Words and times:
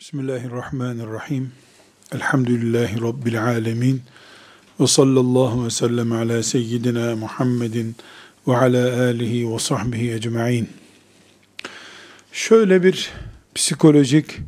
Bismillahirrahmanirrahim. 0.00 1.52
Elhamdülillahi 2.12 3.00
Rabbil 3.00 3.44
alemin. 3.44 4.02
Ve 4.80 4.86
sallallahu 4.86 5.64
ve 5.64 5.70
sellem 5.70 6.12
ala 6.12 6.42
seyyidina 6.42 7.16
Muhammedin 7.16 7.96
ve 8.48 8.56
ala 8.56 9.02
alihi 9.02 9.52
ve 9.52 9.58
sahbihi 9.58 10.12
ecma'in. 10.12 10.68
Şöyle 12.32 12.82
bir 12.82 13.10
psikolojik 13.54 14.38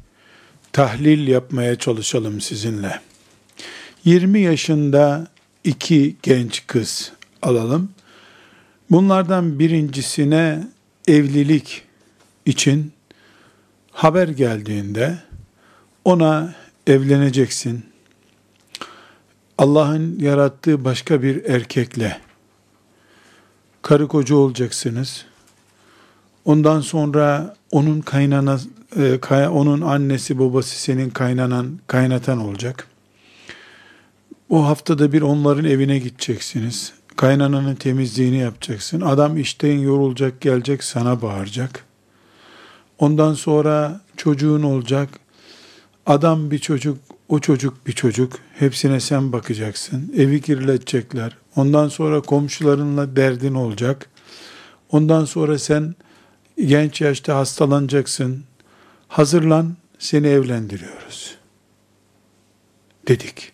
tahlil 0.72 1.28
yapmaya 1.28 1.76
çalışalım 1.76 2.40
sizinle. 2.40 3.00
20 4.04 4.40
yaşında 4.40 5.26
iki 5.64 6.16
genç 6.22 6.66
kız 6.66 7.12
alalım. 7.42 7.90
Bunlardan 8.90 9.58
birincisine 9.58 10.68
evlilik 11.06 11.82
için 12.46 12.92
haber 13.92 14.28
geldiğinde 14.28 15.27
ona 16.04 16.54
evleneceksin. 16.86 17.84
Allah'ın 19.58 20.18
yarattığı 20.18 20.84
başka 20.84 21.22
bir 21.22 21.44
erkekle 21.44 22.20
karı 23.82 24.08
koca 24.08 24.36
olacaksınız. 24.36 25.24
Ondan 26.44 26.80
sonra 26.80 27.56
onun 27.70 28.00
kaynana 28.00 28.58
e, 28.96 29.48
onun 29.48 29.80
annesi 29.80 30.38
babası 30.38 30.80
senin 30.80 31.10
kaynanan 31.10 31.78
kaynatan 31.86 32.38
olacak. 32.38 32.88
O 34.50 34.66
haftada 34.66 35.12
bir 35.12 35.22
onların 35.22 35.64
evine 35.64 35.98
gideceksiniz. 35.98 36.92
Kaynananın 37.16 37.74
temizliğini 37.74 38.38
yapacaksın. 38.38 39.00
Adam 39.00 39.36
işten 39.36 39.78
yorulacak 39.78 40.40
gelecek 40.40 40.84
sana 40.84 41.22
bağıracak. 41.22 41.84
Ondan 42.98 43.34
sonra 43.34 44.00
çocuğun 44.16 44.62
olacak. 44.62 45.08
Adam 46.08 46.50
bir 46.50 46.58
çocuk, 46.58 46.98
o 47.28 47.40
çocuk 47.40 47.86
bir 47.86 47.92
çocuk. 47.92 48.32
Hepsine 48.58 49.00
sen 49.00 49.32
bakacaksın. 49.32 50.12
Evi 50.16 50.40
kirletecekler. 50.40 51.36
Ondan 51.56 51.88
sonra 51.88 52.20
komşularınla 52.20 53.16
derdin 53.16 53.54
olacak. 53.54 54.08
Ondan 54.90 55.24
sonra 55.24 55.58
sen 55.58 55.94
genç 56.66 57.00
yaşta 57.00 57.36
hastalanacaksın. 57.36 58.44
Hazırlan, 59.08 59.76
seni 59.98 60.26
evlendiriyoruz. 60.26 61.36
Dedik. 63.08 63.52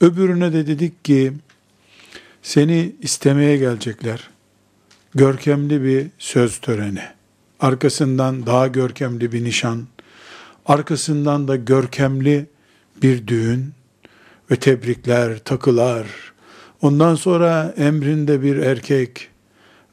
Öbürüne 0.00 0.52
de 0.52 0.66
dedik 0.66 1.04
ki, 1.04 1.32
seni 2.42 2.92
istemeye 3.00 3.56
gelecekler. 3.56 4.30
Görkemli 5.14 5.82
bir 5.82 6.06
söz 6.18 6.58
töreni. 6.58 7.02
Arkasından 7.60 8.46
daha 8.46 8.66
görkemli 8.66 9.32
bir 9.32 9.44
nişan, 9.44 9.86
arkasından 10.70 11.48
da 11.48 11.56
görkemli 11.56 12.46
bir 13.02 13.26
düğün 13.26 13.72
ve 14.50 14.56
tebrikler, 14.56 15.38
takılar. 15.38 16.06
Ondan 16.82 17.14
sonra 17.14 17.74
emrinde 17.76 18.42
bir 18.42 18.56
erkek 18.56 19.28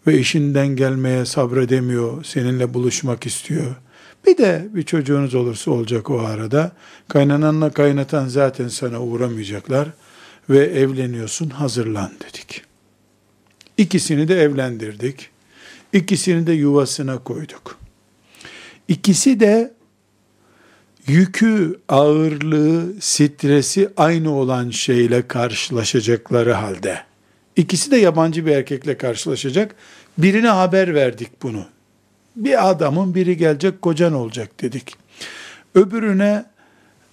ve 0.07 0.19
işinden 0.19 0.67
gelmeye 0.67 1.25
sabredemiyor, 1.25 2.23
seninle 2.23 2.73
buluşmak 2.73 3.25
istiyor. 3.25 3.75
Bir 4.27 4.37
de 4.37 4.67
bir 4.73 4.83
çocuğunuz 4.83 5.35
olursa 5.35 5.71
olacak 5.71 6.09
o 6.09 6.19
arada. 6.19 6.71
Kaynananla 7.07 7.69
kaynatan 7.69 8.27
zaten 8.27 8.67
sana 8.67 9.01
uğramayacaklar 9.01 9.87
ve 10.49 10.65
evleniyorsun 10.65 11.49
hazırlan 11.49 12.11
dedik. 12.19 12.61
İkisini 13.77 14.27
de 14.27 14.41
evlendirdik. 14.41 15.29
İkisini 15.93 16.47
de 16.47 16.53
yuvasına 16.53 17.17
koyduk. 17.17 17.77
İkisi 18.87 19.39
de 19.39 19.76
yükü, 21.07 21.79
ağırlığı, 21.89 23.01
stresi 23.01 23.89
aynı 23.97 24.31
olan 24.33 24.69
şeyle 24.69 25.27
karşılaşacakları 25.27 26.53
halde. 26.53 27.01
İkisi 27.55 27.91
de 27.91 27.97
yabancı 27.97 28.45
bir 28.45 28.51
erkekle 28.51 28.97
karşılaşacak. 28.97 29.75
Birine 30.17 30.47
haber 30.47 30.95
verdik 30.95 31.43
bunu. 31.43 31.65
Bir 32.35 32.69
adamın 32.69 33.15
biri 33.15 33.37
gelecek 33.37 33.81
kocan 33.81 34.13
olacak 34.13 34.61
dedik. 34.61 34.95
Öbürüne 35.75 36.45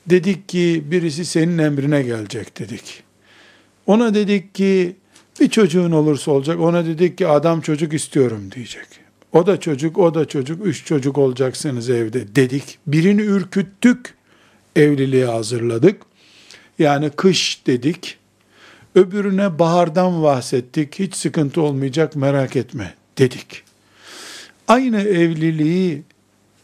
dedik 0.06 0.48
ki 0.48 0.84
birisi 0.86 1.24
senin 1.24 1.58
emrine 1.58 2.02
gelecek 2.02 2.58
dedik. 2.58 3.02
Ona 3.86 4.14
dedik 4.14 4.54
ki 4.54 4.96
bir 5.40 5.50
çocuğun 5.50 5.92
olursa 5.92 6.30
olacak. 6.30 6.60
Ona 6.60 6.86
dedik 6.86 7.18
ki 7.18 7.26
adam 7.26 7.60
çocuk 7.60 7.92
istiyorum 7.92 8.50
diyecek. 8.54 9.03
O 9.34 9.46
da 9.46 9.60
çocuk, 9.60 9.98
o 9.98 10.14
da 10.14 10.28
çocuk, 10.28 10.66
üç 10.66 10.84
çocuk 10.84 11.18
olacaksınız 11.18 11.90
evde 11.90 12.36
dedik. 12.36 12.78
Birini 12.86 13.20
ürküttük, 13.20 14.14
evliliğe 14.76 15.26
hazırladık. 15.26 16.02
Yani 16.78 17.10
kış 17.10 17.66
dedik. 17.66 18.18
Öbürüne 18.94 19.58
bahardan 19.58 20.22
bahsettik. 20.22 20.98
Hiç 20.98 21.14
sıkıntı 21.14 21.62
olmayacak 21.62 22.16
merak 22.16 22.56
etme 22.56 22.94
dedik. 23.18 23.62
Aynı 24.68 25.00
evliliği 25.00 26.02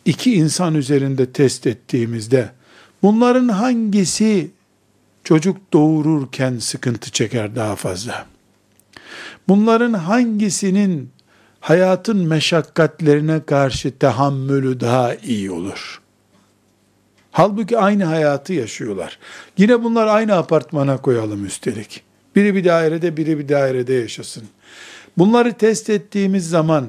iki 0.05 0.35
insan 0.35 0.75
üzerinde 0.75 1.33
test 1.33 1.67
ettiğimizde 1.67 2.51
bunların 3.03 3.49
hangisi 3.49 4.51
çocuk 5.25 5.73
doğururken 5.73 6.59
sıkıntı 6.59 7.11
çeker 7.11 7.57
daha 7.57 7.77
fazla? 7.77 8.27
Bunların 9.49 9.93
hangisinin 9.93 11.11
hayatın 11.61 12.27
meşakkatlerine 12.27 13.45
karşı 13.45 13.99
tahammülü 13.99 14.81
daha 14.81 15.15
iyi 15.15 15.51
olur. 15.51 16.01
Halbuki 17.33 17.79
aynı 17.79 18.05
hayatı 18.05 18.53
yaşıyorlar. 18.53 19.19
Yine 19.59 19.85
bunlar 19.85 20.07
aynı 20.07 20.37
apartmana 20.37 20.97
koyalım 20.97 21.47
üstelik. 21.47 22.03
Biri 22.37 22.55
bir 22.55 22.65
dairede, 22.65 23.17
biri 23.17 23.39
bir 23.39 23.49
dairede 23.49 23.95
yaşasın. 23.95 24.45
Bunları 25.19 25.53
test 25.53 25.91
ettiğimiz 25.91 26.49
zaman 26.49 26.89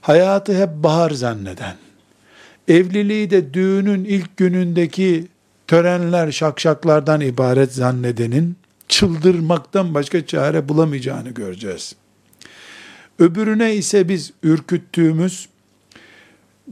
hayatı 0.00 0.62
hep 0.62 0.68
bahar 0.74 1.10
zanneden, 1.10 1.74
evliliği 2.68 3.30
de 3.30 3.54
düğünün 3.54 4.04
ilk 4.04 4.36
günündeki 4.36 5.28
törenler, 5.66 6.32
şakşaklardan 6.32 7.20
ibaret 7.20 7.74
zannedenin 7.74 8.56
çıldırmaktan 8.88 9.94
başka 9.94 10.26
çare 10.26 10.68
bulamayacağını 10.68 11.30
göreceğiz. 11.30 11.94
Öbürüne 13.20 13.74
ise 13.74 14.08
biz 14.08 14.32
ürküttüğümüz, 14.42 15.48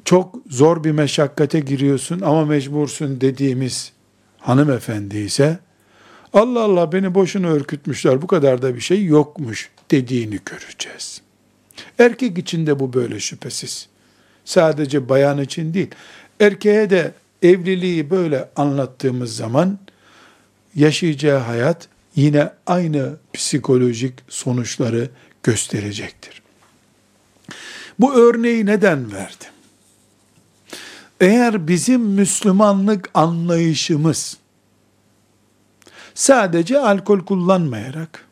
çok 0.04 0.38
zor 0.50 0.84
bir 0.84 0.90
meşakkate 0.90 1.60
giriyorsun 1.60 2.20
ama 2.20 2.44
mecbursun 2.44 3.20
dediğimiz 3.20 3.92
hanımefendi 4.38 5.18
ise, 5.18 5.58
Allah 6.32 6.60
Allah 6.60 6.92
beni 6.92 7.14
boşuna 7.14 7.50
ürkütmüşler 7.50 8.22
bu 8.22 8.26
kadar 8.26 8.62
da 8.62 8.74
bir 8.74 8.80
şey 8.80 9.04
yokmuş 9.04 9.70
dediğini 9.90 10.38
göreceğiz. 10.46 11.20
Erkek 11.98 12.38
için 12.38 12.66
de 12.66 12.80
bu 12.80 12.92
böyle 12.92 13.20
şüphesiz. 13.20 13.88
Sadece 14.44 15.08
bayan 15.08 15.38
için 15.38 15.74
değil. 15.74 15.90
Erkeğe 16.40 16.90
de 16.90 17.12
evliliği 17.42 18.10
böyle 18.10 18.48
anlattığımız 18.56 19.36
zaman 19.36 19.78
yaşayacağı 20.74 21.38
hayat 21.38 21.88
yine 22.16 22.50
aynı 22.66 23.16
psikolojik 23.32 24.14
sonuçları 24.28 25.10
gösterecektir. 25.42 26.42
Bu 27.98 28.14
örneği 28.14 28.66
neden 28.66 29.12
verdim? 29.12 29.48
Eğer 31.20 31.68
bizim 31.68 32.00
Müslümanlık 32.00 33.10
anlayışımız 33.14 34.36
sadece 36.14 36.78
alkol 36.78 37.20
kullanmayarak, 37.20 38.24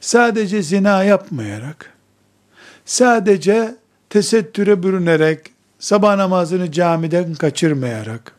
sadece 0.00 0.62
zina 0.62 1.04
yapmayarak, 1.04 1.92
sadece 2.84 3.76
tesettüre 4.10 4.82
bürünerek, 4.82 5.40
sabah 5.78 6.16
namazını 6.16 6.72
camiden 6.72 7.34
kaçırmayarak, 7.34 8.32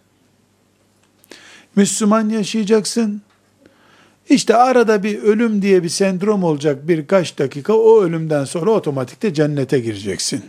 Müslüman 1.75 2.29
yaşayacaksın, 2.29 3.21
işte 4.29 4.55
arada 4.55 5.03
bir 5.03 5.23
ölüm 5.23 5.61
diye 5.61 5.83
bir 5.83 5.89
sendrom 5.89 6.43
olacak 6.43 6.87
birkaç 6.87 7.39
dakika 7.39 7.73
o 7.73 8.01
ölümden 8.01 8.45
sonra 8.45 8.71
otomatikte 8.71 9.33
cennete 9.33 9.79
gireceksin. 9.79 10.43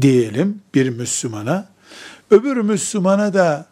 Diyelim 0.00 0.60
bir 0.74 0.88
Müslümana. 0.88 1.68
Öbür 2.30 2.56
Müslümana 2.56 3.34
da 3.34 3.66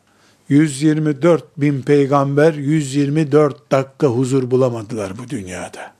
124 0.48 1.44
bin 1.56 1.82
peygamber 1.82 2.54
124 2.54 3.72
dakika 3.72 4.06
huzur 4.06 4.50
bulamadılar 4.50 5.18
bu 5.18 5.30
dünyada. 5.30 5.92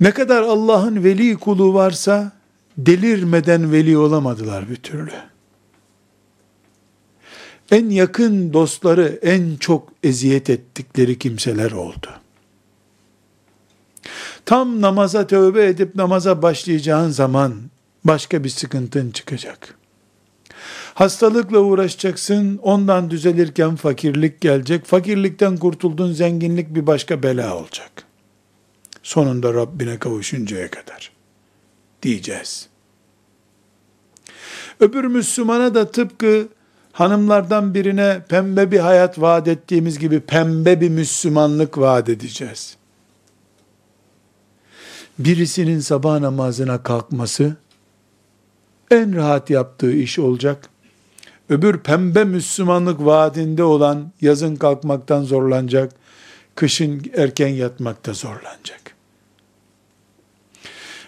Ne 0.00 0.10
kadar 0.10 0.42
Allah'ın 0.42 1.04
veli 1.04 1.36
kulu 1.36 1.74
varsa 1.74 2.32
delirmeden 2.78 3.72
veli 3.72 3.98
olamadılar 3.98 4.70
bir 4.70 4.76
türlü 4.76 5.33
en 7.70 7.90
yakın 7.90 8.52
dostları 8.52 9.18
en 9.22 9.56
çok 9.56 9.88
eziyet 10.02 10.50
ettikleri 10.50 11.18
kimseler 11.18 11.70
oldu. 11.72 12.08
Tam 14.44 14.80
namaza 14.80 15.26
tövbe 15.26 15.66
edip 15.66 15.94
namaza 15.94 16.42
başlayacağın 16.42 17.10
zaman 17.10 17.54
başka 18.04 18.44
bir 18.44 18.48
sıkıntın 18.48 19.10
çıkacak. 19.10 19.78
Hastalıkla 20.94 21.58
uğraşacaksın, 21.58 22.58
ondan 22.62 23.10
düzelirken 23.10 23.76
fakirlik 23.76 24.40
gelecek. 24.40 24.84
Fakirlikten 24.84 25.56
kurtuldun, 25.56 26.12
zenginlik 26.12 26.74
bir 26.74 26.86
başka 26.86 27.22
bela 27.22 27.56
olacak. 27.56 28.04
Sonunda 29.02 29.54
Rabbine 29.54 29.98
kavuşuncaya 29.98 30.70
kadar 30.70 31.12
diyeceğiz. 32.02 32.68
Öbür 34.80 35.04
Müslümana 35.04 35.74
da 35.74 35.90
tıpkı 35.90 36.48
hanımlardan 36.94 37.74
birine 37.74 38.22
pembe 38.28 38.70
bir 38.70 38.78
hayat 38.78 39.20
vaat 39.20 39.48
ettiğimiz 39.48 39.98
gibi 39.98 40.20
pembe 40.20 40.80
bir 40.80 40.88
Müslümanlık 40.88 41.78
vaat 41.78 42.08
edeceğiz. 42.08 42.76
Birisinin 45.18 45.80
sabah 45.80 46.20
namazına 46.20 46.82
kalkması 46.82 47.56
en 48.90 49.16
rahat 49.16 49.50
yaptığı 49.50 49.92
iş 49.92 50.18
olacak. 50.18 50.68
Öbür 51.48 51.78
pembe 51.78 52.24
Müslümanlık 52.24 53.04
vaadinde 53.04 53.64
olan 53.64 54.12
yazın 54.20 54.56
kalkmaktan 54.56 55.22
zorlanacak, 55.22 55.92
kışın 56.54 57.02
erken 57.16 57.48
yatmakta 57.48 58.12
zorlanacak. 58.12 58.80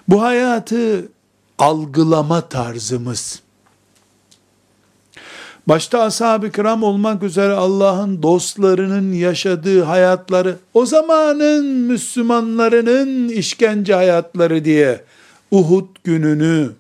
Bu 0.08 0.22
hayatı 0.22 1.08
algılama 1.58 2.48
tarzımız, 2.48 3.42
başta 5.66 6.02
ashab-ı 6.02 6.50
kiram 6.50 6.82
olmak 6.82 7.22
üzere 7.22 7.52
Allah'ın 7.52 8.22
dostlarının 8.22 9.12
yaşadığı 9.12 9.82
hayatları, 9.82 10.56
o 10.74 10.86
zamanın 10.86 11.66
Müslümanlarının 11.66 13.28
işkence 13.28 13.94
hayatları 13.94 14.64
diye 14.64 15.00
Uhud 15.50 15.86
gününü, 16.04 16.70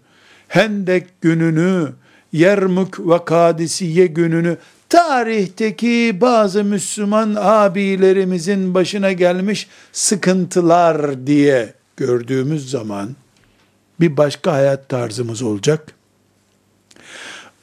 Hendek 0.48 1.20
gününü, 1.20 1.92
Yermük 2.32 3.00
ve 3.00 3.24
Kadisiye 3.24 4.06
gününü, 4.06 4.56
tarihteki 4.88 6.18
bazı 6.20 6.64
Müslüman 6.64 7.36
abilerimizin 7.38 8.74
başına 8.74 9.12
gelmiş 9.12 9.68
sıkıntılar 9.92 11.26
diye 11.26 11.74
gördüğümüz 11.96 12.70
zaman, 12.70 13.08
bir 14.00 14.16
başka 14.16 14.52
hayat 14.52 14.88
tarzımız 14.88 15.42
olacak. 15.42 15.92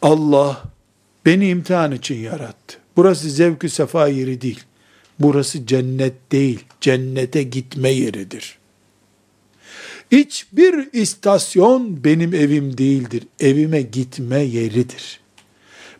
Allah 0.01 0.72
beni 1.25 1.49
imtihan 1.49 1.91
için 1.91 2.15
yarattı. 2.15 2.77
Burası 2.97 3.29
zevk-ü 3.29 3.69
sefa 3.69 4.07
yeri 4.07 4.41
değil. 4.41 4.63
Burası 5.19 5.65
cennet 5.65 6.31
değil, 6.31 6.65
cennete 6.81 7.43
gitme 7.43 7.89
yeridir. 7.89 8.57
Hiçbir 10.11 10.93
istasyon 10.93 12.03
benim 12.03 12.33
evim 12.33 12.77
değildir. 12.77 13.23
Evime 13.39 13.81
gitme 13.81 14.39
yeridir. 14.39 15.19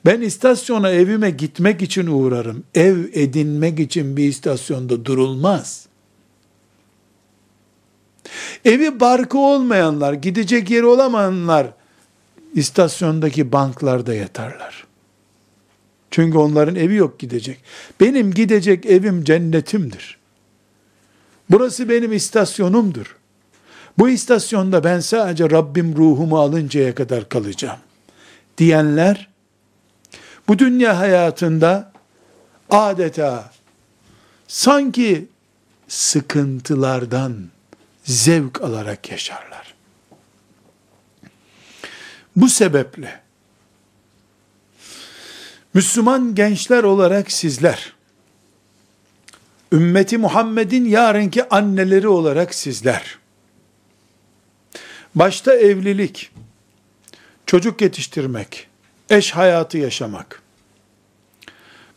Ben 0.06 0.22
istasyona 0.22 0.90
evime 0.90 1.30
gitmek 1.30 1.82
için 1.82 2.08
uğrarım. 2.08 2.64
Ev 2.76 2.98
edinmek 3.14 3.80
için 3.80 4.18
bir 4.18 4.24
istasyonda 4.24 5.06
durulmaz. 5.06 5.86
Evi 8.66 9.00
barkı 9.00 9.38
olmayanlar, 9.38 10.14
gidecek 10.14 10.70
yeri 10.70 10.86
olamayanlar 10.86 11.68
istasyondaki 12.54 13.52
banklarda 13.52 14.14
yatarlar. 14.14 14.88
Çünkü 16.14 16.38
onların 16.38 16.76
evi 16.76 16.96
yok 16.96 17.20
gidecek. 17.20 17.60
Benim 18.00 18.34
gidecek 18.34 18.86
evim 18.86 19.24
cennetimdir. 19.24 20.18
Burası 21.50 21.90
benim 21.90 22.14
istasyonumdur. 22.14 23.18
Bu 23.98 24.10
istasyonda 24.10 24.84
ben 24.84 25.00
sadece 25.00 25.50
Rabbim 25.50 25.96
ruhumu 25.96 26.40
alıncaya 26.40 26.96
kadar 26.96 27.30
kalacağım. 27.30 27.80
Diyenler, 28.58 29.30
bu 30.48 30.60
dünya 30.60 31.00
hayatında 31.00 31.92
adeta 32.70 33.52
sanki 34.48 35.28
sıkıntılardan 35.88 37.36
zevk 38.04 38.62
alarak 38.62 39.12
yaşarlar. 39.12 39.74
Bu 42.36 42.50
sebeple 42.50 43.23
Müslüman 45.74 46.36
gençler 46.36 46.84
olarak 46.84 47.32
sizler, 47.32 47.94
ümmeti 49.72 50.18
Muhammed'in 50.18 50.86
yarınki 50.86 51.50
anneleri 51.50 52.08
olarak 52.08 52.56
sizler, 52.56 53.18
başta 55.16 55.56
evlilik, 55.56 56.32
çocuk 57.46 57.82
yetiştirmek, 57.82 58.68
eş 59.10 59.32
hayatı 59.32 59.78
yaşamak, 59.78 60.42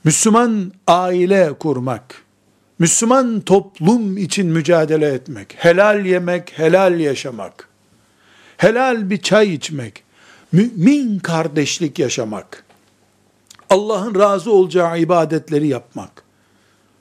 Müslüman 0.05 0.73
aile 0.87 1.53
kurmak, 1.53 2.23
Müslüman 2.79 3.41
toplum 3.41 4.17
için 4.17 4.47
mücadele 4.47 5.07
etmek, 5.07 5.55
helal 5.59 6.07
yemek, 6.07 6.59
helal 6.59 7.01
yaşamak, 7.01 7.69
helal 8.57 9.11
bir 9.11 9.23
çay 9.23 9.55
içmek, 9.55 10.05
mümin 10.53 11.19
kardeşlik 11.19 11.99
yaşamak, 11.99 12.66
Allah'ın 13.71 14.15
razı 14.15 14.53
olacağı 14.53 14.99
ibadetleri 15.01 15.69
yapmak, 15.69 16.23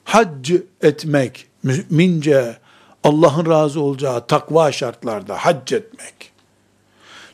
hac 0.04 0.50
etmek, 0.82 1.46
mümince 1.62 2.56
Allah'ın 3.04 3.46
razı 3.46 3.80
olacağı 3.80 4.26
takva 4.26 4.72
şartlarda 4.72 5.34
hac 5.34 5.72
etmek, 5.72 6.32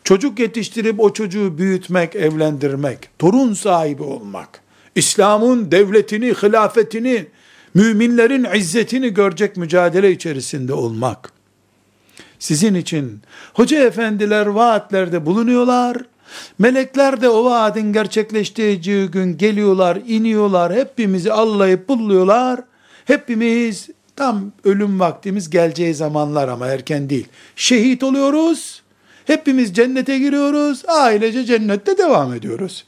çocuk 0.05 0.39
yetiştirip 0.39 1.01
o 1.01 1.13
çocuğu 1.13 1.59
büyütmek, 1.59 2.17
evlendirmek, 2.17 3.19
torun 3.19 3.55
sahibi 3.55 4.03
olmak, 4.03 4.63
İslam'ın 4.95 5.71
devletini, 5.71 6.27
hilafetini, 6.27 7.27
müminlerin 7.75 8.47
izzetini 8.55 9.15
görecek 9.15 9.57
mücadele 9.57 10.11
içerisinde 10.11 10.75
olmak. 10.75 11.33
Sizin 12.39 12.75
için 12.75 13.23
hoca 13.55 13.85
efendiler 13.85 14.47
vaatlerde 14.47 15.27
bulunuyorlar, 15.27 15.97
Melekler 16.59 17.21
de 17.21 17.29
o 17.29 17.45
vaadin 17.45 17.93
gerçekleştiği 17.93 18.81
gün 19.11 19.39
geliyorlar, 19.39 19.99
iniyorlar, 20.07 20.75
hepimizi 20.75 21.33
allayıp 21.33 21.89
buluyorlar. 21.89 22.61
Hepimiz 23.05 23.89
tam 24.17 24.53
ölüm 24.65 25.01
vaktimiz 25.01 25.51
geleceği 25.51 25.95
zamanlar 25.95 26.49
ama 26.49 26.67
erken 26.67 27.11
değil. 27.11 27.29
Şehit 27.57 28.03
oluyoruz. 28.03 28.83
Hepimiz 29.25 29.75
cennete 29.75 30.19
giriyoruz. 30.19 30.83
Ailece 30.89 31.45
cennette 31.45 31.99
devam 31.99 32.35
ediyoruz. 32.35 32.85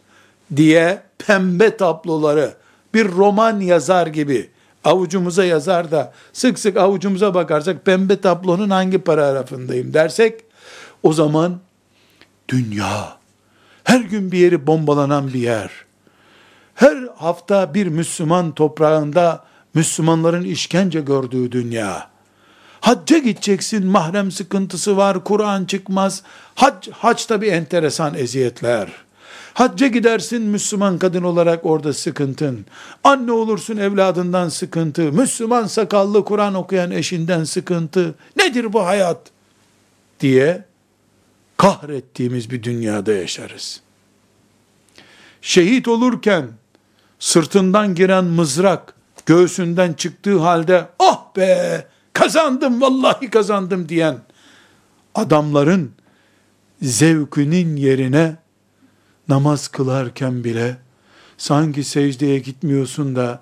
Diye 0.57 1.03
pembe 1.19 1.77
tabloları 1.77 2.55
bir 2.95 3.09
roman 3.09 3.61
yazar 3.61 4.07
gibi 4.07 4.51
avucumuza 4.85 5.45
yazar 5.45 5.91
da 5.91 6.13
sık 6.33 6.59
sık 6.59 6.77
avucumuza 6.77 7.35
bakarsak 7.35 7.85
pembe 7.85 8.21
tablonun 8.21 8.71
hangi 8.71 8.99
paragrafındayım 8.99 9.95
dersek 9.95 10.41
o 11.03 11.13
zaman 11.13 11.61
dünya 12.49 13.19
her 13.85 14.01
gün 14.01 14.33
bir 14.33 14.39
yeri 14.39 14.67
bombalanan 14.67 15.29
bir 15.29 15.41
yer. 15.41 15.71
Her 16.75 17.09
hafta 17.17 17.75
bir 17.75 17.87
Müslüman 17.87 18.53
toprağında 18.53 19.45
Müslümanların 19.75 20.45
işkence 20.45 21.01
gördüğü 21.01 21.53
dünya. 21.53 22.09
Hacca 22.81 23.19
gideceksin, 23.19 23.87
mahrem 23.87 24.31
sıkıntısı 24.31 24.97
var, 24.97 25.25
Kur'an 25.25 25.65
çıkmaz. 25.65 26.23
Hac, 26.55 26.89
haçta 26.91 27.41
bir 27.41 27.53
enteresan 27.53 28.15
eziyetler. 28.15 28.89
Hacca 29.55 29.87
gidersin 29.87 30.43
Müslüman 30.43 30.99
kadın 30.99 31.23
olarak 31.23 31.67
orada 31.67 31.93
sıkıntın. 31.93 32.67
Anne 33.05 33.33
olursun 33.33 33.77
evladından 33.77 34.49
sıkıntı. 34.49 35.03
Müslüman 35.03 35.67
sakallı 35.67 36.25
Kur'an 36.25 36.55
okuyan 36.55 36.91
eşinden 36.91 37.45
sıkıntı. 37.45 38.15
Nedir 38.37 38.73
bu 38.73 38.87
hayat? 38.87 39.19
Diye 40.21 40.65
kahrettiğimiz 41.57 42.51
bir 42.51 42.63
dünyada 42.63 43.13
yaşarız. 43.13 43.81
Şehit 45.43 45.89
olurken 45.89 46.49
sırtından 47.19 47.95
giren 47.95 48.25
mızrak 48.25 48.95
göğsünden 49.27 49.93
çıktığı 49.93 50.39
halde 50.39 50.89
ah 50.99 51.37
be 51.37 51.87
kazandım 52.13 52.81
vallahi 52.81 53.31
kazandım 53.31 53.89
diyen 53.89 54.19
adamların 55.15 55.93
zevkünün 56.83 57.77
yerine 57.77 58.37
namaz 59.29 59.69
kılarken 59.69 60.45
bile 60.45 60.77
sanki 61.37 61.85
secdeye 61.85 62.39
gitmiyorsun 62.39 63.17
da 63.17 63.41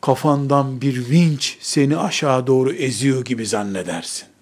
kafandan 0.00 0.80
bir 0.80 1.10
vinç 1.10 1.58
seni 1.60 1.96
aşağı 1.96 2.46
doğru 2.46 2.72
eziyor 2.72 3.24
gibi 3.24 3.46
zannedersin. 3.46 4.33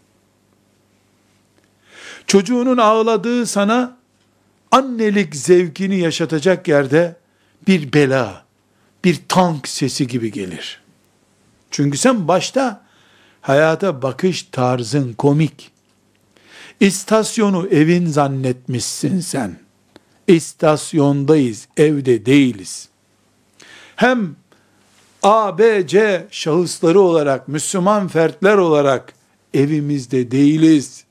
Çocuğunun 2.33 2.79
ağladığı 2.79 3.47
sana 3.47 3.97
annelik 4.71 5.37
zevkini 5.37 5.99
yaşatacak 5.99 6.69
yerde 6.69 7.17
bir 7.67 7.93
bela, 7.93 8.45
bir 9.05 9.21
tank 9.29 9.69
sesi 9.69 10.07
gibi 10.07 10.33
gelir. 10.33 10.81
Çünkü 11.71 11.99
sen 11.99 12.29
başta 12.29 12.85
hayata 13.41 14.03
bakış 14.03 14.43
tarzın 14.43 15.13
komik. 15.13 15.71
İstasyonu 16.81 17.69
evin 17.69 18.07
zannetmişsin 18.07 19.21
sen. 19.21 19.59
istasyondayız, 20.27 21.69
evde 21.77 22.27
değiliz. 22.27 22.89
Hem 23.97 24.37
A, 25.23 25.59
B, 25.59 25.87
C 25.87 26.27
şahısları 26.31 27.01
olarak, 27.01 27.49
Müslüman 27.49 28.09
fertler 28.09 28.57
olarak 28.57 29.13
evimizde 29.55 30.31
değiliz. 30.31 31.05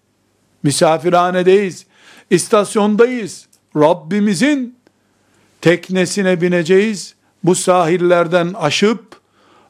Misafirhanedeyiz, 0.64 1.86
istasyondayız. 2.30 3.48
Rabbimizin 3.76 4.76
teknesine 5.62 6.42
bineceğiz. 6.42 7.16
Bu 7.44 7.56
sahillerden 7.56 8.54
aşıp 8.54 9.20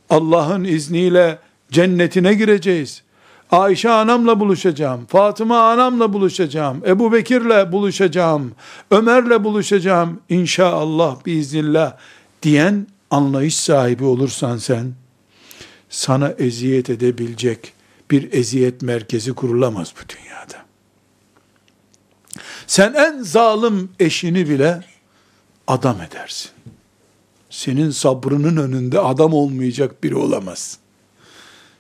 Allah'ın 0.10 0.64
izniyle 0.64 1.40
cennetine 1.72 2.34
gireceğiz. 2.34 3.04
Ayşe 3.52 3.90
anamla 3.90 4.40
buluşacağım, 4.40 5.06
Fatıma 5.06 5.70
anamla 5.72 6.14
buluşacağım, 6.14 6.82
Ebu 6.88 7.14
Bekir'le 7.14 7.72
buluşacağım, 7.72 8.52
Ömer'le 8.92 9.44
buluşacağım 9.44 10.20
inşallah 10.30 11.26
biiznillah 11.26 11.98
diyen 12.44 12.88
anlayış 13.10 13.56
sahibi 13.58 14.04
olursan 14.04 14.58
sen, 14.58 14.94
sana 15.90 16.30
eziyet 16.30 16.90
edebilecek 16.90 17.74
bir 18.12 18.34
eziyet 18.34 18.82
merkezi 18.82 19.34
kurulamaz 19.34 19.94
bu 19.96 20.10
dünyada. 20.10 20.61
Sen 22.72 22.94
en 22.94 23.24
zalim 23.24 23.92
eşini 24.00 24.50
bile 24.50 24.84
adam 25.68 26.02
edersin. 26.02 26.52
Senin 27.50 27.90
sabrının 27.90 28.58
önünde 28.58 29.00
adam 29.00 29.34
olmayacak 29.34 30.04
biri 30.04 30.16
olamaz. 30.16 30.78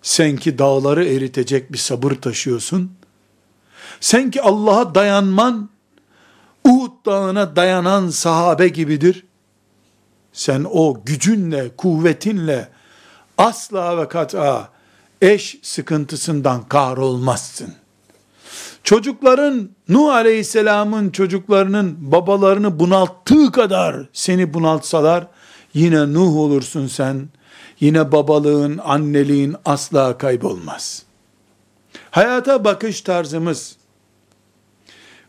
Sen 0.01 0.37
ki 0.37 0.57
dağları 0.57 1.05
eritecek 1.05 1.73
bir 1.73 1.77
sabır 1.77 2.11
taşıyorsun. 2.11 2.91
Sen 3.99 4.31
ki 4.31 4.41
Allah'a 4.41 4.95
dayanman, 4.95 5.69
Uhud 6.65 7.05
dağına 7.05 7.55
dayanan 7.55 8.09
sahabe 8.09 8.67
gibidir. 8.67 9.25
Sen 10.33 10.65
o 10.71 11.01
gücünle, 11.05 11.75
kuvvetinle 11.77 12.69
asla 13.37 13.97
ve 13.97 14.07
kat'a 14.07 14.69
eş 15.21 15.59
sıkıntısından 15.63 16.67
kahrolmazsın. 16.69 17.80
Çocukların 18.83 19.69
Nuh 19.89 20.13
Aleyhisselam'ın 20.13 21.09
çocuklarının 21.09 22.11
babalarını 22.11 22.79
bunalttığı 22.79 23.51
kadar 23.51 24.09
seni 24.13 24.53
bunaltsalar 24.53 25.27
yine 25.73 26.13
Nuh 26.13 26.35
olursun 26.35 26.87
sen. 26.87 27.29
Yine 27.79 28.11
babalığın, 28.11 28.77
anneliğin 28.77 29.55
asla 29.65 30.17
kaybolmaz. 30.17 31.03
Hayata 32.11 32.63
bakış 32.63 33.01
tarzımız, 33.01 33.75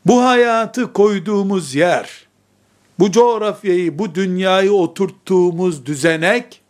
bu 0.07 0.25
hayatı 0.25 0.93
koyduğumuz 0.93 1.75
yer, 1.75 2.27
bu 2.99 3.11
coğrafyayı, 3.11 3.99
bu 3.99 4.15
dünyayı 4.15 4.73
oturttuğumuz 4.73 5.87
düzenek, 5.87 6.61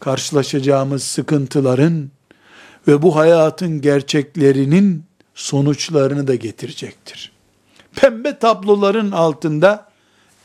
karşılaşacağımız 0.00 1.02
sıkıntıların 1.02 2.10
ve 2.88 3.02
bu 3.02 3.16
hayatın 3.16 3.80
gerçeklerinin 3.80 5.05
sonuçlarını 5.36 6.26
da 6.26 6.34
getirecektir. 6.34 7.32
Pembe 7.96 8.38
tabloların 8.38 9.12
altında 9.12 9.88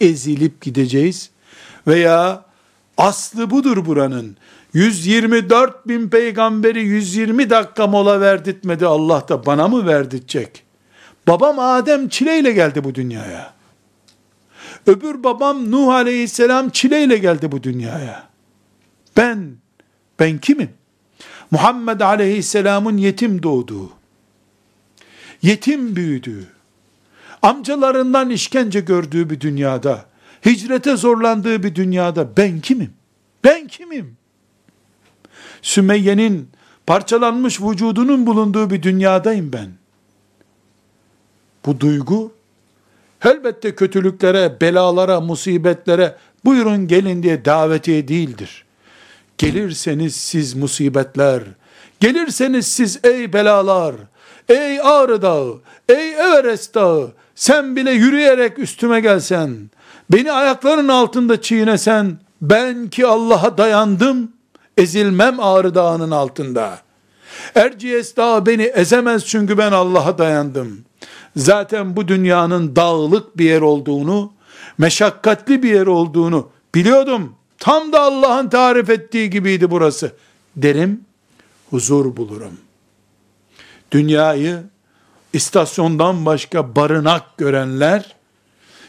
ezilip 0.01 0.61
gideceğiz 0.61 1.29
veya 1.87 2.45
aslı 2.97 3.49
budur 3.49 3.85
buranın. 3.85 4.37
124 4.73 5.87
bin 5.87 6.09
peygamberi 6.09 6.83
120 6.83 7.49
dakika 7.49 7.87
mola 7.87 8.21
verdirtmedi 8.21 8.85
Allah 8.85 9.25
da 9.29 9.45
bana 9.45 9.67
mı 9.67 9.87
verdirtecek? 9.87 10.63
Babam 11.27 11.59
Adem 11.59 12.09
çileyle 12.09 12.51
geldi 12.51 12.83
bu 12.83 12.95
dünyaya. 12.95 13.53
Öbür 14.87 15.23
babam 15.23 15.71
Nuh 15.71 15.93
aleyhisselam 15.93 16.69
çileyle 16.69 17.17
geldi 17.17 17.51
bu 17.51 17.63
dünyaya. 17.63 18.23
Ben, 19.17 19.51
ben 20.19 20.37
kimim? 20.37 20.69
Muhammed 21.51 21.99
aleyhisselamın 21.99 22.97
yetim 22.97 23.43
doğduğu, 23.43 23.89
yetim 25.41 25.95
büyüdüğü, 25.95 26.47
amcalarından 27.41 28.29
işkence 28.29 28.79
gördüğü 28.79 29.29
bir 29.29 29.39
dünyada, 29.39 30.05
hicrete 30.45 30.97
zorlandığı 30.97 31.63
bir 31.63 31.75
dünyada 31.75 32.37
ben 32.37 32.59
kimim? 32.59 32.93
Ben 33.43 33.67
kimim? 33.67 34.17
Sümeyye'nin 35.61 36.49
parçalanmış 36.87 37.61
vücudunun 37.61 38.25
bulunduğu 38.25 38.69
bir 38.69 38.83
dünyadayım 38.83 39.53
ben. 39.53 39.69
Bu 41.65 41.79
duygu 41.79 42.33
elbette 43.25 43.75
kötülüklere, 43.75 44.61
belalara, 44.61 45.21
musibetlere 45.21 46.15
buyurun 46.45 46.87
gelin 46.87 47.23
diye 47.23 47.45
davetiye 47.45 48.07
değildir. 48.07 48.65
Gelirseniz 49.37 50.15
siz 50.15 50.53
musibetler, 50.53 51.43
gelirseniz 51.99 52.67
siz 52.67 52.99
ey 53.03 53.33
belalar, 53.33 53.95
ey 54.51 54.81
Ağrı 54.81 55.21
Dağı, 55.21 55.59
ey 55.89 56.13
Everest 56.13 56.75
Dağı, 56.75 57.11
sen 57.35 57.75
bile 57.75 57.91
yürüyerek 57.91 58.59
üstüme 58.59 58.99
gelsen, 58.99 59.69
beni 60.11 60.31
ayakların 60.31 60.87
altında 60.87 61.41
çiğnesen, 61.41 62.17
ben 62.41 62.87
ki 62.87 63.07
Allah'a 63.07 63.57
dayandım, 63.57 64.31
ezilmem 64.77 65.39
Ağrı 65.39 65.75
Dağı'nın 65.75 66.11
altında. 66.11 66.79
Erciyes 67.55 68.15
Dağı 68.15 68.45
beni 68.45 68.63
ezemez 68.63 69.25
çünkü 69.25 69.57
ben 69.57 69.71
Allah'a 69.71 70.17
dayandım. 70.17 70.79
Zaten 71.35 71.95
bu 71.95 72.07
dünyanın 72.07 72.75
dağlık 72.75 73.37
bir 73.37 73.45
yer 73.45 73.61
olduğunu, 73.61 74.33
meşakkatli 74.77 75.63
bir 75.63 75.69
yer 75.69 75.87
olduğunu 75.87 76.49
biliyordum. 76.75 77.35
Tam 77.59 77.93
da 77.93 78.01
Allah'ın 78.01 78.49
tarif 78.49 78.89
ettiği 78.89 79.29
gibiydi 79.29 79.71
burası. 79.71 80.11
Derim, 80.55 81.01
huzur 81.69 82.17
bulurum. 82.17 82.57
Dünyayı 83.91 84.63
istasyondan 85.33 86.25
başka 86.25 86.75
barınak 86.75 87.37
görenler, 87.37 88.15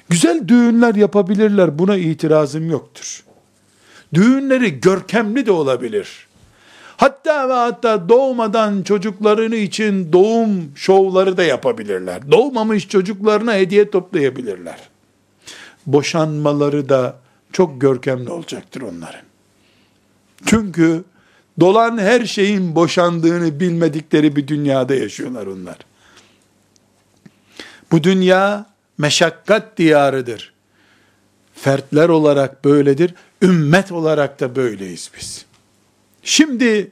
güzel 0.08 0.48
düğünler 0.48 0.94
yapabilirler. 0.94 1.78
Buna 1.78 1.96
itirazım 1.96 2.70
yoktur. 2.70 3.24
Düğünleri 4.14 4.80
görkemli 4.80 5.46
de 5.46 5.52
olabilir. 5.52 6.26
Hatta 6.96 7.48
ve 7.48 7.52
hatta 7.52 8.08
doğmadan 8.08 8.82
çocuklarını 8.82 9.56
için 9.56 10.12
doğum 10.12 10.72
şovları 10.74 11.36
da 11.36 11.42
yapabilirler. 11.42 12.30
Doğmamış 12.30 12.88
çocuklarına 12.88 13.54
hediye 13.54 13.90
toplayabilirler. 13.90 14.78
Boşanmaları 15.86 16.88
da 16.88 17.16
çok 17.52 17.80
görkemli 17.80 18.30
olacaktır 18.30 18.80
onların. 18.80 19.24
Çünkü 20.46 21.04
dolan 21.60 21.98
her 21.98 22.24
şeyin 22.24 22.74
boşandığını 22.74 23.60
bilmedikleri 23.60 24.36
bir 24.36 24.48
dünyada 24.48 24.94
yaşıyorlar 24.94 25.46
onlar. 25.46 25.76
Bu 27.92 28.02
dünya 28.02 28.66
meşakkat 28.98 29.76
diyarıdır. 29.76 30.52
Fertler 31.54 32.08
olarak 32.08 32.64
böyledir, 32.64 33.14
ümmet 33.42 33.92
olarak 33.92 34.40
da 34.40 34.56
böyleyiz 34.56 35.10
biz. 35.18 35.46
Şimdi 36.22 36.90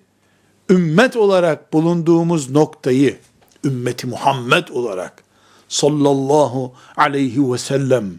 ümmet 0.71 1.17
olarak 1.17 1.73
bulunduğumuz 1.73 2.51
noktayı, 2.51 3.17
ümmeti 3.65 4.07
Muhammed 4.07 4.69
olarak 4.69 5.25
sallallahu 5.69 6.73
aleyhi 6.97 7.53
ve 7.53 7.59
sellem 7.59 8.11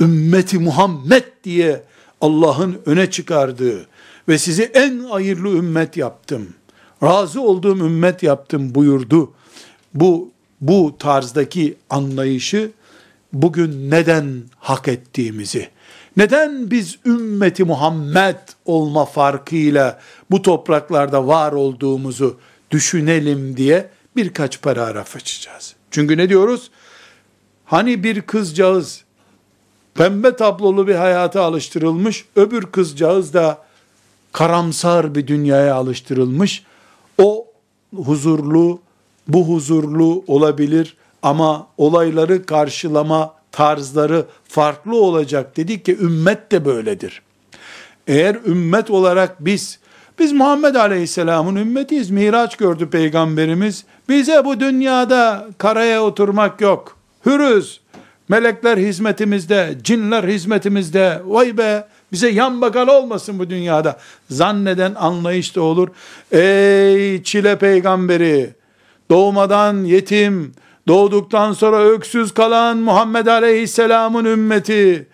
ümmeti 0.00 0.58
Muhammed 0.58 1.24
diye 1.44 1.82
Allah'ın 2.20 2.78
öne 2.86 3.10
çıkardığı 3.10 3.86
ve 4.28 4.38
sizi 4.38 4.62
en 4.62 4.98
hayırlı 4.98 5.48
ümmet 5.48 5.96
yaptım. 5.96 6.48
Razı 7.02 7.40
olduğum 7.40 7.76
ümmet 7.76 8.22
yaptım 8.22 8.74
buyurdu. 8.74 9.32
Bu 9.94 10.30
bu 10.60 10.96
tarzdaki 10.98 11.76
anlayışı 11.90 12.70
bugün 13.32 13.90
neden 13.90 14.42
hak 14.58 14.88
ettiğimizi, 14.88 15.68
neden 16.16 16.70
biz 16.70 16.98
ümmeti 17.06 17.64
Muhammed 17.64 18.36
olma 18.64 19.04
farkıyla 19.04 20.00
bu 20.30 20.42
topraklarda 20.42 21.26
var 21.26 21.52
olduğumuzu 21.52 22.38
düşünelim 22.70 23.56
diye 23.56 23.88
birkaç 24.16 24.62
paragraf 24.62 25.16
açacağız. 25.16 25.74
Çünkü 25.90 26.16
ne 26.16 26.28
diyoruz? 26.28 26.70
Hani 27.64 28.02
bir 28.02 28.22
kızcağız 28.22 29.04
pembe 29.94 30.36
tablolu 30.36 30.88
bir 30.88 30.94
hayata 30.94 31.42
alıştırılmış, 31.42 32.24
öbür 32.36 32.62
kızcağız 32.62 33.34
da 33.34 33.65
karamsar 34.36 35.14
bir 35.14 35.26
dünyaya 35.26 35.74
alıştırılmış. 35.74 36.64
O 37.18 37.46
huzurlu, 37.96 38.80
bu 39.28 39.48
huzurlu 39.48 40.24
olabilir 40.26 40.96
ama 41.22 41.66
olayları 41.78 42.46
karşılama 42.46 43.34
tarzları 43.52 44.26
farklı 44.48 44.96
olacak 44.96 45.56
dedik 45.56 45.84
ki 45.84 45.98
ümmet 45.98 46.52
de 46.52 46.64
böyledir. 46.64 47.22
Eğer 48.06 48.34
ümmet 48.46 48.90
olarak 48.90 49.44
biz 49.44 49.78
biz 50.18 50.32
Muhammed 50.32 50.74
Aleyhisselam'ın 50.74 51.56
ümmetiyiz. 51.56 52.10
Miraç 52.10 52.56
gördü 52.56 52.90
peygamberimiz. 52.90 53.84
Bize 54.08 54.44
bu 54.44 54.60
dünyada 54.60 55.46
karaya 55.58 56.02
oturmak 56.02 56.60
yok. 56.60 56.96
Hürüz. 57.26 57.80
Melekler 58.28 58.76
hizmetimizde, 58.76 59.74
cinler 59.82 60.24
hizmetimizde. 60.24 61.22
Vay 61.24 61.58
be 61.58 61.88
bize 62.12 62.28
yan 62.28 62.60
bakal 62.60 62.88
olmasın 62.88 63.38
bu 63.38 63.50
dünyada. 63.50 63.98
Zanneden 64.30 64.94
anlayış 64.94 65.56
da 65.56 65.62
olur. 65.62 65.88
Ey 66.32 67.22
çile 67.22 67.58
peygamberi, 67.58 68.50
doğmadan 69.10 69.84
yetim, 69.84 70.52
doğduktan 70.88 71.52
sonra 71.52 71.84
öksüz 71.84 72.34
kalan 72.34 72.76
Muhammed 72.76 73.26
Aleyhisselam'ın 73.26 74.24
ümmeti. 74.24 75.06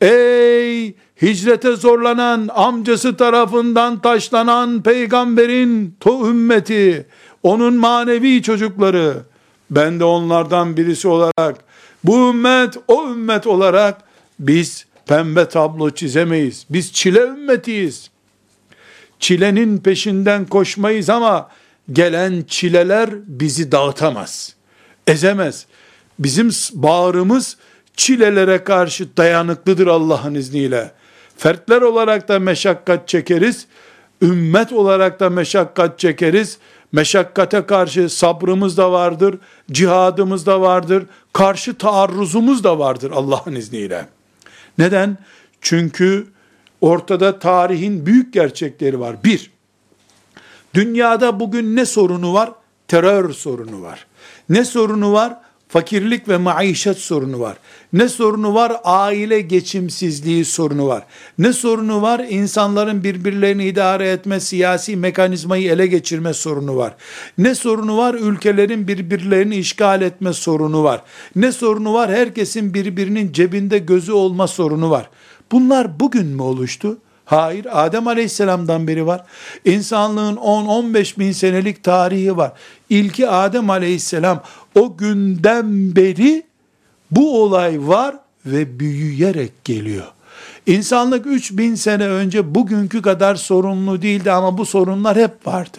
Ey 0.00 0.94
hicrete 1.22 1.76
zorlanan, 1.76 2.48
amcası 2.54 3.16
tarafından 3.16 3.98
taşlanan 3.98 4.82
peygamberin 4.82 5.96
to 6.00 6.28
ümmeti, 6.28 7.06
onun 7.42 7.74
manevi 7.74 8.42
çocukları, 8.42 9.16
ben 9.70 10.00
de 10.00 10.04
onlardan 10.04 10.76
birisi 10.76 11.08
olarak, 11.08 11.56
bu 12.04 12.30
ümmet 12.30 12.76
o 12.88 13.08
ümmet 13.08 13.46
olarak 13.46 14.02
biz 14.38 14.85
pembe 15.06 15.48
tablo 15.48 15.90
çizemeyiz. 15.90 16.66
Biz 16.70 16.92
çile 16.92 17.20
ümmetiyiz. 17.20 18.10
Çilenin 19.18 19.78
peşinden 19.78 20.46
koşmayız 20.46 21.10
ama 21.10 21.48
gelen 21.92 22.44
çileler 22.48 23.10
bizi 23.26 23.72
dağıtamaz. 23.72 24.54
Ezemez. 25.06 25.66
Bizim 26.18 26.50
bağrımız 26.72 27.56
çilelere 27.96 28.64
karşı 28.64 29.16
dayanıklıdır 29.16 29.86
Allah'ın 29.86 30.34
izniyle. 30.34 30.92
Fertler 31.36 31.82
olarak 31.82 32.28
da 32.28 32.38
meşakkat 32.38 33.08
çekeriz. 33.08 33.66
Ümmet 34.22 34.72
olarak 34.72 35.20
da 35.20 35.30
meşakkat 35.30 35.98
çekeriz. 35.98 36.58
Meşakkate 36.92 37.66
karşı 37.66 38.08
sabrımız 38.08 38.76
da 38.76 38.92
vardır, 38.92 39.38
cihadımız 39.72 40.46
da 40.46 40.60
vardır, 40.60 41.06
karşı 41.32 41.78
taarruzumuz 41.78 42.64
da 42.64 42.78
vardır 42.78 43.10
Allah'ın 43.10 43.54
izniyle. 43.54 44.06
Neden? 44.78 45.18
Çünkü 45.60 46.26
ortada 46.80 47.38
tarihin 47.38 48.06
büyük 48.06 48.32
gerçekleri 48.32 49.00
var. 49.00 49.24
Bir, 49.24 49.50
dünyada 50.74 51.40
bugün 51.40 51.76
ne 51.76 51.86
sorunu 51.86 52.34
var? 52.34 52.52
Terör 52.88 53.32
sorunu 53.32 53.82
var. 53.82 54.06
Ne 54.48 54.64
sorunu 54.64 55.12
var? 55.12 55.40
Fakirlik 55.68 56.28
ve 56.28 56.36
maişet 56.36 56.98
sorunu 56.98 57.40
var. 57.40 57.56
Ne 57.92 58.08
sorunu 58.08 58.54
var? 58.54 58.72
Aile 58.84 59.40
geçimsizliği 59.40 60.44
sorunu 60.44 60.86
var. 60.86 61.02
Ne 61.38 61.52
sorunu 61.52 62.02
var? 62.02 62.26
İnsanların 62.28 63.04
birbirlerini 63.04 63.64
idare 63.64 64.08
etme, 64.08 64.40
siyasi 64.40 64.96
mekanizmayı 64.96 65.70
ele 65.70 65.86
geçirme 65.86 66.34
sorunu 66.34 66.76
var. 66.76 66.94
Ne 67.38 67.54
sorunu 67.54 67.96
var? 67.96 68.14
Ülkelerin 68.14 68.88
birbirlerini 68.88 69.56
işgal 69.56 70.02
etme 70.02 70.32
sorunu 70.32 70.84
var. 70.84 71.02
Ne 71.36 71.52
sorunu 71.52 71.94
var? 71.94 72.10
Herkesin 72.10 72.74
birbirinin 72.74 73.32
cebinde 73.32 73.78
gözü 73.78 74.12
olma 74.12 74.46
sorunu 74.46 74.90
var. 74.90 75.10
Bunlar 75.52 76.00
bugün 76.00 76.26
mü 76.26 76.42
oluştu? 76.42 76.98
Hayır, 77.26 77.66
Adem 77.72 78.06
Aleyhisselam'dan 78.08 78.86
beri 78.86 79.06
var. 79.06 79.24
İnsanlığın 79.64 80.36
10-15 80.36 81.18
bin 81.18 81.32
senelik 81.32 81.84
tarihi 81.84 82.36
var. 82.36 82.52
İlki 82.90 83.28
Adem 83.28 83.70
Aleyhisselam 83.70 84.42
o 84.76 84.96
günden 84.96 85.96
beri 85.96 86.42
bu 87.10 87.42
olay 87.42 87.88
var 87.88 88.16
ve 88.46 88.80
büyüyerek 88.80 89.64
geliyor. 89.64 90.06
İnsanlık 90.66 91.26
3000 91.26 91.74
sene 91.74 92.08
önce 92.08 92.54
bugünkü 92.54 93.02
kadar 93.02 93.34
sorunlu 93.34 94.02
değildi 94.02 94.32
ama 94.32 94.58
bu 94.58 94.66
sorunlar 94.66 95.16
hep 95.16 95.46
vardı. 95.46 95.78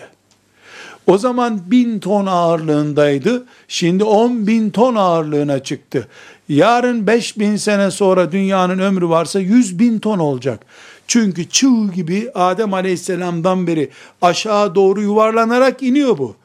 O 1.08 1.18
zaman 1.18 1.60
bin 1.66 2.00
ton 2.00 2.26
ağırlığındaydı. 2.26 3.46
Şimdi 3.68 4.04
10 4.04 4.48
bin 4.48 4.70
ton 4.70 4.96
ağırlığına 4.96 5.64
çıktı. 5.64 6.08
Yarın 6.50 7.08
5 7.08 7.40
bin 7.40 7.56
sene 7.56 7.92
sonra 7.92 8.32
dünyanın 8.32 8.80
ömrü 8.80 9.10
varsa 9.10 9.40
100 9.40 9.80
bin 9.80 10.00
ton 10.00 10.20
olacak. 10.20 10.60
Çünkü 11.08 11.50
çığ 11.50 11.88
gibi 11.96 12.32
Adem 12.36 12.74
aleyhisselamdan 12.74 13.68
beri 13.68 13.90
aşağı 14.22 14.76
doğru 14.76 15.02
yuvarlanarak 15.02 15.84
iniyor 15.84 16.18
bu. 16.18 16.36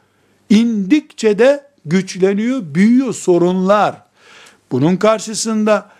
İndikçe 0.50 1.38
de 1.38 1.71
güçleniyor, 1.86 2.62
büyüyor 2.62 3.12
sorunlar. 3.12 3.96
Bunun 4.72 4.96
karşısında 4.96 5.90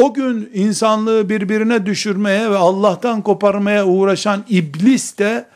o 0.00 0.14
gün 0.14 0.50
insanlığı 0.54 1.28
birbirine 1.28 1.86
düşürmeye 1.86 2.50
ve 2.50 2.56
Allah'tan 2.56 3.22
koparmaya 3.22 3.86
uğraşan 3.86 4.44
iblis 4.48 5.18
de 5.18 5.46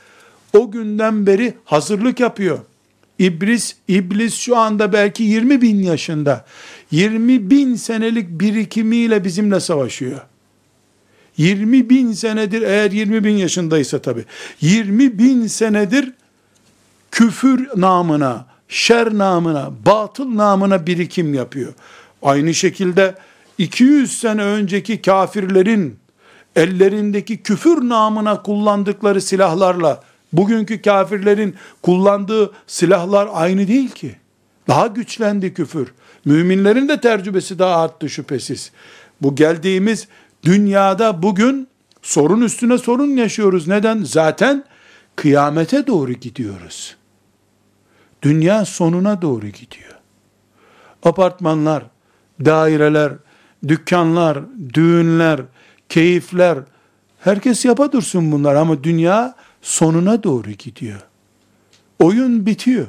o 0.52 0.70
günden 0.70 1.26
beri 1.26 1.54
hazırlık 1.64 2.20
yapıyor. 2.20 2.58
İblis, 3.18 3.76
iblis 3.88 4.34
şu 4.34 4.56
anda 4.56 4.92
belki 4.92 5.22
20 5.22 5.62
bin 5.62 5.82
yaşında. 5.82 6.44
20 6.90 7.50
bin 7.50 7.74
senelik 7.74 8.28
birikimiyle 8.28 9.24
bizimle 9.24 9.60
savaşıyor. 9.60 10.20
20 11.36 11.90
bin 11.90 12.12
senedir 12.12 12.62
eğer 12.62 12.90
20 12.90 13.24
bin 13.24 13.36
yaşındaysa 13.36 13.98
tabi 13.98 14.24
20 14.60 15.18
bin 15.18 15.46
senedir 15.46 16.12
küfür 17.10 17.68
namına, 17.76 18.45
şer 18.68 19.18
namına, 19.18 19.70
batıl 19.86 20.36
namına 20.36 20.86
birikim 20.86 21.34
yapıyor. 21.34 21.74
Aynı 22.22 22.54
şekilde 22.54 23.14
200 23.58 24.18
sene 24.18 24.42
önceki 24.42 25.02
kafirlerin 25.02 25.98
ellerindeki 26.56 27.42
küfür 27.42 27.88
namına 27.88 28.42
kullandıkları 28.42 29.20
silahlarla 29.20 30.02
bugünkü 30.32 30.82
kafirlerin 30.82 31.54
kullandığı 31.82 32.52
silahlar 32.66 33.28
aynı 33.32 33.68
değil 33.68 33.90
ki. 33.90 34.16
Daha 34.68 34.86
güçlendi 34.86 35.54
küfür. 35.54 35.92
Müminlerin 36.24 36.88
de 36.88 37.00
tecrübesi 37.00 37.58
daha 37.58 37.82
arttı 37.82 38.08
şüphesiz. 38.08 38.72
Bu 39.22 39.34
geldiğimiz 39.34 40.08
dünyada 40.42 41.22
bugün 41.22 41.68
sorun 42.02 42.40
üstüne 42.40 42.78
sorun 42.78 43.16
yaşıyoruz. 43.16 43.68
Neden? 43.68 44.02
Zaten 44.02 44.64
kıyamete 45.16 45.86
doğru 45.86 46.12
gidiyoruz. 46.12 46.96
Dünya 48.22 48.64
sonuna 48.64 49.22
doğru 49.22 49.48
gidiyor. 49.48 49.94
Apartmanlar, 51.02 51.84
daireler, 52.44 53.12
dükkanlar, 53.68 54.38
düğünler, 54.74 55.40
keyifler, 55.88 56.58
herkes 57.20 57.64
yapa 57.64 57.92
dursun 57.92 58.32
bunlar 58.32 58.54
ama 58.54 58.84
dünya 58.84 59.34
sonuna 59.62 60.22
doğru 60.22 60.50
gidiyor. 60.50 61.00
Oyun 61.98 62.46
bitiyor. 62.46 62.86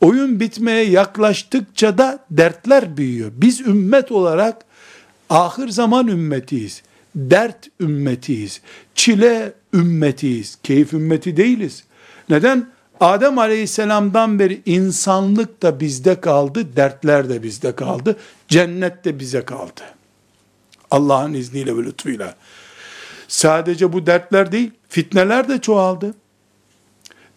Oyun 0.00 0.40
bitmeye 0.40 0.84
yaklaştıkça 0.84 1.98
da 1.98 2.24
dertler 2.30 2.96
büyüyor. 2.96 3.30
Biz 3.34 3.60
ümmet 3.60 4.12
olarak 4.12 4.64
ahir 5.30 5.68
zaman 5.68 6.08
ümmetiyiz. 6.08 6.82
Dert 7.14 7.68
ümmetiyiz. 7.80 8.60
Çile 8.94 9.52
ümmetiyiz. 9.74 10.58
Keyif 10.62 10.92
ümmeti 10.92 11.36
değiliz. 11.36 11.84
Neden? 12.28 12.66
Adem 13.02 13.38
aleyhisselamdan 13.38 14.38
beri 14.38 14.62
insanlık 14.66 15.62
da 15.62 15.80
bizde 15.80 16.20
kaldı, 16.20 16.76
dertler 16.76 17.28
de 17.28 17.42
bizde 17.42 17.74
kaldı, 17.74 18.16
cennet 18.48 19.04
de 19.04 19.18
bize 19.18 19.44
kaldı. 19.44 19.80
Allah'ın 20.90 21.34
izniyle 21.34 21.76
ve 21.76 21.82
lütfuyla. 21.82 22.34
Sadece 23.28 23.92
bu 23.92 24.06
dertler 24.06 24.52
değil, 24.52 24.70
fitneler 24.88 25.48
de 25.48 25.60
çoğaldı. 25.60 26.14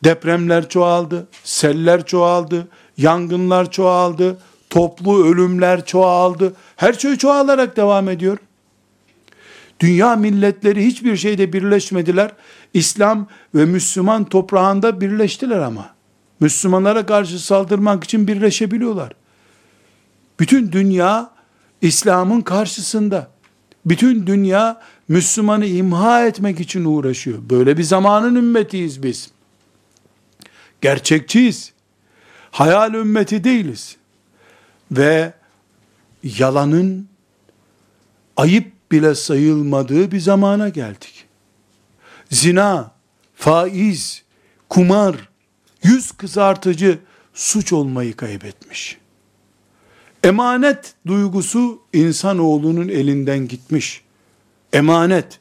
Depremler 0.03 0.69
çoğaldı, 0.69 1.27
seller 1.43 2.05
çoğaldı, 2.05 2.67
yangınlar 2.97 3.71
çoğaldı, 3.71 4.37
toplu 4.69 5.25
ölümler 5.25 5.85
çoğaldı. 5.85 6.53
Her 6.75 6.93
şey 6.93 7.15
çoğalarak 7.15 7.77
devam 7.77 8.09
ediyor. 8.09 8.37
Dünya 9.79 10.15
milletleri 10.15 10.85
hiçbir 10.85 11.17
şeyde 11.17 11.53
birleşmediler. 11.53 12.31
İslam 12.73 13.27
ve 13.55 13.65
Müslüman 13.65 14.25
toprağında 14.25 15.01
birleştiler 15.01 15.59
ama. 15.59 15.95
Müslümanlara 16.39 17.05
karşı 17.05 17.45
saldırmak 17.45 18.03
için 18.03 18.27
birleşebiliyorlar. 18.27 19.13
Bütün 20.39 20.71
dünya 20.71 21.31
İslam'ın 21.81 22.41
karşısında. 22.41 23.27
Bütün 23.85 24.27
dünya 24.27 24.81
Müslümanı 25.07 25.65
imha 25.65 26.25
etmek 26.25 26.59
için 26.59 26.85
uğraşıyor. 26.85 27.37
Böyle 27.49 27.77
bir 27.77 27.83
zamanın 27.83 28.35
ümmetiyiz 28.35 29.03
biz. 29.03 29.31
Gerçekçiyiz. 30.81 31.73
Hayal 32.51 32.93
ümmeti 32.93 33.43
değiliz. 33.43 33.97
Ve 34.91 35.33
yalanın 36.23 37.07
ayıp 38.37 38.74
bile 38.91 39.15
sayılmadığı 39.15 40.11
bir 40.11 40.19
zamana 40.19 40.69
geldik. 40.69 41.25
Zina, 42.29 42.91
faiz, 43.35 44.23
kumar, 44.69 45.29
yüz 45.83 46.11
kızartıcı 46.11 46.99
suç 47.33 47.73
olmayı 47.73 48.15
kaybetmiş. 48.15 48.97
Emanet 50.23 50.93
duygusu 51.07 51.81
insanoğlunun 51.93 52.87
elinden 52.87 53.47
gitmiş. 53.47 54.01
Emanet, 54.73 55.39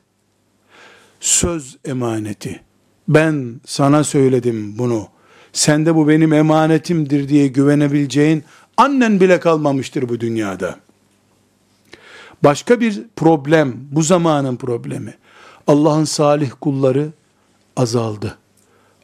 söz 1.21 1.77
emaneti. 1.85 2.61
Ben 3.09 3.61
sana 3.67 4.05
söyledim 4.05 4.79
bunu. 4.79 5.09
Sen 5.53 5.87
de 5.87 5.95
bu 5.95 6.09
benim 6.09 6.33
emanetimdir 6.33 7.29
diye 7.29 7.47
güvenebileceğin 7.47 8.45
annen 8.77 9.21
bile 9.21 9.41
kalmamıştır 9.41 10.09
bu 10.09 10.21
dünyada. 10.21 10.84
Başka 12.45 12.81
bir 12.81 13.03
problem, 13.17 13.75
bu 13.91 14.03
zamanın 14.03 14.57
problemi. 14.57 15.15
Allah'ın 15.67 16.05
salih 16.05 16.51
kulları 16.61 17.09
azaldı. 17.77 18.39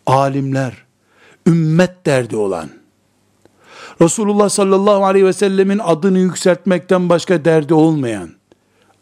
Alimler, 0.06 0.84
ümmet 1.46 2.06
derdi 2.06 2.36
olan, 2.36 2.70
Resulullah 4.00 4.48
sallallahu 4.48 5.04
aleyhi 5.04 5.26
ve 5.26 5.32
sellemin 5.32 5.78
adını 5.78 6.18
yükseltmekten 6.18 7.08
başka 7.08 7.44
derdi 7.44 7.74
olmayan 7.74 8.30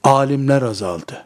alimler 0.05 0.63
azaldı. 0.63 1.25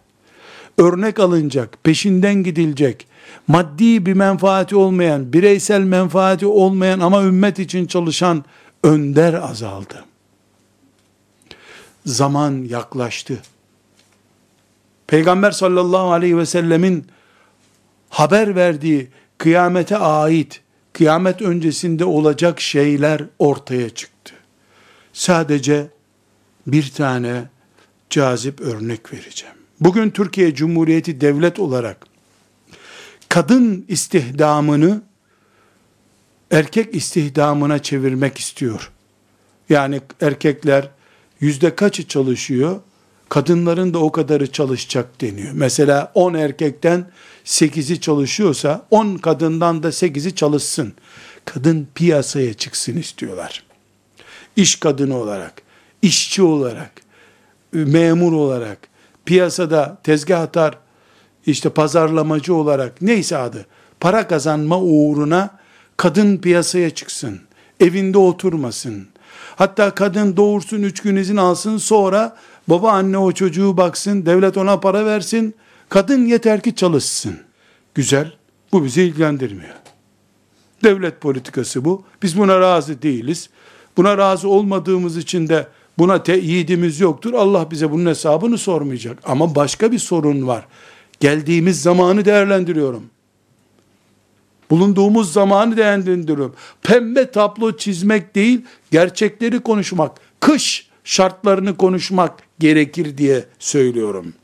Örnek 0.79 1.20
alınacak, 1.20 1.79
peşinden 1.85 2.35
gidilecek, 2.35 3.07
maddi 3.48 4.07
bir 4.07 4.12
menfaati 4.12 4.77
olmayan, 4.77 5.33
bireysel 5.33 5.81
menfaati 5.81 6.46
olmayan 6.46 7.01
ama 7.01 7.22
ümmet 7.22 7.59
için 7.59 7.87
çalışan 7.87 8.44
önder 8.85 9.35
azaldı. 9.35 10.05
Zaman 12.06 12.64
yaklaştı. 12.64 13.42
Peygamber 15.06 15.50
sallallahu 15.50 16.12
aleyhi 16.12 16.38
ve 16.38 16.46
sellemin 16.46 17.06
haber 18.08 18.56
verdiği 18.56 19.08
kıyamete 19.38 19.96
ait, 19.96 20.60
kıyamet 20.92 21.42
öncesinde 21.42 22.04
olacak 22.04 22.60
şeyler 22.60 23.24
ortaya 23.38 23.90
çıktı. 23.90 24.34
Sadece 25.12 25.86
bir 26.66 26.90
tane 26.90 27.44
cazip 28.10 28.60
örnek 28.60 29.12
vereceğim. 29.12 29.56
Bugün 29.80 30.10
Türkiye 30.10 30.54
Cumhuriyeti 30.54 31.20
devlet 31.20 31.58
olarak 31.58 32.06
kadın 33.28 33.84
istihdamını 33.88 35.02
erkek 36.50 36.94
istihdamına 36.94 37.78
çevirmek 37.78 38.38
istiyor. 38.38 38.90
Yani 39.68 40.00
erkekler 40.20 40.88
yüzde 41.42 41.74
kaçı 41.74 42.09
çalışıyor? 42.09 42.81
Kadınların 43.28 43.94
da 43.94 43.98
o 43.98 44.12
kadarı 44.12 44.52
çalışacak 44.52 45.20
deniyor. 45.20 45.52
Mesela 45.52 46.12
10 46.14 46.35
erkekten 46.35 47.07
8'i 47.44 48.00
çalışıyorsa 48.00 48.87
10 48.90 49.16
kadından 49.16 49.83
da 49.83 49.88
8'i 49.88 50.35
çalışsın. 50.35 50.92
Kadın 51.44 51.88
piyasaya 51.94 52.55
çıksın 52.55 52.96
istiyorlar. 52.96 53.64
İş 54.57 54.76
kadını 54.76 55.16
olarak, 55.16 55.62
işçi 56.02 56.42
olarak, 56.42 56.92
memur 57.72 58.33
olarak, 58.33 58.78
piyasada 59.24 59.98
tezgah 60.05 60.40
atar, 60.40 60.78
işte 61.46 61.70
pazarlamacı 61.70 62.55
olarak 62.55 63.02
neyse 63.02 63.37
adı, 63.37 63.66
para 64.00 64.28
kazanma 64.28 64.81
uğruna 64.81 65.59
kadın 65.96 66.37
piyasaya 66.37 66.90
çıksın. 66.90 67.40
Evinde 67.81 68.18
oturmasın. 68.18 69.12
Hatta 69.56 69.94
kadın 69.94 70.36
doğursun 70.36 70.82
üç 70.82 71.00
gün 71.00 71.16
izin 71.16 71.36
alsın 71.36 71.78
sonra 71.78 72.36
baba 72.68 72.90
anne 72.90 73.18
o 73.18 73.32
çocuğu 73.32 73.76
baksın 73.76 74.26
devlet 74.26 74.56
ona 74.56 74.80
para 74.80 75.06
versin. 75.06 75.54
Kadın 75.88 76.26
yeter 76.26 76.60
ki 76.60 76.74
çalışsın. 76.74 77.38
Güzel. 77.94 78.32
Bu 78.72 78.84
bizi 78.84 79.02
ilgilendirmiyor. 79.02 79.74
Devlet 80.84 81.20
politikası 81.20 81.84
bu. 81.84 82.04
Biz 82.22 82.38
buna 82.38 82.60
razı 82.60 83.02
değiliz. 83.02 83.50
Buna 83.96 84.18
razı 84.18 84.48
olmadığımız 84.48 85.16
için 85.16 85.48
de 85.48 85.66
buna 85.98 86.22
teyidimiz 86.22 87.00
yoktur. 87.00 87.34
Allah 87.34 87.70
bize 87.70 87.90
bunun 87.90 88.06
hesabını 88.06 88.58
sormayacak. 88.58 89.18
Ama 89.24 89.54
başka 89.54 89.92
bir 89.92 89.98
sorun 89.98 90.46
var. 90.46 90.66
Geldiğimiz 91.20 91.82
zamanı 91.82 92.24
değerlendiriyorum. 92.24 93.12
Bulunduğumuz 94.72 95.32
zamanı 95.32 95.76
değerlendiriyorum. 95.76 96.54
Pembe 96.82 97.30
tablo 97.30 97.76
çizmek 97.76 98.35
değil, 98.35 98.64
gerçekleri 98.90 99.61
konuşmak, 99.61 100.20
kış 100.40 100.88
şartlarını 101.04 101.76
konuşmak 101.76 102.42
gerekir 102.58 103.18
diye 103.18 103.44
söylüyorum. 103.58 104.35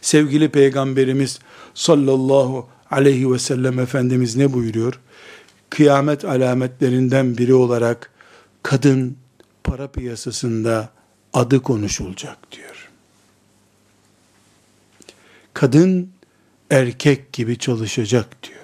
Sevgili 0.00 0.48
Peygamberimiz 0.48 1.38
sallallahu 1.74 2.68
aleyhi 2.90 3.32
ve 3.32 3.38
sellem 3.38 3.78
Efendimiz 3.78 4.36
ne 4.36 4.52
buyuruyor? 4.52 5.00
Kıyamet 5.70 6.24
alametlerinden 6.24 7.38
biri 7.38 7.54
olarak 7.54 8.10
kadın 8.62 9.16
para 9.64 9.88
piyasasında 9.88 10.90
adı 11.32 11.62
konuşulacak 11.62 12.52
diyor. 12.52 12.90
Kadın 15.54 16.10
erkek 16.70 17.32
gibi 17.32 17.58
çalışacak 17.58 18.42
diyor. 18.42 18.63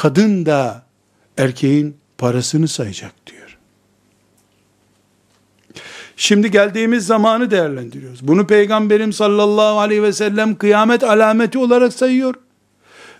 Kadın 0.00 0.46
da 0.46 0.82
erkeğin 1.38 1.96
parasını 2.18 2.68
sayacak 2.68 3.12
diyor. 3.26 3.58
Şimdi 6.16 6.50
geldiğimiz 6.50 7.06
zamanı 7.06 7.50
değerlendiriyoruz. 7.50 8.28
Bunu 8.28 8.46
Peygamberim 8.46 9.12
sallallahu 9.12 9.78
aleyhi 9.78 10.02
ve 10.02 10.12
sellem 10.12 10.54
kıyamet 10.54 11.04
alameti 11.04 11.58
olarak 11.58 11.92
sayıyor. 11.92 12.34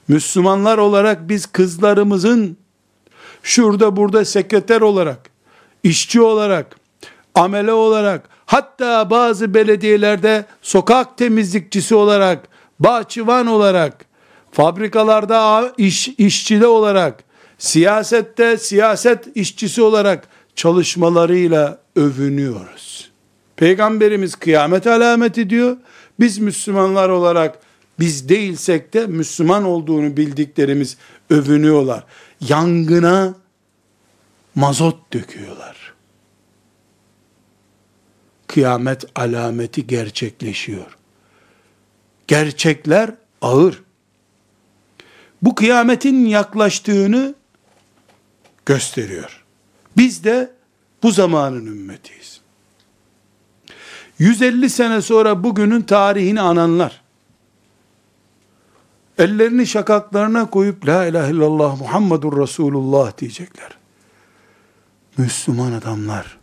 Müslümanlar 0.09 0.79
olarak 0.79 1.29
biz 1.29 1.47
kızlarımızın 1.47 2.57
şurada 3.43 3.97
burada 3.97 4.25
sekreter 4.25 4.81
olarak, 4.81 5.31
işçi 5.83 6.21
olarak, 6.21 6.77
amele 7.35 7.73
olarak, 7.73 8.29
hatta 8.47 9.11
bazı 9.11 9.55
belediyelerde 9.55 10.45
sokak 10.63 11.19
temizlikçisi 11.19 11.95
olarak, 11.95 12.49
bahçıvan 12.79 13.47
olarak, 13.47 14.10
fabrikalarda 14.53 15.73
iş, 15.79 16.09
işçili 16.09 16.67
olarak, 16.67 17.25
siyasette 17.59 18.57
siyaset 18.57 19.37
işçisi 19.37 19.83
olarak 19.83 20.29
çalışmalarıyla 20.57 21.79
övünüyoruz. 21.97 23.11
Peygamberimiz 23.57 24.35
kıyamet 24.35 24.87
alameti 24.87 25.51
diyor. 25.51 25.77
Biz 26.21 26.39
Müslümanlar 26.39 27.09
olarak 27.09 27.59
biz 27.99 28.29
değilsek 28.29 28.95
de 28.95 29.07
Müslüman 29.07 29.65
olduğunu 29.65 30.17
bildiklerimiz 30.17 30.97
övünüyorlar. 31.31 32.05
Yangına 32.41 33.35
mazot 34.55 35.13
döküyorlar. 35.13 35.95
Kıyamet 38.47 39.05
alameti 39.15 39.87
gerçekleşiyor. 39.87 40.97
Gerçekler 42.27 43.11
ağır. 43.43 43.83
Bu 45.43 45.55
kıyametin 45.55 46.27
yaklaştığını 46.27 47.35
gösteriyor. 48.67 49.45
Biz 49.97 50.25
de 50.25 50.51
bu 51.03 51.11
zamanın 51.11 51.67
ümmetiyiz. 51.67 52.41
150 54.19 54.71
sene 54.71 55.03
sonra 55.03 55.45
bugünün 55.45 55.83
tarihini 55.83 56.41
ananlar, 56.41 57.03
ellerini 59.19 59.67
şakaklarına 59.67 60.51
koyup 60.51 60.87
la 60.87 61.07
ilahe 61.07 61.33
illallah 61.33 61.81
Muhammedur 61.81 62.43
Resulullah 62.43 63.19
diyecekler. 63.19 63.79
Müslüman 65.19 65.73
adamlar, 65.73 66.39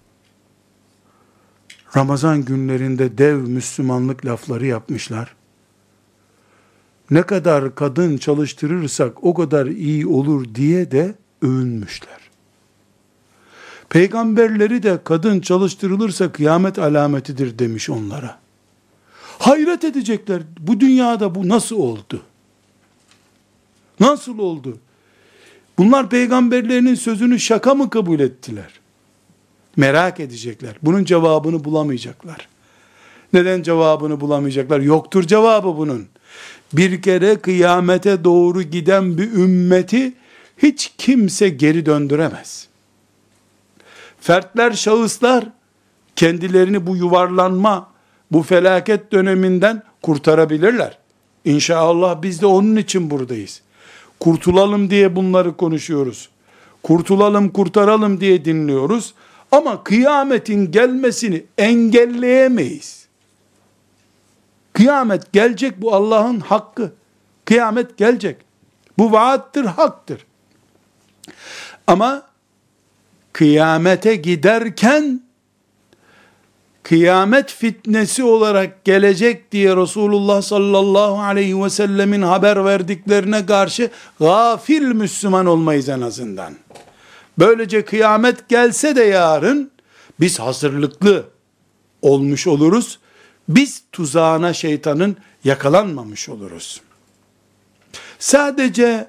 Ramazan 1.98 2.46
günlerinde 2.46 3.18
dev 3.18 3.36
Müslümanlık 3.36 4.26
lafları 4.26 4.66
yapmışlar. 4.66 5.37
Ne 7.12 7.24
kadar 7.24 7.76
kadın 7.76 8.18
çalıştırırsak 8.18 9.24
o 9.24 9.34
kadar 9.34 9.66
iyi 9.66 10.08
olur 10.08 10.56
diye 10.56 10.92
de 10.92 11.16
övünmüşler. 11.42 12.18
Peygamberleri 13.90 14.84
de 14.84 15.00
kadın 15.04 15.40
çalıştırılırsa 15.40 16.32
kıyamet 16.32 16.80
alametidir 16.80 17.60
demiş 17.60 17.90
onlara. 17.90 18.40
Hayret 19.40 19.84
edecekler. 19.84 20.42
Bu 20.60 20.80
dünyada 20.80 21.36
bu 21.36 21.48
nasıl 21.48 21.76
oldu? 21.76 22.22
Nasıl 24.00 24.40
oldu? 24.40 24.78
Bunlar 25.78 26.10
peygamberlerinin 26.10 26.96
sözünü 26.96 27.40
şaka 27.40 27.76
mı 27.76 27.90
kabul 27.90 28.20
ettiler? 28.20 28.80
Merak 29.76 30.20
edecekler. 30.20 30.76
Bunun 30.82 31.04
cevabını 31.04 31.64
bulamayacaklar. 31.64 32.48
Neden 33.34 33.64
cevabını 33.64 34.22
bulamayacaklar? 34.22 34.80
Yoktur 34.80 35.24
cevabı 35.24 35.78
bunun. 35.78 36.08
Bir 36.74 37.02
kere 37.02 37.36
kıyamete 37.36 38.24
doğru 38.24 38.62
giden 38.62 39.18
bir 39.18 39.32
ümmeti 39.32 40.14
hiç 40.58 40.94
kimse 40.98 41.50
geri 41.50 41.86
döndüremez. 41.86 42.68
Fertler, 44.20 44.72
şahıslar 44.72 45.46
kendilerini 46.16 46.88
bu 46.88 46.96
yuvarlanma, 46.96 47.90
bu 48.32 48.44
felaket 48.44 49.12
döneminden 49.12 49.84
kurtarabilirler. 50.02 50.98
İnşallah 51.46 52.22
biz 52.22 52.42
de 52.42 52.46
onun 52.46 52.76
için 52.76 53.10
buradayız. 53.10 53.62
Kurtulalım 54.20 54.90
diye 54.90 55.16
bunları 55.16 55.58
konuşuyoruz. 55.58 56.30
Kurtulalım, 56.84 57.50
kurtaralım 57.50 58.20
diye 58.20 58.46
dinliyoruz. 58.46 59.14
Ama 59.52 59.84
kıyametin 59.84 60.72
gelmesini 60.72 61.44
engelleyemeyiz. 61.58 63.07
Kıyamet 64.78 65.34
gelecek 65.34 65.82
bu 65.82 65.94
Allah'ın 65.96 66.40
hakkı. 66.40 66.92
Kıyamet 67.46 67.98
gelecek. 67.98 68.38
Bu 68.98 69.12
vaattir, 69.12 69.66
haktır. 69.66 70.26
Ama 71.88 72.24
kıyamete 73.34 74.16
giderken 74.16 75.22
kıyamet 76.84 77.52
fitnesi 77.52 78.24
olarak 78.24 78.86
gelecek 78.86 79.52
diye 79.52 79.76
Resulullah 79.76 80.42
sallallahu 80.42 81.20
aleyhi 81.20 81.64
ve 81.64 81.70
sellemin 81.70 82.22
haber 82.22 82.66
verdiklerine 82.66 83.46
karşı 83.46 83.90
gafil 84.20 84.82
Müslüman 84.82 85.46
olmayız 85.46 85.90
en 85.90 86.02
azından. 86.02 86.54
Böylece 87.40 87.86
kıyamet 87.86 88.50
gelse 88.50 88.96
de 88.96 89.04
yarın 89.04 89.72
biz 90.20 90.40
hazırlıklı 90.40 91.26
olmuş 92.02 92.48
oluruz. 92.48 93.00
Biz 93.50 93.84
tuzağına 93.92 94.54
şeytanın 94.54 95.18
yakalanmamış 95.44 96.30
oluruz. 96.30 96.82
Sadece 98.20 99.08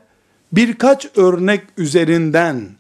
birkaç 0.53 1.07
örnek 1.17 1.65
üzerinden 1.77 2.71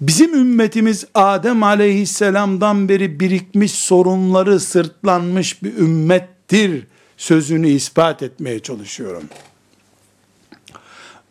bizim 0.00 0.34
ümmetimiz 0.34 1.06
Adem 1.14 1.62
aleyhisselamdan 1.62 2.88
beri 2.88 3.20
birikmiş 3.20 3.72
sorunları 3.72 4.60
sırtlanmış 4.60 5.62
bir 5.62 5.76
ümmettir 5.76 6.86
sözünü 7.16 7.68
ispat 7.68 8.22
etmeye 8.22 8.60
çalışıyorum. 8.60 9.24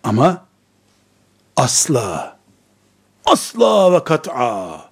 Ama 0.03 0.45
asla 1.55 2.37
asla 3.25 3.93
ve 3.93 4.03
kat'a 4.03 4.91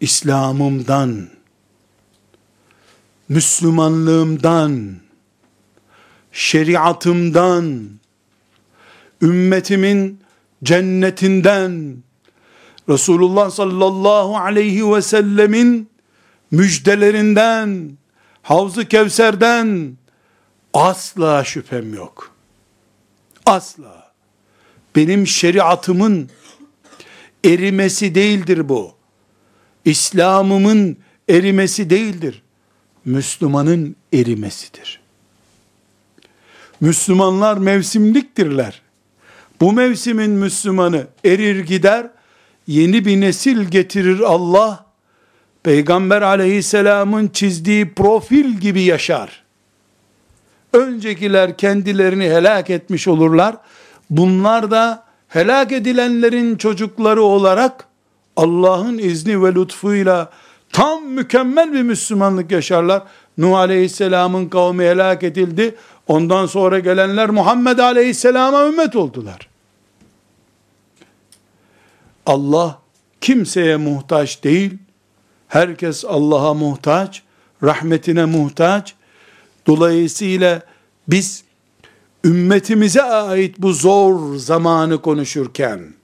İslam'ımdan 0.00 1.28
Müslümanlığımdan 3.28 4.96
şeriatımdan 6.32 7.90
ümmetimin 9.22 10.20
cennetinden 10.64 11.96
Resulullah 12.88 13.50
sallallahu 13.50 14.36
aleyhi 14.36 14.92
ve 14.92 15.02
sellemin 15.02 15.90
müjdelerinden 16.50 17.98
Havzu 18.42 18.84
Kevser'den 18.84 19.96
asla 20.74 21.44
şüphem 21.44 21.94
yok. 21.94 22.30
Asla. 23.46 24.12
Benim 24.96 25.26
şeriatımın 25.26 26.30
erimesi 27.44 28.14
değildir 28.14 28.68
bu. 28.68 28.94
İslam'ımın 29.84 30.96
erimesi 31.28 31.90
değildir. 31.90 32.42
Müslümanın 33.06 33.96
erimesidir. 34.12 35.00
Müslümanlar 36.80 37.56
mevsimliktirler. 37.56 38.82
Bu 39.60 39.72
mevsimin 39.72 40.30
Müslümanı 40.30 41.06
erir 41.24 41.64
gider, 41.64 42.06
yeni 42.66 43.04
bir 43.04 43.20
nesil 43.20 43.64
getirir 43.64 44.20
Allah, 44.20 44.86
Peygamber 45.62 46.22
aleyhisselamın 46.22 47.28
çizdiği 47.28 47.94
profil 47.94 48.54
gibi 48.54 48.82
yaşar. 48.82 49.44
Öncekiler 50.72 51.58
kendilerini 51.58 52.24
helak 52.24 52.70
etmiş 52.70 53.08
olurlar. 53.08 53.56
Bunlar 54.10 54.70
da 54.70 55.04
helak 55.28 55.72
edilenlerin 55.72 56.56
çocukları 56.56 57.22
olarak 57.22 57.88
Allah'ın 58.36 58.98
izni 58.98 59.42
ve 59.42 59.54
lütfuyla 59.54 60.30
tam 60.76 61.04
mükemmel 61.04 61.72
bir 61.72 61.82
Müslümanlık 61.82 62.50
yaşarlar. 62.50 63.02
Nuh 63.38 63.56
Aleyhisselam'ın 63.56 64.48
kavmi 64.48 64.84
helak 64.84 65.22
edildi. 65.22 65.74
Ondan 66.06 66.46
sonra 66.46 66.78
gelenler 66.78 67.30
Muhammed 67.30 67.78
Aleyhisselam'a 67.78 68.66
ümmet 68.66 68.96
oldular. 68.96 69.48
Allah 72.26 72.78
kimseye 73.20 73.76
muhtaç 73.76 74.44
değil. 74.44 74.78
Herkes 75.48 76.04
Allah'a 76.04 76.54
muhtaç, 76.54 77.22
rahmetine 77.62 78.24
muhtaç. 78.24 78.94
Dolayısıyla 79.66 80.62
biz 81.08 81.44
ümmetimize 82.24 83.02
ait 83.02 83.58
bu 83.58 83.72
zor 83.72 84.36
zamanı 84.36 85.02
konuşurken, 85.02 85.94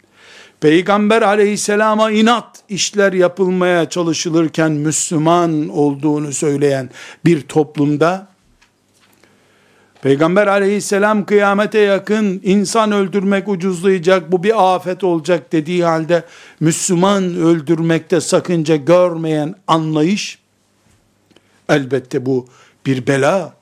Peygamber 0.62 1.22
aleyhisselama 1.22 2.10
inat 2.10 2.62
işler 2.68 3.12
yapılmaya 3.12 3.88
çalışılırken 3.88 4.72
Müslüman 4.72 5.68
olduğunu 5.68 6.32
söyleyen 6.32 6.90
bir 7.24 7.40
toplumda, 7.40 8.28
Peygamber 10.02 10.46
aleyhisselam 10.46 11.26
kıyamete 11.26 11.78
yakın 11.78 12.40
insan 12.44 12.92
öldürmek 12.92 13.48
ucuzlayacak, 13.48 14.32
bu 14.32 14.42
bir 14.42 14.74
afet 14.74 15.04
olacak 15.04 15.52
dediği 15.52 15.84
halde 15.84 16.24
Müslüman 16.60 17.24
öldürmekte 17.24 18.20
sakınca 18.20 18.76
görmeyen 18.76 19.54
anlayış, 19.66 20.38
elbette 21.68 22.26
bu 22.26 22.46
bir 22.86 23.06
bela, 23.06 23.54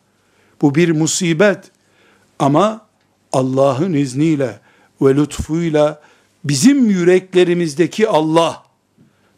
bu 0.62 0.74
bir 0.74 0.90
musibet. 0.90 1.58
Ama 2.38 2.86
Allah'ın 3.32 3.92
izniyle 3.92 4.58
ve 5.02 5.16
lütfuyla 5.16 6.00
bizim 6.44 6.90
yüreklerimizdeki 6.90 8.08
Allah, 8.08 8.62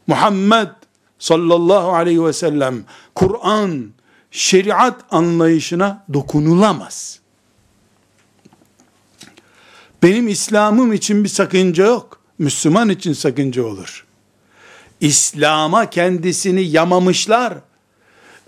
Muhammed 0.06 0.68
sallallahu 1.18 1.92
aleyhi 1.92 2.24
ve 2.24 2.32
sellem, 2.32 2.84
Kur'an, 3.14 3.90
şeriat 4.30 5.00
anlayışına 5.10 6.04
dokunulamaz. 6.12 7.20
Benim 10.02 10.28
İslam'ım 10.28 10.92
için 10.92 11.24
bir 11.24 11.28
sakınca 11.28 11.86
yok. 11.86 12.20
Müslüman 12.38 12.88
için 12.88 13.12
sakınca 13.12 13.64
olur. 13.64 14.06
İslam'a 15.00 15.90
kendisini 15.90 16.62
yamamışlar. 16.62 17.54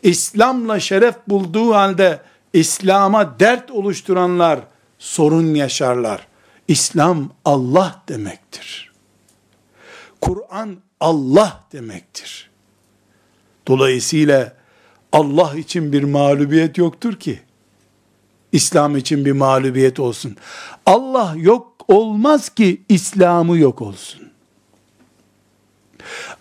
İslam'la 0.02 0.80
şeref 0.80 1.14
bulduğu 1.28 1.74
halde 1.74 2.20
İslam'a 2.52 3.40
dert 3.40 3.70
oluşturanlar 3.70 4.60
sorun 4.98 5.54
yaşarlar. 5.54 6.26
İslam 6.68 7.30
Allah 7.44 8.02
demektir. 8.08 8.92
Kur'an 10.20 10.76
Allah 11.00 11.64
demektir. 11.72 12.50
Dolayısıyla 13.68 14.56
Allah 15.12 15.56
için 15.56 15.92
bir 15.92 16.02
mağlubiyet 16.02 16.78
yoktur 16.78 17.20
ki. 17.20 17.40
İslam 18.52 18.96
için 18.96 19.24
bir 19.24 19.32
mağlubiyet 19.32 20.00
olsun. 20.00 20.36
Allah 20.86 21.34
yok 21.36 21.74
olmaz 21.88 22.48
ki 22.48 22.82
İslam'ı 22.88 23.58
yok 23.58 23.82
olsun. 23.82 24.30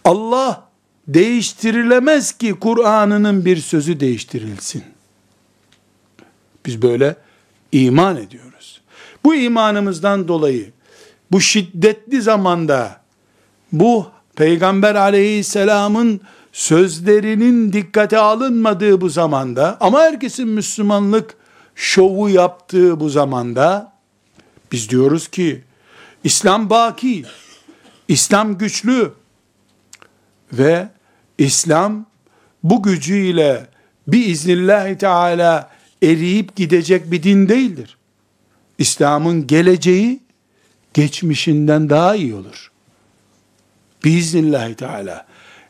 Allah 0.05 0.69
değiştirilemez 1.07 2.31
ki 2.37 2.53
Kur'an'ının 2.53 3.45
bir 3.45 3.57
sözü 3.57 3.99
değiştirilsin. 3.99 4.83
Biz 6.65 6.81
böyle 6.81 7.15
iman 7.71 8.17
ediyoruz. 8.17 8.52
Bu 9.25 9.35
imanımızdan 9.35 10.27
dolayı 10.27 10.71
bu 11.31 11.41
şiddetli 11.41 12.21
zamanda 12.21 13.01
bu 13.71 14.07
Peygamber 14.35 14.95
aleyhisselamın 14.95 16.21
sözlerinin 16.51 17.73
dikkate 17.73 18.17
alınmadığı 18.17 19.01
bu 19.01 19.09
zamanda 19.09 19.77
ama 19.79 19.99
herkesin 19.99 20.47
Müslümanlık 20.47 21.35
şovu 21.75 22.29
yaptığı 22.29 22.99
bu 22.99 23.09
zamanda 23.09 23.93
biz 24.71 24.89
diyoruz 24.89 25.27
ki 25.27 25.63
İslam 26.23 26.69
baki, 26.69 27.25
İslam 28.07 28.57
güçlü 28.57 29.11
ve 30.53 30.87
İslam 31.37 32.05
bu 32.63 32.83
gücüyle 32.83 33.67
bir 34.07 34.25
iznillahü 34.25 34.97
teala 34.97 35.69
eriyip 36.03 36.55
gidecek 36.55 37.11
bir 37.11 37.23
din 37.23 37.49
değildir. 37.49 37.97
İslam'ın 38.77 39.47
geleceği 39.47 40.19
geçmişinden 40.93 41.89
daha 41.89 42.15
iyi 42.15 42.35
olur. 42.35 42.71
Biiznillahü 44.03 44.75
teala. 44.75 45.27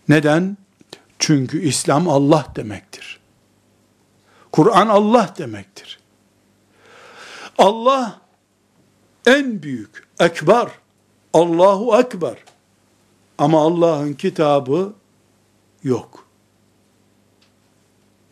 Neden? 0.10 0.58
Çünkü 1.20 1.62
İslam 1.62 2.10
Allah 2.10 2.46
demektir. 2.56 3.20
Kur'an 4.52 4.88
Allah 4.88 5.34
demektir. 5.38 6.00
Allah 7.58 8.22
en 9.26 9.64
büyük, 9.64 10.08
ekber, 10.20 10.68
Allahu 11.34 12.00
ekber. 12.00 12.38
Ama 13.38 13.62
Allah'ın 13.62 14.14
kitabı 14.14 14.94
yok. 15.84 16.28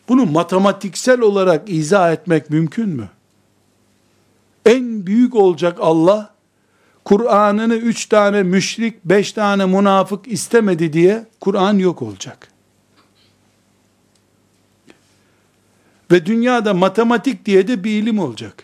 Bunu 0.10 0.25
matematiksel 0.25 1.21
olarak 1.21 1.69
izah 1.69 2.12
etmek 2.12 2.49
mümkün 2.49 2.89
mü? 2.89 3.10
En 4.65 5.06
büyük 5.06 5.36
olacak 5.36 5.78
Allah, 5.82 6.34
Kur'an'ını 7.06 7.76
üç 7.76 8.06
tane 8.06 8.43
müşrik, 8.43 9.06
beş 9.06 9.32
tane 9.32 9.65
münafık 9.65 10.28
istemedi 10.28 10.93
diye 10.93 11.26
Kur'an 11.39 11.78
yok 11.78 12.02
olacak. 12.02 12.47
Ve 16.12 16.26
dünyada 16.26 16.74
matematik 16.74 17.45
diye 17.45 17.67
de 17.67 17.84
bir 17.84 17.91
ilim 17.91 18.19
olacak. 18.19 18.63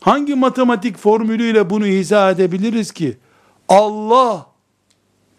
Hangi 0.00 0.34
matematik 0.34 0.98
formülüyle 0.98 1.70
bunu 1.70 1.86
izah 1.86 2.30
edebiliriz 2.30 2.92
ki? 2.92 3.16
Allah 3.68 4.46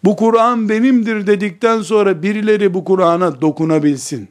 bu 0.04 0.16
Kur'an 0.16 0.68
benimdir 0.68 1.26
dedikten 1.26 1.82
sonra 1.82 2.22
birileri 2.22 2.74
bu 2.74 2.84
Kur'an'a 2.84 3.40
dokunabilsin. 3.40 4.28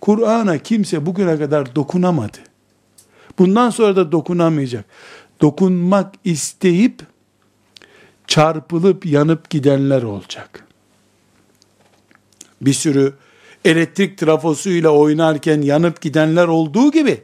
Kur'an'a 0.00 0.58
kimse 0.58 1.06
bugüne 1.06 1.38
kadar 1.38 1.74
dokunamadı. 1.74 2.47
Bundan 3.38 3.70
sonra 3.70 3.96
da 3.96 4.12
dokunamayacak. 4.12 4.84
Dokunmak 5.40 6.14
isteyip 6.24 7.02
çarpılıp 8.26 9.06
yanıp 9.06 9.50
gidenler 9.50 10.02
olacak. 10.02 10.66
Bir 12.60 12.72
sürü 12.72 13.14
elektrik 13.64 14.18
trafosuyla 14.18 14.90
oynarken 14.90 15.62
yanıp 15.62 16.00
gidenler 16.00 16.48
olduğu 16.48 16.90
gibi 16.90 17.22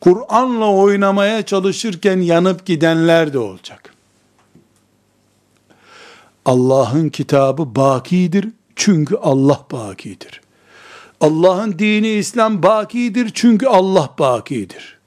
Kur'an'la 0.00 0.72
oynamaya 0.72 1.46
çalışırken 1.46 2.20
yanıp 2.20 2.66
gidenler 2.66 3.32
de 3.32 3.38
olacak. 3.38 3.94
Allah'ın 6.44 7.08
kitabı 7.08 7.76
bakidir 7.76 8.48
çünkü 8.76 9.16
Allah 9.16 9.66
bakidir. 9.72 10.40
Allah'ın 11.20 11.78
dini 11.78 12.08
İslam 12.08 12.62
bakidir 12.62 13.30
çünkü 13.34 13.66
Allah 13.66 14.14
bakidir. 14.18 14.99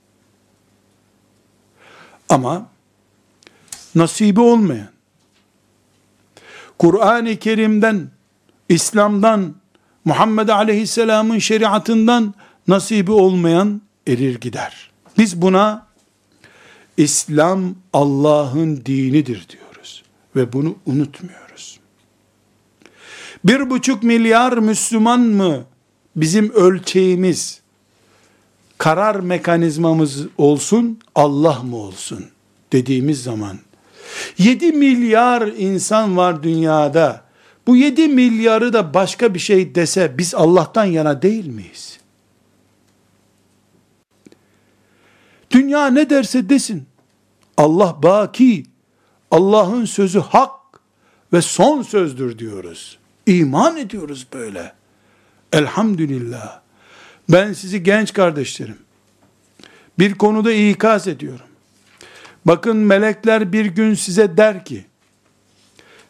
Ama 2.34 2.70
nasibi 3.96 4.40
olmayan, 4.40 4.90
Kur'an-ı 6.80 7.36
Kerim'den, 7.36 8.10
İslam'dan, 8.70 9.56
Muhammed 10.06 10.50
Aleyhisselam'ın 10.50 11.40
şeriatından 11.40 12.34
nasibi 12.68 13.12
olmayan 13.12 13.82
erir 14.08 14.40
gider. 14.40 14.92
Biz 15.18 15.42
buna 15.42 15.88
İslam 16.98 17.76
Allah'ın 17.94 18.86
dinidir 18.86 19.48
diyoruz 19.50 20.04
ve 20.36 20.54
bunu 20.54 20.76
unutmuyoruz. 20.86 21.80
Bir 23.44 23.70
buçuk 23.70 24.04
milyar 24.04 24.58
Müslüman 24.58 25.20
mı 25.20 25.66
bizim 26.16 26.52
ölçeğimiz, 26.52 27.62
karar 28.84 29.16
mekanizmamız 29.16 30.28
olsun, 30.38 31.00
Allah 31.16 31.64
mı 31.64 31.76
olsun 31.76 32.26
dediğimiz 32.72 33.24
zaman, 33.24 33.60
7 34.38 34.72
milyar 34.72 35.48
insan 35.48 36.18
var 36.18 36.44
dünyada, 36.44 37.24
bu 37.68 37.76
7 37.76 38.08
milyarı 38.08 38.74
da 38.74 38.94
başka 38.94 39.34
bir 39.34 39.40
şey 39.40 39.76
dese, 39.76 40.18
biz 40.18 40.36
Allah'tan 40.36 40.86
yana 40.86 41.22
değil 41.22 41.48
miyiz? 41.48 42.00
Dünya 45.52 45.88
ne 45.88 46.10
derse 46.10 46.50
desin, 46.50 46.86
Allah 47.58 48.04
baki, 48.04 48.66
Allah'ın 49.32 49.86
sözü 49.86 50.20
hak 50.20 50.52
ve 51.34 51.42
son 51.42 51.82
sözdür 51.82 52.40
diyoruz. 52.40 53.00
İman 53.26 53.78
ediyoruz 53.78 54.28
böyle. 54.34 54.74
Elhamdülillah. 55.54 56.63
Ben 57.30 57.54
sizi 57.54 57.84
genç 57.84 58.14
kardeşlerim 58.14 58.78
bir 60.00 60.14
konuda 60.14 60.52
ikaz 60.52 61.08
ediyorum. 61.08 61.46
Bakın 62.46 62.78
melekler 62.78 63.54
bir 63.54 63.66
gün 63.66 63.94
size 63.94 64.38
der 64.38 64.66
ki 64.66 64.86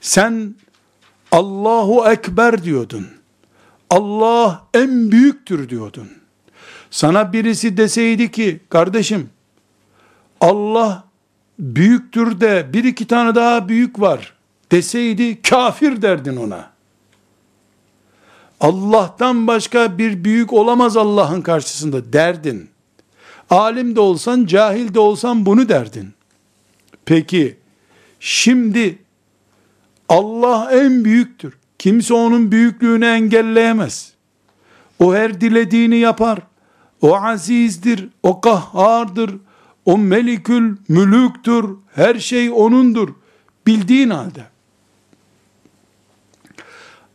sen 0.02 0.56
Allahu 1.32 2.10
Ekber 2.12 2.64
diyordun. 2.64 3.08
Allah 3.90 4.68
en 4.74 5.12
büyüktür 5.12 5.70
diyordun. 5.70 6.10
Sana 6.92 7.34
birisi 7.34 7.78
deseydi 7.78 8.32
ki 8.32 8.60
kardeşim 8.70 9.30
Allah 10.42 11.04
büyüktür 11.60 12.40
de 12.42 12.74
bir 12.74 12.84
iki 12.84 13.08
tane 13.08 13.36
daha 13.36 13.70
büyük 13.70 14.00
var 14.00 14.34
deseydi 14.72 15.42
kafir 15.42 16.02
derdin 16.02 16.36
ona. 16.36 16.73
Allah'tan 18.64 19.48
başka 19.48 19.98
bir 19.98 20.24
büyük 20.24 20.54
olamaz 20.54 20.98
Allah'ın 20.98 21.42
karşısında 21.42 22.14
derdin. 22.14 22.70
Alim 23.50 23.96
de 23.96 24.00
olsan, 24.00 24.46
cahil 24.46 24.94
de 24.94 25.00
olsan 25.00 25.46
bunu 25.46 25.70
derdin. 25.70 26.14
Peki, 27.06 27.58
şimdi 28.20 29.00
Allah 30.10 30.70
en 30.72 31.06
büyüktür. 31.06 31.58
Kimse 31.80 32.14
onun 32.14 32.52
büyüklüğünü 32.52 33.06
engelleyemez. 33.06 34.14
O 35.00 35.14
her 35.14 35.42
dilediğini 35.42 35.98
yapar. 35.98 36.40
O 37.02 37.16
azizdir, 37.16 38.10
o 38.24 38.42
kahhardır, 38.42 39.32
o 39.86 39.98
melikül 39.98 40.78
mülüktür, 40.88 41.66
her 41.96 42.16
şey 42.16 42.52
O'nundur. 42.52 43.10
Bildiğin 43.68 44.10
halde. 44.10 44.53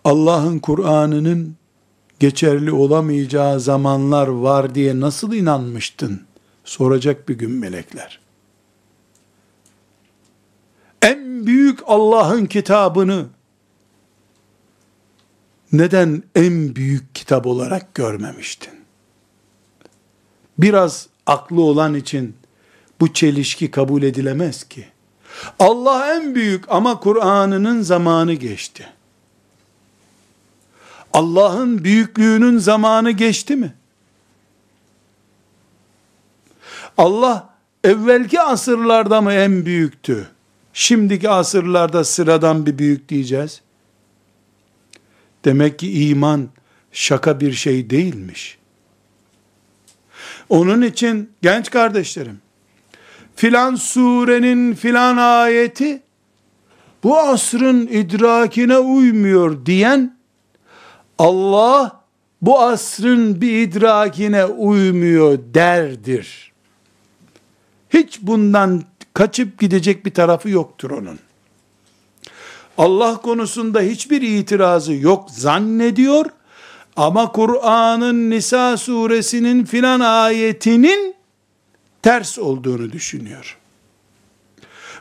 Allah'ın 0.08 0.58
Kur'an'ının 0.58 1.56
geçerli 2.20 2.72
olamayacağı 2.72 3.60
zamanlar 3.60 4.28
var 4.28 4.74
diye 4.74 5.00
nasıl 5.00 5.32
inanmıştın? 5.32 6.22
Soracak 6.64 7.28
bir 7.28 7.38
gün 7.38 7.50
melekler. 7.50 8.20
En 11.02 11.46
büyük 11.46 11.78
Allah'ın 11.86 12.46
kitabını 12.46 13.26
neden 15.72 16.22
en 16.34 16.76
büyük 16.76 17.14
kitap 17.14 17.46
olarak 17.46 17.94
görmemiştin? 17.94 18.74
Biraz 20.58 21.08
aklı 21.26 21.62
olan 21.62 21.94
için 21.94 22.36
bu 23.00 23.12
çelişki 23.12 23.70
kabul 23.70 24.02
edilemez 24.02 24.64
ki. 24.64 24.86
Allah 25.58 26.14
en 26.14 26.34
büyük 26.34 26.64
ama 26.68 27.00
Kur'an'ının 27.00 27.82
zamanı 27.82 28.32
geçti. 28.32 28.97
Allah'ın 31.12 31.84
büyüklüğünün 31.84 32.58
zamanı 32.58 33.10
geçti 33.10 33.56
mi? 33.56 33.74
Allah 36.98 37.54
evvelki 37.84 38.40
asırlarda 38.40 39.20
mı 39.20 39.32
en 39.32 39.66
büyüktü? 39.66 40.28
Şimdiki 40.72 41.30
asırlarda 41.30 42.04
sıradan 42.04 42.66
bir 42.66 42.78
büyük 42.78 43.08
diyeceğiz. 43.08 43.60
Demek 45.44 45.78
ki 45.78 46.08
iman 46.08 46.48
şaka 46.92 47.40
bir 47.40 47.52
şey 47.52 47.90
değilmiş. 47.90 48.58
Onun 50.48 50.82
için 50.82 51.32
genç 51.42 51.70
kardeşlerim, 51.70 52.40
filan 53.36 53.74
surenin 53.74 54.74
filan 54.74 55.16
ayeti 55.16 56.02
bu 57.02 57.18
asrın 57.18 57.86
idrakine 57.86 58.78
uymuyor 58.78 59.66
diyen 59.66 60.17
Allah 61.18 62.00
bu 62.42 62.60
asrın 62.60 63.40
bir 63.40 63.62
idrakine 63.62 64.44
uymuyor 64.44 65.38
derdir. 65.54 66.52
Hiç 67.90 68.18
bundan 68.22 68.82
kaçıp 69.14 69.60
gidecek 69.60 70.06
bir 70.06 70.14
tarafı 70.14 70.50
yoktur 70.50 70.90
onun. 70.90 71.18
Allah 72.78 73.16
konusunda 73.16 73.80
hiçbir 73.80 74.22
itirazı 74.22 74.94
yok 74.94 75.30
zannediyor 75.30 76.26
ama 76.96 77.32
Kur'an'ın 77.32 78.30
Nisa 78.30 78.76
suresinin 78.76 79.64
filan 79.64 80.00
ayetinin 80.00 81.14
ters 82.02 82.38
olduğunu 82.38 82.92
düşünüyor. 82.92 83.58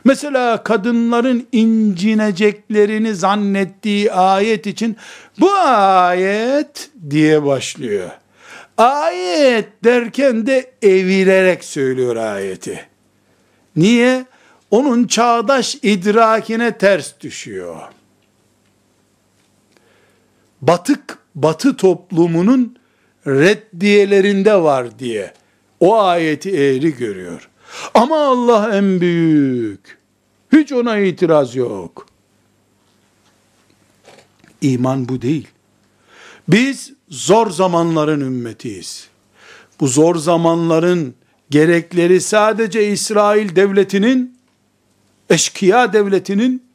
Mesela 0.08 0.62
kadınların 0.64 1.46
incineceklerini 1.52 3.14
zannettiği 3.14 4.12
ayet 4.12 4.66
için 4.66 4.96
bu 5.40 5.52
ayet 5.52 6.90
diye 7.10 7.44
başlıyor. 7.44 8.10
Ayet 8.78 9.68
derken 9.84 10.46
de 10.46 10.72
evirerek 10.82 11.64
söylüyor 11.64 12.16
ayeti. 12.16 12.86
Niye? 13.76 14.26
Onun 14.70 15.06
çağdaş 15.06 15.74
idrakine 15.82 16.78
ters 16.78 17.20
düşüyor. 17.20 17.76
Batık, 20.60 21.18
batı 21.34 21.76
toplumunun 21.76 22.76
reddiyelerinde 23.26 24.54
var 24.54 24.98
diye 24.98 25.32
o 25.80 25.98
ayeti 25.98 26.50
eğri 26.50 26.96
görüyor. 26.96 27.48
Ama 27.94 28.16
Allah 28.26 28.76
en 28.76 29.00
büyük. 29.00 29.97
Hiç 30.52 30.72
ona 30.72 30.98
itiraz 30.98 31.56
yok. 31.56 32.06
İman 34.60 35.08
bu 35.08 35.22
değil. 35.22 35.48
Biz 36.48 36.92
zor 37.08 37.50
zamanların 37.50 38.20
ümmetiyiz. 38.20 39.08
Bu 39.80 39.88
zor 39.88 40.16
zamanların 40.16 41.14
gerekleri 41.50 42.20
sadece 42.20 42.92
İsrail 42.92 43.56
devletinin, 43.56 44.38
eşkıya 45.30 45.92
devletinin, 45.92 46.68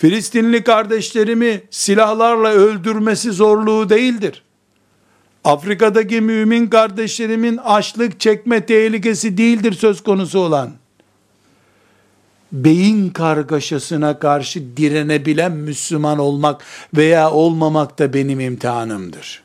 Filistinli 0.00 0.64
kardeşlerimi 0.64 1.62
silahlarla 1.70 2.48
öldürmesi 2.48 3.32
zorluğu 3.32 3.88
değildir. 3.88 4.42
Afrika'daki 5.44 6.20
mümin 6.20 6.66
kardeşlerimin 6.66 7.56
açlık 7.56 8.20
çekme 8.20 8.66
tehlikesi 8.66 9.38
değildir 9.38 9.72
söz 9.72 10.02
konusu 10.02 10.38
olan. 10.38 10.70
Beyin 12.52 13.10
kargaşasına 13.10 14.18
karşı 14.18 14.76
direnebilen 14.76 15.52
Müslüman 15.52 16.18
olmak 16.18 16.64
veya 16.96 17.30
olmamak 17.30 17.98
da 17.98 18.14
benim 18.14 18.40
imtihanımdır. 18.40 19.42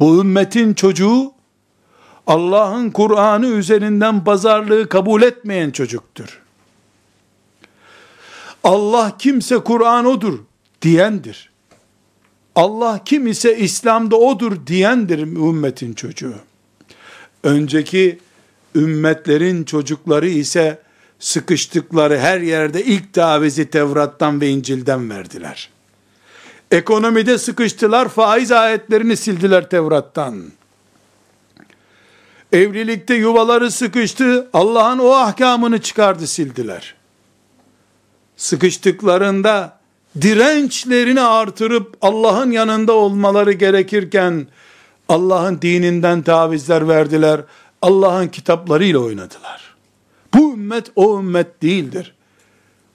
Bu 0.00 0.20
ümmetin 0.20 0.74
çocuğu 0.74 1.32
Allah'ın 2.26 2.90
Kur'an'ı 2.90 3.46
üzerinden 3.46 4.24
pazarlığı 4.24 4.88
kabul 4.88 5.22
etmeyen 5.22 5.70
çocuktur. 5.70 6.42
Allah 8.64 9.16
kimse 9.18 9.58
Kur'an 9.58 10.04
odur 10.04 10.38
diyendir. 10.82 11.50
Allah 12.54 13.00
kim 13.04 13.26
ise 13.26 13.58
İslam'da 13.58 14.16
odur 14.16 14.66
diyendir 14.66 15.18
ümmetin 15.18 15.92
çocuğu. 15.92 16.34
Önceki 17.42 18.18
ümmetlerin 18.78 19.64
çocukları 19.64 20.28
ise 20.28 20.78
sıkıştıkları 21.18 22.18
her 22.18 22.40
yerde 22.40 22.84
ilk 22.84 23.14
davizi 23.14 23.70
Tevrat'tan 23.70 24.40
ve 24.40 24.48
İncil'den 24.48 25.10
verdiler. 25.10 25.70
Ekonomide 26.70 27.38
sıkıştılar, 27.38 28.08
faiz 28.08 28.52
ayetlerini 28.52 29.16
sildiler 29.16 29.70
Tevrat'tan. 29.70 30.44
Evlilikte 32.52 33.14
yuvaları 33.14 33.70
sıkıştı, 33.70 34.48
Allah'ın 34.52 34.98
o 34.98 35.10
ahkamını 35.10 35.80
çıkardı 35.80 36.26
sildiler. 36.26 36.94
Sıkıştıklarında 38.36 39.78
dirençlerini 40.20 41.20
artırıp 41.20 41.96
Allah'ın 42.02 42.50
yanında 42.50 42.92
olmaları 42.92 43.52
gerekirken 43.52 44.46
Allah'ın 45.08 45.62
dininden 45.62 46.22
tavizler 46.22 46.88
verdiler. 46.88 47.40
Allah'ın 47.82 48.28
kitaplarıyla 48.28 48.98
oynadılar. 48.98 49.74
Bu 50.34 50.52
ümmet 50.52 50.90
o 50.96 51.18
ümmet 51.18 51.62
değildir. 51.62 52.14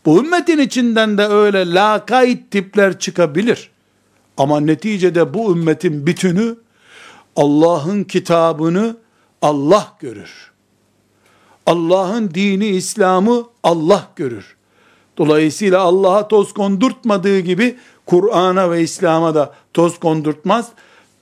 Bu 0.05 0.19
ümmetin 0.19 0.57
içinden 0.57 1.17
de 1.17 1.27
öyle 1.27 1.73
lakayt 1.73 2.51
tipler 2.51 2.99
çıkabilir. 2.99 3.69
Ama 4.37 4.59
neticede 4.59 5.33
bu 5.33 5.51
ümmetin 5.51 6.07
bütünü 6.07 6.55
Allah'ın 7.35 8.03
kitabını 8.03 8.97
Allah 9.41 9.97
görür. 9.99 10.51
Allah'ın 11.65 12.31
dini 12.33 12.67
İslam'ı 12.67 13.47
Allah 13.63 14.07
görür. 14.15 14.55
Dolayısıyla 15.17 15.79
Allah'a 15.79 16.27
toz 16.27 16.53
kondurtmadığı 16.53 17.39
gibi 17.39 17.77
Kur'an'a 18.05 18.71
ve 18.71 18.81
İslam'a 18.81 19.35
da 19.35 19.53
toz 19.73 19.99
kondurtmaz. 19.99 20.69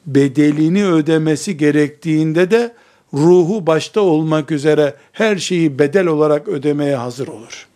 Bedelini 0.05 0.85
ödemesi 0.85 1.57
gerektiğinde 1.57 2.51
de 2.51 2.75
ruhu 3.13 3.67
başta 3.67 4.01
olmak 4.01 4.51
üzere 4.51 4.95
her 5.11 5.37
şeyi 5.37 5.79
bedel 5.79 6.07
olarak 6.07 6.47
ödemeye 6.47 6.95
hazır 6.95 7.27
olur. 7.27 7.67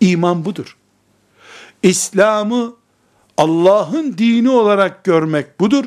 İman 0.00 0.44
budur. 0.44 0.76
İslam'ı 1.82 2.74
Allah'ın 3.36 4.18
dini 4.18 4.50
olarak 4.50 5.04
görmek 5.04 5.60
budur. 5.60 5.84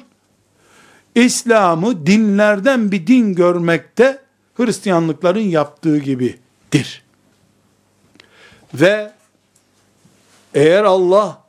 İslam'ı 1.15 2.05
dinlerden 2.05 2.91
bir 2.91 3.07
din 3.07 3.35
görmekte 3.35 4.21
Hristiyanlıkların 4.53 5.39
yaptığı 5.39 5.97
gibidir. 5.97 7.03
Ve 8.73 9.11
eğer 10.53 10.83
Allah 10.83 11.44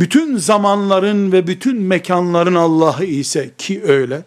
bütün 0.00 0.36
zamanların 0.36 1.32
ve 1.32 1.46
bütün 1.46 1.82
mekanların 1.82 2.54
Allah'ı 2.54 3.04
ise 3.04 3.50
ki 3.58 3.82
öyle 3.84 4.24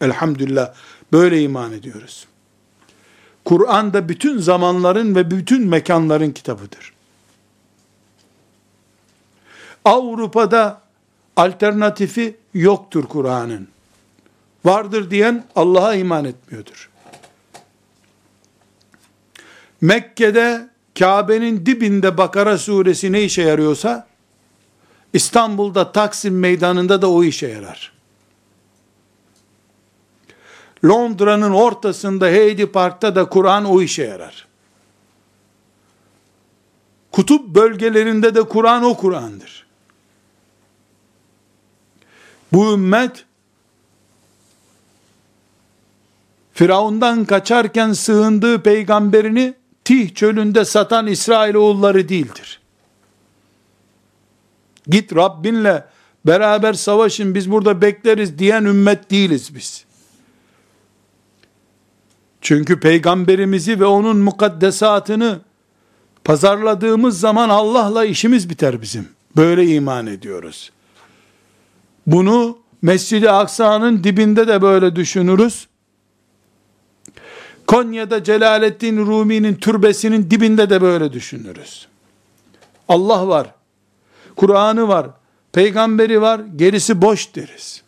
elhamdülillah 0.00 0.74
böyle 1.12 1.42
iman 1.42 1.72
ediyoruz. 1.72 2.26
Kur'an 3.44 3.92
da 3.92 4.08
bütün 4.08 4.38
zamanların 4.38 5.14
ve 5.14 5.30
bütün 5.30 5.66
mekanların 5.66 6.30
kitabıdır. 6.30 6.92
Avrupa'da 9.84 10.80
alternatifi 11.36 12.36
yoktur 12.54 13.04
Kur'an'ın. 13.04 13.68
Vardır 14.64 15.10
diyen 15.10 15.44
Allah'a 15.54 15.94
iman 15.94 16.24
etmiyordur. 16.24 16.90
Mekke'de 19.80 20.68
Kabe'nin 20.98 21.66
dibinde 21.66 22.18
Bakara 22.18 22.58
suresi 22.58 23.12
ne 23.12 23.22
işe 23.22 23.42
yarıyorsa 23.42 24.06
İstanbul'da 25.16 25.92
Taksim 25.92 26.38
meydanında 26.38 27.02
da 27.02 27.10
o 27.10 27.24
işe 27.24 27.48
yarar. 27.48 27.92
Londra'nın 30.84 31.50
ortasında 31.50 32.26
Heidi 32.26 32.66
Park'ta 32.66 33.14
da 33.14 33.28
Kur'an 33.28 33.64
o 33.64 33.82
işe 33.82 34.04
yarar. 34.04 34.46
Kutup 37.12 37.48
bölgelerinde 37.48 38.34
de 38.34 38.42
Kur'an 38.42 38.82
o 38.82 38.96
Kur'an'dır. 38.96 39.66
Bu 42.52 42.72
ümmet 42.72 43.24
Firavundan 46.52 47.24
kaçarken 47.24 47.92
sığındığı 47.92 48.62
peygamberini 48.62 49.54
Tih 49.84 50.14
çölünde 50.14 50.64
satan 50.64 51.06
İsrailoğulları 51.06 52.08
değildir. 52.08 52.60
Git 54.88 55.16
Rabbinle 55.16 55.84
beraber 56.26 56.72
savaşın 56.72 57.34
biz 57.34 57.50
burada 57.50 57.82
bekleriz 57.82 58.38
diyen 58.38 58.64
ümmet 58.64 59.10
değiliz 59.10 59.54
biz. 59.54 59.84
Çünkü 62.40 62.80
peygamberimizi 62.80 63.80
ve 63.80 63.84
onun 63.84 64.16
mukaddesatını 64.16 65.40
pazarladığımız 66.24 67.20
zaman 67.20 67.48
Allah'la 67.48 68.04
işimiz 68.04 68.50
biter 68.50 68.82
bizim. 68.82 69.08
Böyle 69.36 69.66
iman 69.66 70.06
ediyoruz. 70.06 70.70
Bunu 72.06 72.58
Mescid-i 72.82 73.30
Aksa'nın 73.30 74.04
dibinde 74.04 74.48
de 74.48 74.62
böyle 74.62 74.96
düşünürüz. 74.96 75.68
Konya'da 77.66 78.24
Celaleddin 78.24 79.06
Rumi'nin 79.06 79.54
türbesinin 79.54 80.30
dibinde 80.30 80.70
de 80.70 80.80
böyle 80.80 81.12
düşünürüz. 81.12 81.86
Allah 82.88 83.28
var. 83.28 83.54
Kur'an'ı 84.36 84.88
var. 84.88 85.10
Peygamberi 85.52 86.20
var. 86.20 86.40
Gerisi 86.56 87.02
boş 87.02 87.34
deriz. 87.34 87.82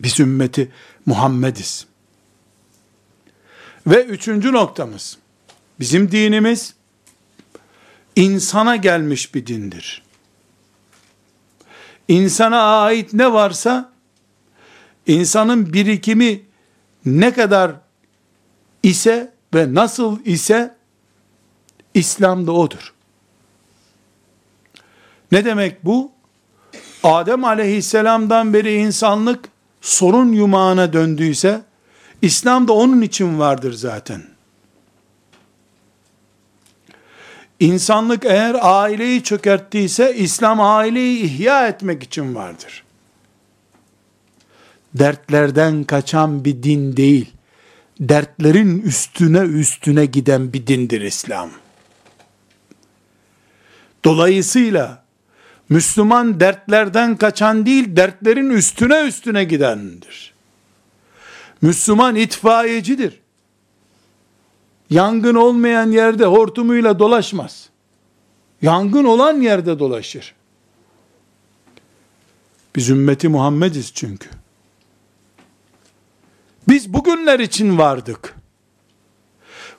Biz 0.00 0.20
ümmeti 0.20 0.72
Muhammediz. 1.06 1.86
Ve 3.86 4.04
üçüncü 4.04 4.52
noktamız, 4.52 5.18
bizim 5.80 6.10
dinimiz 6.10 6.74
insana 8.16 8.76
gelmiş 8.76 9.34
bir 9.34 9.46
dindir. 9.46 10.02
İnsana 12.08 12.62
ait 12.62 13.12
ne 13.12 13.32
varsa, 13.32 13.92
insanın 15.06 15.72
birikimi 15.72 16.42
ne 17.04 17.32
kadar 17.32 17.72
ise 18.82 19.32
ve 19.54 19.74
nasıl 19.74 20.24
ise 20.24 20.76
İslam'da 21.94 22.52
odur. 22.52 22.94
Ne 25.32 25.44
demek 25.44 25.84
bu? 25.84 26.12
Adem 27.02 27.44
aleyhisselamdan 27.44 28.54
beri 28.54 28.74
insanlık 28.74 29.48
sorun 29.80 30.32
yumağına 30.32 30.92
döndüyse, 30.92 31.60
İslam 32.22 32.68
da 32.68 32.72
onun 32.72 33.00
için 33.02 33.38
vardır 33.38 33.72
zaten. 33.72 34.22
İnsanlık 37.60 38.24
eğer 38.24 38.56
aileyi 38.60 39.22
çökerttiyse, 39.22 40.16
İslam 40.16 40.60
aileyi 40.60 41.22
ihya 41.22 41.68
etmek 41.68 42.02
için 42.02 42.34
vardır 42.34 42.84
dertlerden 44.94 45.84
kaçan 45.84 46.44
bir 46.44 46.62
din 46.62 46.96
değil, 46.96 47.32
dertlerin 48.00 48.82
üstüne 48.82 49.38
üstüne 49.38 50.06
giden 50.06 50.52
bir 50.52 50.66
dindir 50.66 51.00
İslam. 51.00 51.50
Dolayısıyla 54.04 55.04
Müslüman 55.68 56.40
dertlerden 56.40 57.16
kaçan 57.16 57.66
değil, 57.66 57.96
dertlerin 57.96 58.50
üstüne 58.50 59.06
üstüne 59.06 59.44
gidendir. 59.44 60.34
Müslüman 61.62 62.16
itfaiyecidir. 62.16 63.20
Yangın 64.90 65.34
olmayan 65.34 65.90
yerde 65.90 66.24
hortumuyla 66.24 66.98
dolaşmaz. 66.98 67.68
Yangın 68.62 69.04
olan 69.04 69.40
yerde 69.40 69.78
dolaşır. 69.78 70.34
Biz 72.76 72.90
ümmeti 72.90 73.28
Muhammediz 73.28 73.92
çünkü. 73.94 74.28
Biz 76.68 76.92
bugünler 76.92 77.38
için 77.38 77.78
vardık. 77.78 78.34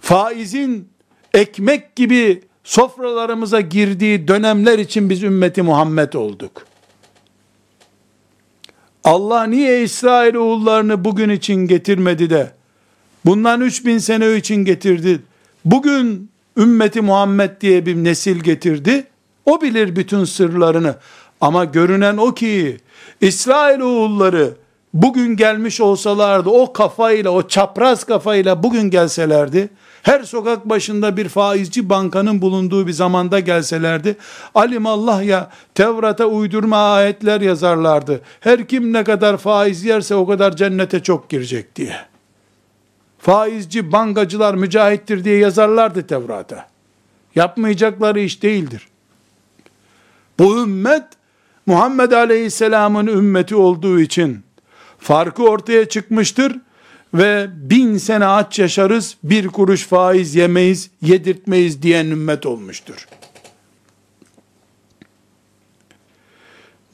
Faizin 0.02 0.90
ekmek 1.34 1.96
gibi 1.96 2.49
sofralarımıza 2.70 3.62
girdiği 3.62 4.28
dönemler 4.28 4.80
için 4.80 5.10
biz 5.10 5.24
ümmeti 5.24 5.62
Muhammed 5.62 6.14
olduk. 6.14 6.66
Allah 9.04 9.44
niye 9.44 9.84
İsrail 9.84 10.36
oğullarını 10.36 11.06
bugün 11.06 11.30
için 11.30 11.56
getirmedi 11.56 12.30
de 12.30 12.52
bundan 13.26 13.62
3000 13.62 13.98
sene 13.98 14.36
için 14.36 14.56
getirdi. 14.56 15.22
Bugün 15.66 16.30
ümmeti 16.58 17.02
Muhammed 17.02 17.62
diye 17.62 17.86
bir 17.86 17.96
nesil 17.96 18.40
getirdi. 18.40 19.08
O 19.46 19.62
bilir 19.62 19.96
bütün 19.96 20.24
sırlarını. 20.24 20.96
Ama 21.42 21.66
görünen 21.66 22.18
o 22.18 22.34
ki 22.34 22.78
İsrail 23.22 23.80
oğulları 23.80 24.54
bugün 24.94 25.36
gelmiş 25.36 25.82
olsalardı 25.82 26.50
o 26.50 26.74
kafayla 26.74 27.32
o 27.32 27.48
çapraz 27.48 28.04
kafayla 28.04 28.64
bugün 28.64 28.90
gelselerdi 28.90 29.70
her 30.04 30.24
sokak 30.24 30.70
başında 30.70 31.18
bir 31.18 31.30
faizci 31.30 31.90
bankanın 31.90 32.42
bulunduğu 32.42 32.88
bir 32.88 32.92
zamanda 32.92 33.40
gelselerdi, 33.40 34.18
alim 34.56 34.86
Allah 34.86 35.24
ya 35.24 35.50
Tevrat'a 35.76 36.26
uydurma 36.26 36.94
ayetler 36.94 37.42
yazarlardı. 37.42 38.22
Her 38.40 38.68
kim 38.68 38.94
ne 38.94 39.04
kadar 39.04 39.38
faiz 39.38 39.84
yerse 39.86 40.16
o 40.16 40.28
kadar 40.28 40.56
cennete 40.56 41.04
çok 41.04 41.30
girecek 41.30 41.76
diye. 41.76 41.96
Faizci 43.20 43.92
bankacılar 43.92 44.54
mücahittir 44.54 45.24
diye 45.24 45.38
yazarlardı 45.38 46.08
Tevrat'a. 46.08 46.68
Yapmayacakları 47.36 48.20
iş 48.20 48.44
değildir. 48.44 48.88
Bu 50.40 50.64
ümmet 50.64 51.04
Muhammed 51.66 52.12
Aleyhisselam'ın 52.12 53.08
ümmeti 53.08 53.56
olduğu 53.56 54.00
için 54.00 54.44
farkı 55.00 55.44
ortaya 55.44 55.90
çıkmıştır 55.90 56.56
ve 57.14 57.48
bin 57.52 57.98
sene 57.98 58.26
aç 58.26 58.60
yaşarız, 58.60 59.18
bir 59.24 59.48
kuruş 59.48 59.88
faiz 59.88 60.36
yemeyiz, 60.36 60.92
yedirtmeyiz 61.02 61.82
diyen 61.82 62.06
ümmet 62.06 62.46
olmuştur. 62.46 63.08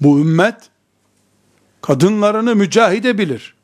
Bu 0.01 0.19
ümmet, 0.19 0.55
kadınlarını 1.81 2.55
mücahide 2.55 3.17
bilir. 3.17 3.55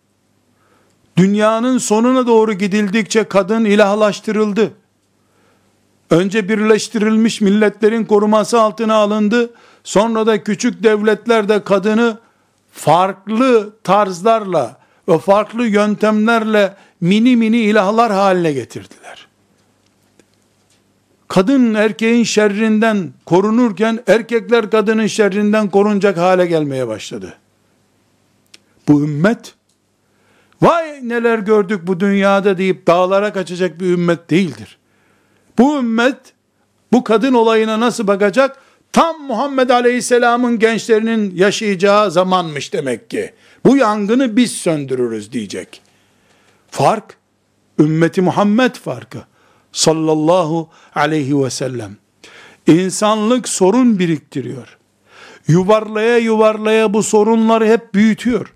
Dünyanın 1.17 1.77
sonuna 1.77 2.27
doğru 2.27 2.53
gidildikçe 2.53 3.23
kadın 3.23 3.65
ilahlaştırıldı. 3.65 4.73
Önce 6.09 6.49
birleştirilmiş 6.49 7.41
milletlerin 7.41 8.05
koruması 8.05 8.61
altına 8.61 8.95
alındı. 8.95 9.53
Sonra 9.83 10.27
da 10.27 10.43
küçük 10.43 10.83
devletler 10.83 11.49
de 11.49 11.63
kadını 11.63 12.17
farklı 12.71 13.73
tarzlarla, 13.83 14.81
ve 15.07 15.19
farklı 15.19 15.67
yöntemlerle 15.67 16.75
mini 17.01 17.35
mini 17.35 17.57
ilahlar 17.57 18.11
haline 18.11 18.53
getirdiler. 18.53 19.27
Kadın 21.27 21.73
erkeğin 21.73 22.23
şerrinden 22.23 23.13
korunurken 23.25 23.99
erkekler 24.07 24.71
kadının 24.71 25.07
şerrinden 25.07 25.69
korunacak 25.69 26.17
hale 26.17 26.45
gelmeye 26.45 26.87
başladı. 26.87 27.37
Bu 28.87 29.03
ümmet 29.03 29.55
vay 30.61 31.09
neler 31.09 31.39
gördük 31.39 31.87
bu 31.87 31.99
dünyada 31.99 32.57
deyip 32.57 32.87
dağlara 32.87 33.33
kaçacak 33.33 33.79
bir 33.79 33.85
ümmet 33.85 34.29
değildir. 34.29 34.77
Bu 35.57 35.77
ümmet 35.77 36.17
bu 36.91 37.03
kadın 37.03 37.33
olayına 37.33 37.79
nasıl 37.79 38.07
bakacak? 38.07 38.57
Tam 38.93 39.21
Muhammed 39.21 39.69
Aleyhisselam'ın 39.69 40.59
gençlerinin 40.59 41.35
yaşayacağı 41.35 42.11
zamanmış 42.11 42.73
demek 42.73 43.09
ki. 43.09 43.33
Bu 43.65 43.77
yangını 43.77 44.37
biz 44.37 44.51
söndürürüz 44.51 45.31
diyecek. 45.31 45.81
Fark, 46.71 47.17
ümmeti 47.79 48.21
Muhammed 48.21 48.75
farkı. 48.75 49.19
Sallallahu 49.71 50.69
aleyhi 50.95 51.43
ve 51.43 51.49
sellem. 51.49 51.97
İnsanlık 52.67 53.49
sorun 53.49 53.99
biriktiriyor. 53.99 54.77
Yuvarlaya 55.47 56.17
yuvarlaya 56.17 56.93
bu 56.93 57.03
sorunları 57.03 57.67
hep 57.67 57.93
büyütüyor. 57.93 58.53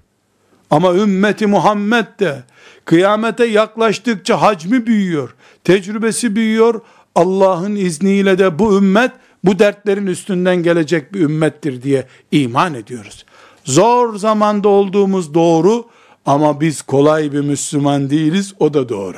Ama 0.69 0.93
ümmeti 0.93 1.47
Muhammed 1.47 2.05
de 2.19 2.43
kıyamete 2.85 3.45
yaklaştıkça 3.45 4.41
hacmi 4.41 4.87
büyüyor. 4.87 5.35
Tecrübesi 5.63 6.35
büyüyor. 6.35 6.81
Allah'ın 7.15 7.75
izniyle 7.75 8.37
de 8.37 8.59
bu 8.59 8.77
ümmet 8.77 9.11
bu 9.45 9.59
dertlerin 9.59 10.07
üstünden 10.07 10.63
gelecek 10.63 11.13
bir 11.13 11.19
ümmettir 11.19 11.81
diye 11.81 12.07
iman 12.31 12.73
ediyoruz. 12.73 13.25
Zor 13.63 14.15
zamanda 14.15 14.69
olduğumuz 14.69 15.33
doğru 15.33 15.89
ama 16.25 16.61
biz 16.61 16.81
kolay 16.81 17.31
bir 17.31 17.41
Müslüman 17.41 18.09
değiliz 18.09 18.53
o 18.59 18.73
da 18.73 18.89
doğru. 18.89 19.17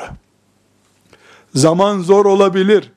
Zaman 1.55 1.99
zor 1.99 2.25
olabilir. 2.25 2.91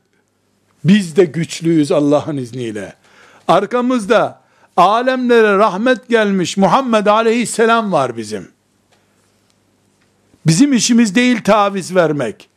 Biz 0.85 1.17
de 1.17 1.25
güçlüyüz 1.25 1.93
Allah'ın 1.93 2.37
izniyle. 2.37 2.95
Arkamızda 3.49 4.41
alemlere 4.77 5.59
rahmet 5.59 6.09
gelmiş 6.09 6.57
Muhammed 6.57 7.07
aleyhisselam 7.07 7.93
var 7.93 8.17
bizim. 8.17 8.49
Bizim 10.47 10.73
işimiz 10.73 11.15
değil 11.15 11.43
taviz 11.43 11.95
vermek. 11.95 12.49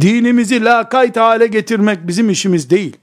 Dinimizi 0.00 0.64
lakayt 0.64 1.16
hale 1.16 1.46
getirmek 1.46 2.08
bizim 2.08 2.30
işimiz 2.30 2.70
değil. 2.70 2.96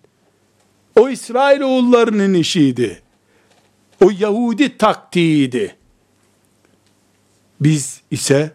O 0.95 1.09
İsrail 1.09 1.61
oğullarının 1.61 2.33
işiydi. 2.33 3.01
O 4.03 4.11
Yahudi 4.19 4.77
taktiğiydi. 4.77 5.75
Biz 7.61 8.01
ise 8.11 8.51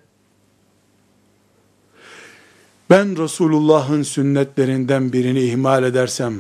ben 2.91 3.23
Resulullah'ın 3.23 4.03
sünnetlerinden 4.03 5.13
birini 5.13 5.41
ihmal 5.41 5.85
edersem 5.85 6.39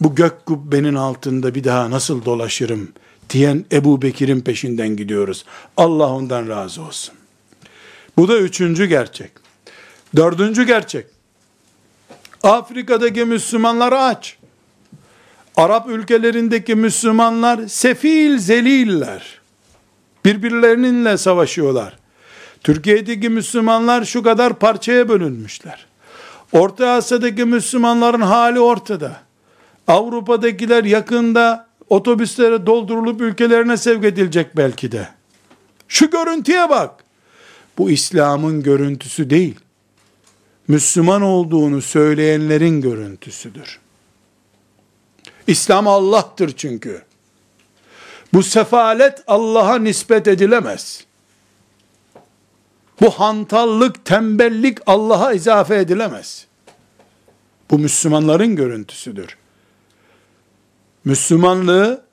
bu 0.00 0.14
gök 0.14 0.46
kubbenin 0.46 0.94
altında 0.94 1.54
bir 1.54 1.64
daha 1.64 1.90
nasıl 1.90 2.24
dolaşırım 2.24 2.92
diyen 3.30 3.64
Ebu 3.72 4.02
Bekir'in 4.02 4.40
peşinden 4.40 4.88
gidiyoruz. 4.88 5.44
Allah 5.76 6.12
ondan 6.12 6.48
razı 6.48 6.82
olsun. 6.82 7.14
Bu 8.16 8.28
da 8.28 8.38
üçüncü 8.38 8.86
gerçek. 8.86 9.30
Dördüncü 10.16 10.66
gerçek. 10.66 11.06
Afrika'daki 12.42 13.24
Müslümanlar 13.24 13.92
aç. 13.92 14.38
Arap 15.56 15.88
ülkelerindeki 15.88 16.74
Müslümanlar 16.74 17.68
sefil 17.68 18.38
zeliller. 18.38 19.40
Birbirlerininle 20.24 21.18
savaşıyorlar. 21.18 21.96
Türkiye'deki 22.62 23.28
Müslümanlar 23.28 24.04
şu 24.04 24.22
kadar 24.22 24.58
parçaya 24.58 25.08
bölünmüşler. 25.08 25.86
Orta 26.52 26.90
Asya'daki 26.90 27.44
Müslümanların 27.44 28.20
hali 28.20 28.60
ortada. 28.60 29.16
Avrupa'dakiler 29.86 30.84
yakında 30.84 31.66
otobüslere 31.88 32.66
doldurulup 32.66 33.20
ülkelerine 33.20 33.76
sevk 33.76 34.04
edilecek 34.04 34.56
belki 34.56 34.92
de. 34.92 35.08
Şu 35.88 36.10
görüntüye 36.10 36.70
bak. 36.70 37.04
Bu 37.78 37.90
İslam'ın 37.90 38.62
görüntüsü 38.62 39.30
değil. 39.30 39.60
Müslüman 40.68 41.22
olduğunu 41.22 41.82
söyleyenlerin 41.82 42.80
görüntüsüdür. 42.80 43.83
İslam 45.46 45.88
Allah'tır 45.88 46.52
çünkü. 46.56 47.02
Bu 48.32 48.42
sefalet 48.42 49.24
Allah'a 49.26 49.78
nispet 49.78 50.28
edilemez. 50.28 51.04
Bu 53.00 53.10
hantallık, 53.10 54.04
tembellik 54.04 54.78
Allah'a 54.86 55.32
izafe 55.32 55.76
edilemez. 55.76 56.46
Bu 57.70 57.78
Müslümanların 57.78 58.56
görüntüsüdür. 58.56 59.36
Müslümanlığı 61.04 62.04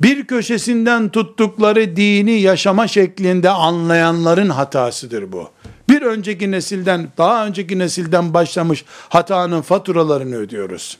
bir 0.00 0.26
köşesinden 0.26 1.08
tuttukları 1.08 1.96
dini 1.96 2.40
yaşama 2.40 2.88
şeklinde 2.88 3.50
anlayanların 3.50 4.50
hatasıdır 4.50 5.32
bu. 5.32 5.50
Bir 5.88 6.02
önceki 6.02 6.50
nesilden, 6.50 7.08
daha 7.18 7.46
önceki 7.46 7.78
nesilden 7.78 8.34
başlamış 8.34 8.84
hatanın 9.08 9.62
faturalarını 9.62 10.36
ödüyoruz. 10.36 10.98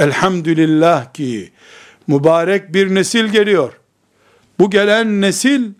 Elhamdülillah 0.00 1.12
ki 1.12 1.50
mübarek 2.06 2.74
bir 2.74 2.94
nesil 2.94 3.24
geliyor. 3.24 3.72
Bu 4.58 4.70
gelen 4.70 5.20
nesil 5.20 5.70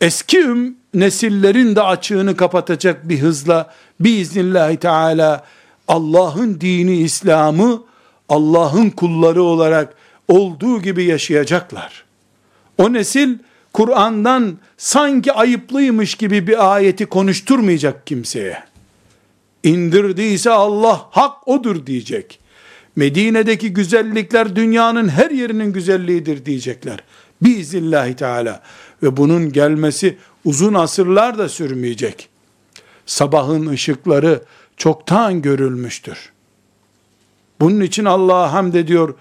eski 0.00 0.46
nesillerin 0.94 1.76
de 1.76 1.82
açığını 1.82 2.36
kapatacak 2.36 3.08
bir 3.08 3.18
hızla 3.18 3.74
biiznillahü 4.00 4.76
teala 4.76 5.44
Allah'ın 5.88 6.60
dini 6.60 6.96
İslam'ı 6.96 7.82
Allah'ın 8.28 8.90
kulları 8.90 9.42
olarak 9.42 9.94
olduğu 10.28 10.82
gibi 10.82 11.04
yaşayacaklar. 11.04 12.04
O 12.78 12.92
nesil 12.92 13.38
Kur'an'dan 13.72 14.58
sanki 14.76 15.32
ayıplıymış 15.32 16.14
gibi 16.14 16.46
bir 16.46 16.74
ayeti 16.74 17.06
konuşturmayacak 17.06 18.06
kimseye. 18.06 18.62
İndirdiyse 19.62 20.50
Allah 20.50 21.06
hak 21.10 21.48
odur 21.48 21.86
diyecek. 21.86 22.39
Medine'deki 23.00 23.72
güzellikler 23.72 24.56
dünyanın 24.56 25.08
her 25.08 25.30
yerinin 25.30 25.72
güzelliğidir 25.72 26.46
diyecekler. 26.46 27.04
Biizillahi 27.42 28.16
Teala. 28.16 28.62
Ve 29.02 29.16
bunun 29.16 29.52
gelmesi 29.52 30.18
uzun 30.44 30.74
asırlar 30.74 31.38
da 31.38 31.48
sürmeyecek. 31.48 32.28
Sabahın 33.06 33.66
ışıkları 33.66 34.42
çoktan 34.76 35.42
görülmüştür. 35.42 36.32
Bunun 37.60 37.80
için 37.80 38.04
Allah'a 38.04 38.52
hamd 38.52 38.74
ediyor 38.74 39.14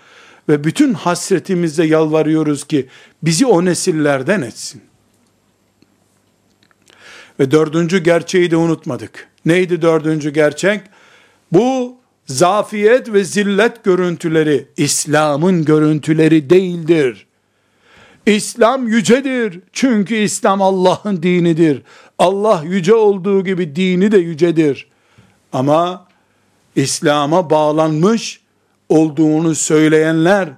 ve 0.49 0.63
bütün 0.63 0.93
hasretimizle 0.93 1.85
yalvarıyoruz 1.85 2.67
ki 2.67 2.87
bizi 3.23 3.45
o 3.45 3.65
nesillerden 3.65 4.41
etsin. 4.41 4.81
Ve 7.39 7.51
dördüncü 7.51 8.03
gerçeği 8.03 8.51
de 8.51 8.55
unutmadık. 8.55 9.27
Neydi 9.45 9.81
dördüncü 9.81 10.29
gerçek? 10.29 10.81
Bu 11.51 11.98
zafiyet 12.29 13.13
ve 13.13 13.23
zillet 13.23 13.83
görüntüleri 13.83 14.67
İslam'ın 14.77 15.65
görüntüleri 15.65 16.49
değildir. 16.49 17.25
İslam 18.25 18.87
yücedir. 18.87 19.59
Çünkü 19.73 20.15
İslam 20.15 20.61
Allah'ın 20.61 21.23
dinidir. 21.23 21.81
Allah 22.19 22.63
yüce 22.65 22.93
olduğu 22.93 23.43
gibi 23.43 23.75
dini 23.75 24.11
de 24.11 24.17
yücedir. 24.17 24.87
Ama 25.53 26.07
İslam'a 26.75 27.49
bağlanmış 27.49 28.41
olduğunu 28.89 29.55
söyleyenler 29.55 30.49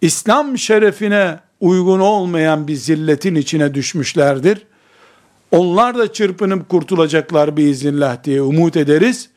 İslam 0.00 0.58
şerefine 0.58 1.40
uygun 1.60 2.00
olmayan 2.00 2.68
bir 2.68 2.74
zilletin 2.74 3.34
içine 3.34 3.74
düşmüşlerdir. 3.74 4.66
Onlar 5.50 5.98
da 5.98 6.12
çırpınıp 6.12 6.68
kurtulacaklar 6.68 7.56
biiznillah 7.56 8.24
diye 8.24 8.42
umut 8.42 8.76
ederiz. 8.76 9.30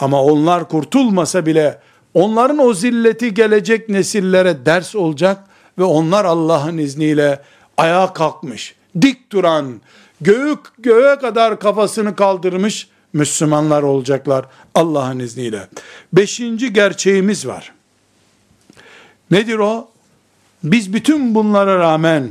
Ama 0.00 0.22
onlar 0.22 0.68
kurtulmasa 0.68 1.46
bile 1.46 1.78
onların 2.14 2.58
o 2.58 2.74
zilleti 2.74 3.34
gelecek 3.34 3.88
nesillere 3.88 4.66
ders 4.66 4.96
olacak 4.96 5.44
ve 5.78 5.84
onlar 5.84 6.24
Allah'ın 6.24 6.78
izniyle 6.78 7.42
ayağa 7.76 8.12
kalkmış, 8.12 8.74
dik 9.02 9.32
duran, 9.32 9.80
göğü, 10.20 10.56
göğe 10.78 11.18
kadar 11.18 11.60
kafasını 11.60 12.16
kaldırmış 12.16 12.88
Müslümanlar 13.12 13.82
olacaklar 13.82 14.46
Allah'ın 14.74 15.18
izniyle. 15.18 15.68
Beşinci 16.12 16.72
gerçeğimiz 16.72 17.46
var. 17.46 17.72
Nedir 19.30 19.58
o? 19.58 19.88
Biz 20.64 20.92
bütün 20.92 21.34
bunlara 21.34 21.78
rağmen 21.78 22.30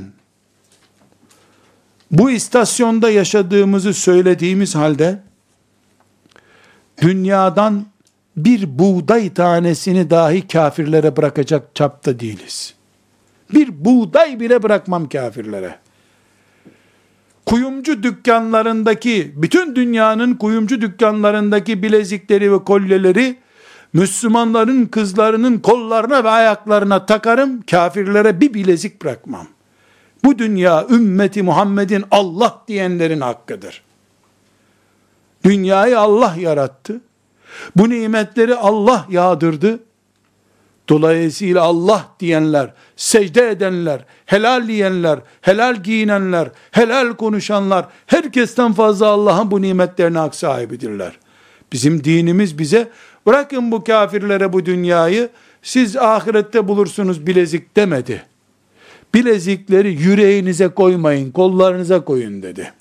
bu 2.11 2.31
istasyonda 2.31 3.09
yaşadığımızı 3.09 3.93
söylediğimiz 3.93 4.75
halde 4.75 5.19
dünyadan 7.01 7.85
bir 8.37 8.79
buğday 8.79 9.33
tanesini 9.33 10.09
dahi 10.09 10.47
kafirlere 10.47 11.17
bırakacak 11.17 11.75
çapta 11.75 12.19
değiliz. 12.19 12.73
Bir 13.53 13.85
buğday 13.85 14.39
bile 14.39 14.63
bırakmam 14.63 15.09
kafirlere. 15.09 15.75
Kuyumcu 17.45 18.03
dükkanlarındaki, 18.03 19.33
bütün 19.35 19.75
dünyanın 19.75 20.33
kuyumcu 20.33 20.81
dükkanlarındaki 20.81 21.83
bilezikleri 21.83 22.53
ve 22.53 22.63
kolyeleri 22.63 23.37
Müslümanların 23.93 24.85
kızlarının 24.85 25.59
kollarına 25.59 26.23
ve 26.23 26.29
ayaklarına 26.29 27.05
takarım, 27.05 27.61
kafirlere 27.61 28.41
bir 28.41 28.53
bilezik 28.53 29.01
bırakmam. 29.01 29.47
Bu 30.23 30.39
dünya 30.39 30.87
ümmeti 30.89 31.43
Muhammed'in 31.43 32.03
Allah 32.11 32.63
diyenlerin 32.67 33.21
hakkıdır. 33.21 33.83
Dünyayı 35.49 35.99
Allah 35.99 36.35
yarattı. 36.39 37.01
Bu 37.75 37.89
nimetleri 37.89 38.55
Allah 38.55 39.05
yağdırdı. 39.09 39.79
Dolayısıyla 40.89 41.61
Allah 41.61 42.05
diyenler, 42.19 42.73
secde 42.95 43.49
edenler, 43.49 44.05
helal 44.25 44.67
diyenler, 44.67 45.19
helal 45.41 45.83
giyinenler, 45.83 46.49
helal 46.71 47.13
konuşanlar, 47.13 47.85
herkesten 48.05 48.73
fazla 48.73 49.07
Allah'ın 49.07 49.51
bu 49.51 49.61
nimetlerine 49.61 50.17
hak 50.17 50.35
sahibidirler. 50.35 51.19
Bizim 51.73 52.03
dinimiz 52.03 52.59
bize, 52.59 52.89
bırakın 53.25 53.71
bu 53.71 53.83
kafirlere 53.83 54.53
bu 54.53 54.65
dünyayı, 54.65 55.29
siz 55.61 55.95
ahirette 55.95 56.67
bulursunuz 56.67 57.27
bilezik 57.27 57.75
demedi. 57.75 58.23
Bilezikleri 59.13 59.93
yüreğinize 59.93 60.67
koymayın, 60.67 61.31
kollarınıza 61.31 62.05
koyun 62.05 62.43
dedi 62.43 62.73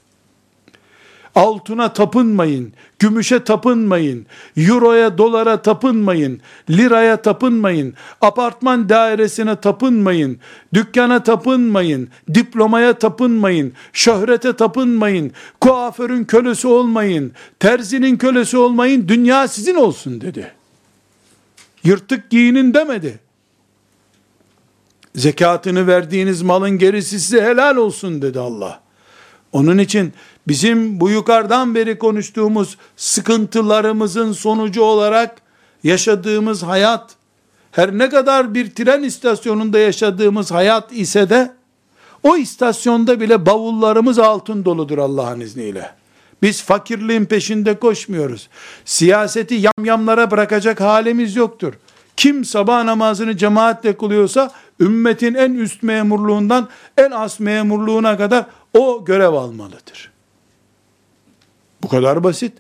altına 1.38 1.92
tapınmayın, 1.92 2.72
gümüşe 2.98 3.44
tapınmayın, 3.44 4.26
euroya, 4.56 5.18
dolara 5.18 5.62
tapınmayın, 5.62 6.40
liraya 6.70 7.22
tapınmayın, 7.22 7.94
apartman 8.20 8.88
dairesine 8.88 9.56
tapınmayın, 9.56 10.38
dükkana 10.74 11.22
tapınmayın, 11.22 12.08
diplomaya 12.34 12.98
tapınmayın, 12.98 13.72
şöhrete 13.92 14.52
tapınmayın, 14.52 15.32
kuaförün 15.60 16.24
kölesi 16.24 16.68
olmayın, 16.68 17.32
terzinin 17.60 18.16
kölesi 18.16 18.58
olmayın, 18.58 19.08
dünya 19.08 19.48
sizin 19.48 19.74
olsun 19.74 20.20
dedi. 20.20 20.52
Yırtık 21.84 22.30
giyinin 22.30 22.74
demedi. 22.74 23.18
Zekatını 25.14 25.86
verdiğiniz 25.86 26.42
malın 26.42 26.78
gerisi 26.78 27.20
size 27.20 27.42
helal 27.42 27.76
olsun 27.76 28.22
dedi 28.22 28.40
Allah. 28.40 28.80
Onun 29.52 29.78
için 29.78 30.12
bizim 30.48 31.00
bu 31.00 31.10
yukarıdan 31.10 31.74
beri 31.74 31.98
konuştuğumuz 31.98 32.76
sıkıntılarımızın 32.96 34.32
sonucu 34.32 34.82
olarak 34.82 35.42
yaşadığımız 35.84 36.62
hayat, 36.62 37.14
her 37.72 37.98
ne 37.98 38.08
kadar 38.08 38.54
bir 38.54 38.70
tren 38.74 39.02
istasyonunda 39.02 39.78
yaşadığımız 39.78 40.50
hayat 40.50 40.92
ise 40.92 41.30
de, 41.30 41.52
o 42.22 42.36
istasyonda 42.36 43.20
bile 43.20 43.46
bavullarımız 43.46 44.18
altın 44.18 44.64
doludur 44.64 44.98
Allah'ın 44.98 45.40
izniyle. 45.40 45.90
Biz 46.42 46.62
fakirliğin 46.62 47.24
peşinde 47.24 47.78
koşmuyoruz. 47.78 48.48
Siyaseti 48.84 49.54
yamyamlara 49.54 50.30
bırakacak 50.30 50.80
halimiz 50.80 51.36
yoktur. 51.36 51.74
Kim 52.16 52.44
sabah 52.44 52.84
namazını 52.84 53.36
cemaatle 53.36 53.96
kılıyorsa, 53.96 54.50
ümmetin 54.80 55.34
en 55.34 55.54
üst 55.54 55.82
memurluğundan 55.82 56.68
en 56.96 57.10
az 57.10 57.40
memurluğuna 57.40 58.16
kadar 58.16 58.46
o 58.74 59.04
görev 59.04 59.32
almalıdır. 59.32 60.17
Bu 61.82 61.88
kadar 61.88 62.24
basit. 62.24 62.52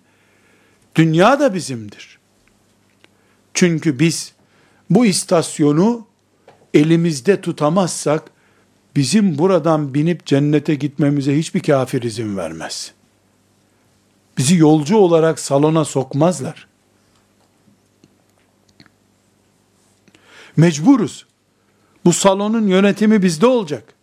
Dünya 0.94 1.40
da 1.40 1.54
bizimdir. 1.54 2.18
Çünkü 3.54 3.98
biz 3.98 4.32
bu 4.90 5.06
istasyonu 5.06 6.06
elimizde 6.74 7.40
tutamazsak 7.40 8.30
bizim 8.96 9.38
buradan 9.38 9.94
binip 9.94 10.26
cennete 10.26 10.74
gitmemize 10.74 11.38
hiçbir 11.38 11.60
kafir 11.60 12.02
izin 12.02 12.36
vermez. 12.36 12.92
Bizi 14.38 14.56
yolcu 14.56 14.96
olarak 14.96 15.40
salona 15.40 15.84
sokmazlar. 15.84 16.68
Mecburuz. 20.56 21.26
Bu 22.04 22.12
salonun 22.12 22.66
yönetimi 22.66 23.22
bizde 23.22 23.46
olacak. 23.46 23.94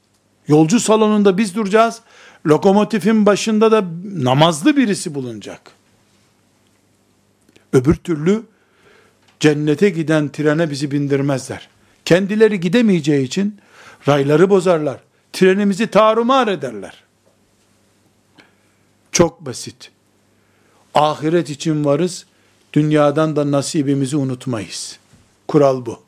Yolcu 0.47 0.79
salonunda 0.79 1.37
biz 1.37 1.55
duracağız. 1.55 2.01
Lokomotifin 2.47 3.25
başında 3.25 3.71
da 3.71 3.85
namazlı 4.03 4.77
birisi 4.77 5.15
bulunacak. 5.15 5.71
Öbür 7.73 7.95
türlü 7.95 8.43
cennete 9.39 9.89
giden 9.89 10.29
trene 10.29 10.71
bizi 10.71 10.91
bindirmezler. 10.91 11.69
Kendileri 12.05 12.59
gidemeyeceği 12.59 13.25
için 13.25 13.59
rayları 14.07 14.49
bozarlar. 14.49 14.99
Trenimizi 15.33 15.87
tarumar 15.87 16.47
ederler. 16.47 17.03
Çok 19.11 19.45
basit. 19.45 19.91
Ahiret 20.93 21.49
için 21.49 21.85
varız. 21.85 22.25
Dünyadan 22.73 23.35
da 23.35 23.51
nasibimizi 23.51 24.17
unutmayız. 24.17 24.99
Kural 25.47 25.85
bu. 25.85 26.03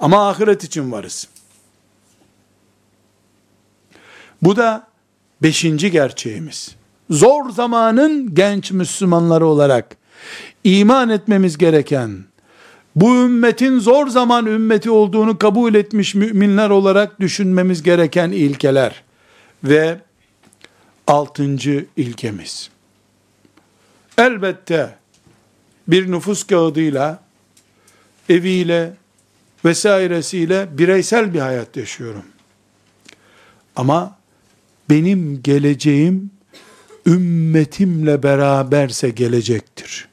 Ama 0.00 0.28
ahiret 0.28 0.64
için 0.64 0.92
varız. 0.92 1.28
Bu 4.42 4.56
da 4.56 4.87
beşinci 5.42 5.90
gerçeğimiz. 5.90 6.76
Zor 7.10 7.50
zamanın 7.50 8.34
genç 8.34 8.70
Müslümanları 8.70 9.46
olarak 9.46 9.96
iman 10.64 11.10
etmemiz 11.10 11.58
gereken, 11.58 12.24
bu 12.96 13.16
ümmetin 13.16 13.78
zor 13.78 14.08
zaman 14.08 14.46
ümmeti 14.46 14.90
olduğunu 14.90 15.38
kabul 15.38 15.74
etmiş 15.74 16.14
müminler 16.14 16.70
olarak 16.70 17.20
düşünmemiz 17.20 17.82
gereken 17.82 18.30
ilkeler 18.30 19.02
ve 19.64 20.00
altıncı 21.06 21.86
ilkemiz. 21.96 22.70
Elbette 24.18 24.96
bir 25.88 26.12
nüfus 26.12 26.44
kağıdıyla, 26.46 27.20
eviyle, 28.28 28.92
vesairesiyle 29.64 30.68
bireysel 30.78 31.34
bir 31.34 31.40
hayat 31.40 31.76
yaşıyorum. 31.76 32.24
Ama 33.76 34.17
benim 34.90 35.42
geleceğim 35.42 36.30
ümmetimle 37.06 38.22
beraberse 38.22 39.10
gelecektir. 39.10 40.08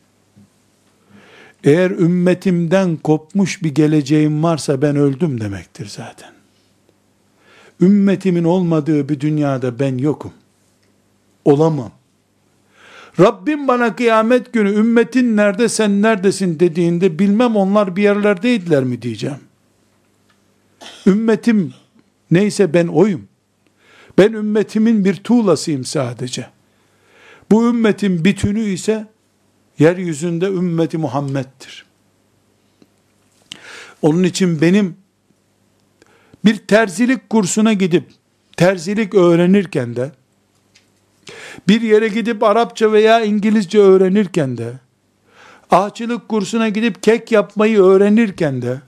Eğer 1.64 1.92
ümmetimden 1.92 2.98
kopmuş 2.98 3.64
bir 3.64 3.76
geleceğim 3.76 4.44
varsa 4.44 4.82
ben 4.82 4.96
öldüm 4.96 5.42
demektir 5.42 5.86
zaten. 5.86 6.30
Ümmetimin 7.82 8.44
olmadığı 8.44 9.10
bir 9.10 9.20
dünyada 9.20 9.80
ben 9.80 9.98
yokum. 9.98 10.34
Olamam. 11.46 11.92
Rabbim 13.20 13.68
bana 13.68 13.96
kıyamet 13.96 14.54
günü 14.54 14.70
ümmetin 14.70 15.38
nerede 15.38 15.70
sen 15.70 16.02
neredesin 16.02 16.60
dediğinde 16.60 17.20
bilmem 17.20 17.56
onlar 17.56 17.96
bir 17.96 18.04
yerlerdeydiler 18.04 18.84
mi 18.84 19.02
diyeceğim. 19.02 19.40
Ümmetim 21.08 21.74
neyse 22.32 22.74
ben 22.74 22.88
oyum. 22.88 23.28
Ben 24.18 24.34
ümmetimin 24.34 25.06
bir 25.06 25.16
tuğlasıyım 25.16 25.86
sadece. 25.86 26.48
Bu 27.52 27.70
ümmetin 27.70 28.26
bütünü 28.26 28.64
ise 28.64 29.08
yeryüzünde 29.80 30.46
ümmeti 30.46 30.98
Muhammed'dir. 30.98 31.86
Onun 34.02 34.24
için 34.24 34.62
benim 34.62 34.98
bir 36.46 36.58
terzilik 36.58 37.30
kursuna 37.30 37.74
gidip 37.74 38.04
terzilik 38.58 39.16
öğrenirken 39.16 39.96
de 39.96 40.12
bir 41.68 41.82
yere 41.82 42.08
gidip 42.08 42.44
Arapça 42.44 42.92
veya 42.92 43.22
İngilizce 43.22 43.80
öğrenirken 43.80 44.58
de 44.58 44.74
ahçılık 45.72 46.30
kursuna 46.30 46.70
gidip 46.70 47.04
kek 47.04 47.32
yapmayı 47.32 47.82
öğrenirken 47.82 48.62
de 48.62 48.82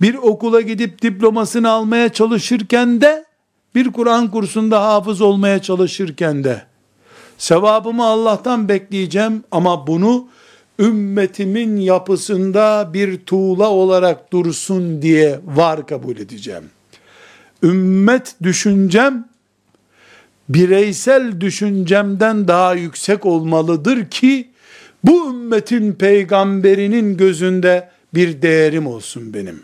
bir 0.00 0.14
okula 0.14 0.60
gidip 0.60 1.02
diplomasını 1.02 1.70
almaya 1.70 2.08
çalışırken 2.08 3.00
de 3.00 3.29
bir 3.74 3.92
Kur'an 3.92 4.30
kursunda 4.30 4.82
hafız 4.82 5.20
olmaya 5.20 5.62
çalışırken 5.62 6.44
de 6.44 6.62
sevabımı 7.38 8.04
Allah'tan 8.04 8.68
bekleyeceğim 8.68 9.44
ama 9.50 9.86
bunu 9.86 10.28
ümmetimin 10.78 11.76
yapısında 11.76 12.90
bir 12.94 13.18
tuğla 13.18 13.70
olarak 13.70 14.32
dursun 14.32 15.02
diye 15.02 15.40
var 15.44 15.86
kabul 15.86 16.16
edeceğim. 16.16 16.64
Ümmet 17.62 18.34
düşüncem 18.42 19.28
bireysel 20.48 21.40
düşüncemden 21.40 22.48
daha 22.48 22.74
yüksek 22.74 23.26
olmalıdır 23.26 24.10
ki 24.10 24.50
bu 25.04 25.30
ümmetin 25.30 25.92
peygamberinin 25.92 27.16
gözünde 27.16 27.90
bir 28.14 28.42
değerim 28.42 28.86
olsun 28.86 29.34
benim. 29.34 29.62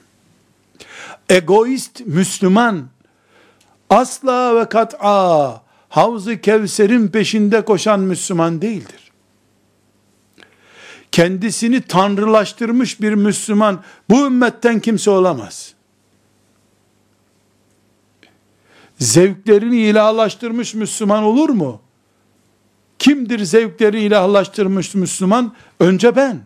Egoist 1.29 2.07
Müslüman 2.07 2.85
asla 3.91 4.57
ve 4.57 4.69
kat'a 4.69 5.63
Havz-ı 5.89 6.41
Kevser'in 6.41 7.09
peşinde 7.09 7.65
koşan 7.65 8.01
Müslüman 8.01 8.63
değildir. 8.63 9.13
Kendisini 11.13 11.83
tanrılaştırmış 11.83 13.01
bir 13.01 13.15
Müslüman 13.15 13.83
bu 14.11 14.27
ümmetten 14.27 14.81
kimse 14.81 15.11
olamaz. 15.11 15.75
Zevklerini 18.99 19.77
ilahlaştırmış 19.77 20.75
Müslüman 20.75 21.23
olur 21.23 21.49
mu? 21.49 21.81
Kimdir 22.99 23.39
zevkleri 23.45 24.01
ilahlaştırmış 24.01 24.95
Müslüman? 24.95 25.55
Önce 25.81 26.17
ben. 26.17 26.41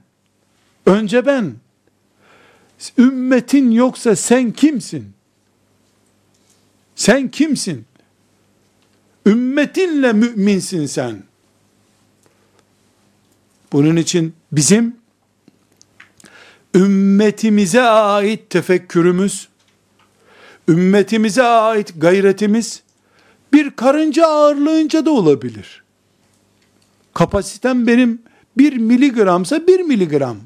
Önce 0.86 1.26
ben. 1.26 1.54
Ümmetin 2.98 3.70
yoksa 3.70 4.16
sen 4.16 4.50
kimsin? 4.50 5.19
Sen 7.00 7.28
kimsin? 7.28 7.84
Ümmetinle 9.26 10.12
müminsin 10.12 10.86
sen. 10.86 11.22
Bunun 13.72 13.96
için 13.96 14.34
bizim 14.52 14.96
ümmetimize 16.74 17.82
ait 17.82 18.50
tefekkürümüz, 18.50 19.48
ümmetimize 20.68 21.42
ait 21.42 21.94
gayretimiz 21.96 22.82
bir 23.52 23.70
karınca 23.70 24.26
ağırlığınca 24.26 25.06
da 25.06 25.10
olabilir. 25.10 25.82
Kapasitem 27.14 27.86
benim 27.86 28.22
bir 28.58 28.76
miligramsa 28.76 29.66
bir 29.66 29.80
miligram, 29.80 30.36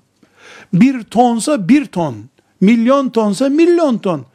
bir 0.72 1.02
tonsa 1.02 1.68
bir 1.68 1.86
ton, 1.86 2.16
milyon 2.60 3.10
tonsa 3.10 3.48
milyon 3.48 3.98
ton. 3.98 4.26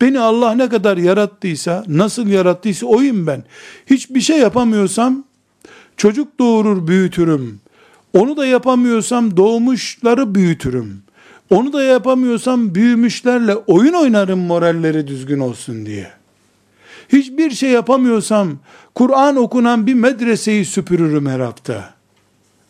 Beni 0.00 0.20
Allah 0.20 0.54
ne 0.54 0.68
kadar 0.68 0.96
yarattıysa, 0.96 1.84
nasıl 1.88 2.26
yarattıysa 2.26 2.86
oyum 2.86 3.26
ben. 3.26 3.44
Hiçbir 3.86 4.20
şey 4.20 4.38
yapamıyorsam, 4.38 5.24
çocuk 5.96 6.38
doğurur 6.38 6.86
büyütürüm. 6.86 7.60
Onu 8.12 8.36
da 8.36 8.46
yapamıyorsam 8.46 9.36
doğmuşları 9.36 10.34
büyütürüm. 10.34 11.02
Onu 11.50 11.72
da 11.72 11.82
yapamıyorsam 11.82 12.74
büyümüşlerle 12.74 13.56
oyun 13.56 13.92
oynarım 13.92 14.38
moralleri 14.38 15.06
düzgün 15.06 15.38
olsun 15.38 15.86
diye. 15.86 16.10
Hiçbir 17.08 17.50
şey 17.50 17.70
yapamıyorsam 17.70 18.58
Kur'an 18.94 19.36
okunan 19.36 19.86
bir 19.86 19.94
medreseyi 19.94 20.64
süpürürüm 20.64 21.26
her 21.26 21.40
hafta. 21.40 21.94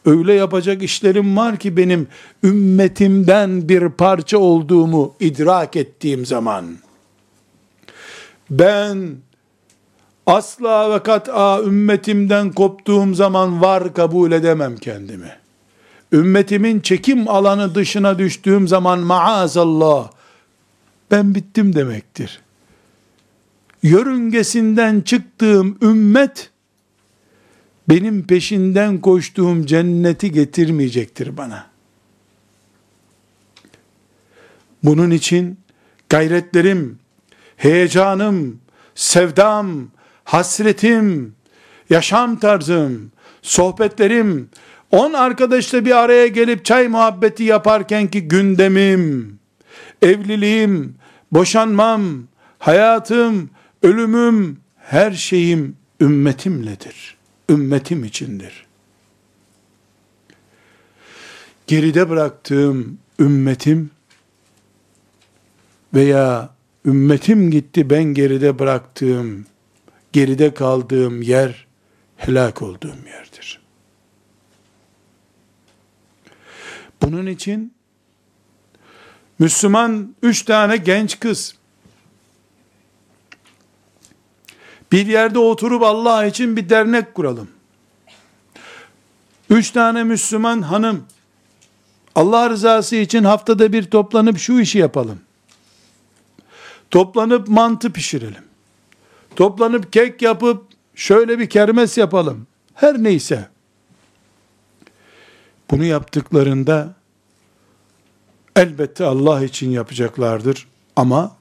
Öyle 0.04 0.34
yapacak 0.34 0.82
işlerim 0.82 1.36
var 1.36 1.56
ki 1.56 1.76
benim 1.76 2.06
ümmetimden 2.44 3.68
bir 3.68 3.88
parça 3.88 4.38
olduğumu 4.38 5.14
idrak 5.20 5.76
ettiğim 5.76 6.26
zaman 6.26 6.64
ben 8.50 9.16
asla 10.26 10.94
ve 10.94 11.02
kat'a 11.02 11.62
ümmetimden 11.62 12.52
koptuğum 12.52 13.14
zaman 13.14 13.62
var 13.62 13.94
kabul 13.94 14.32
edemem 14.32 14.76
kendimi. 14.76 15.36
Ümmetimin 16.12 16.80
çekim 16.80 17.28
alanı 17.28 17.74
dışına 17.74 18.18
düştüğüm 18.18 18.68
zaman 18.68 18.98
maazallah 18.98 20.10
ben 21.10 21.34
bittim 21.34 21.74
demektir. 21.74 22.40
Yörüngesinden 23.82 25.00
çıktığım 25.00 25.78
ümmet 25.82 26.50
benim 27.88 28.26
peşinden 28.26 28.98
koştuğum 28.98 29.66
cenneti 29.66 30.32
getirmeyecektir 30.32 31.36
bana. 31.36 31.66
Bunun 34.84 35.10
için 35.10 35.58
gayretlerim, 36.08 36.98
heyecanım, 37.58 38.60
sevdam, 38.94 39.88
hasretim, 40.24 41.34
yaşam 41.90 42.38
tarzım, 42.38 43.12
sohbetlerim, 43.42 44.50
on 44.90 45.12
arkadaşla 45.12 45.84
bir 45.84 45.96
araya 45.96 46.26
gelip 46.26 46.64
çay 46.64 46.88
muhabbeti 46.88 47.44
yaparken 47.44 48.08
ki 48.08 48.28
gündemim, 48.28 49.38
evliliğim, 50.02 50.94
boşanmam, 51.32 52.02
hayatım, 52.58 53.50
ölümüm, 53.82 54.60
her 54.76 55.12
şeyim 55.12 55.76
ümmetimledir. 56.00 57.16
Ümmetim 57.50 58.04
içindir. 58.04 58.66
Geride 61.66 62.10
bıraktığım 62.10 62.98
ümmetim 63.20 63.90
veya 65.94 66.57
ümmetim 66.84 67.50
gitti 67.50 67.90
ben 67.90 68.02
geride 68.02 68.58
bıraktığım, 68.58 69.46
geride 70.12 70.54
kaldığım 70.54 71.22
yer 71.22 71.66
helak 72.16 72.62
olduğum 72.62 72.96
yerdir. 73.06 73.60
Bunun 77.02 77.26
için 77.26 77.74
Müslüman 79.38 80.14
üç 80.22 80.42
tane 80.42 80.76
genç 80.76 81.20
kız 81.20 81.54
bir 84.92 85.06
yerde 85.06 85.38
oturup 85.38 85.82
Allah 85.82 86.26
için 86.26 86.56
bir 86.56 86.68
dernek 86.68 87.14
kuralım. 87.14 87.48
Üç 89.50 89.70
tane 89.70 90.04
Müslüman 90.04 90.62
hanım 90.62 91.04
Allah 92.14 92.50
rızası 92.50 92.96
için 92.96 93.24
haftada 93.24 93.72
bir 93.72 93.90
toplanıp 93.90 94.38
şu 94.38 94.60
işi 94.60 94.78
yapalım. 94.78 95.20
Toplanıp 96.90 97.48
mantı 97.48 97.92
pişirelim. 97.92 98.44
Toplanıp 99.36 99.92
kek 99.92 100.22
yapıp 100.22 100.64
şöyle 100.94 101.38
bir 101.38 101.50
kermes 101.50 101.98
yapalım. 101.98 102.46
Her 102.74 103.02
neyse. 103.02 103.48
Bunu 105.70 105.84
yaptıklarında 105.84 106.94
elbette 108.56 109.04
Allah 109.04 109.44
için 109.44 109.70
yapacaklardır 109.70 110.68
ama 110.96 111.36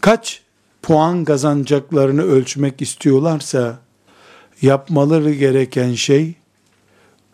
kaç 0.00 0.42
puan 0.82 1.24
kazanacaklarını 1.24 2.22
ölçmek 2.22 2.82
istiyorlarsa 2.82 3.78
yapmaları 4.62 5.34
gereken 5.34 5.94
şey 5.94 6.34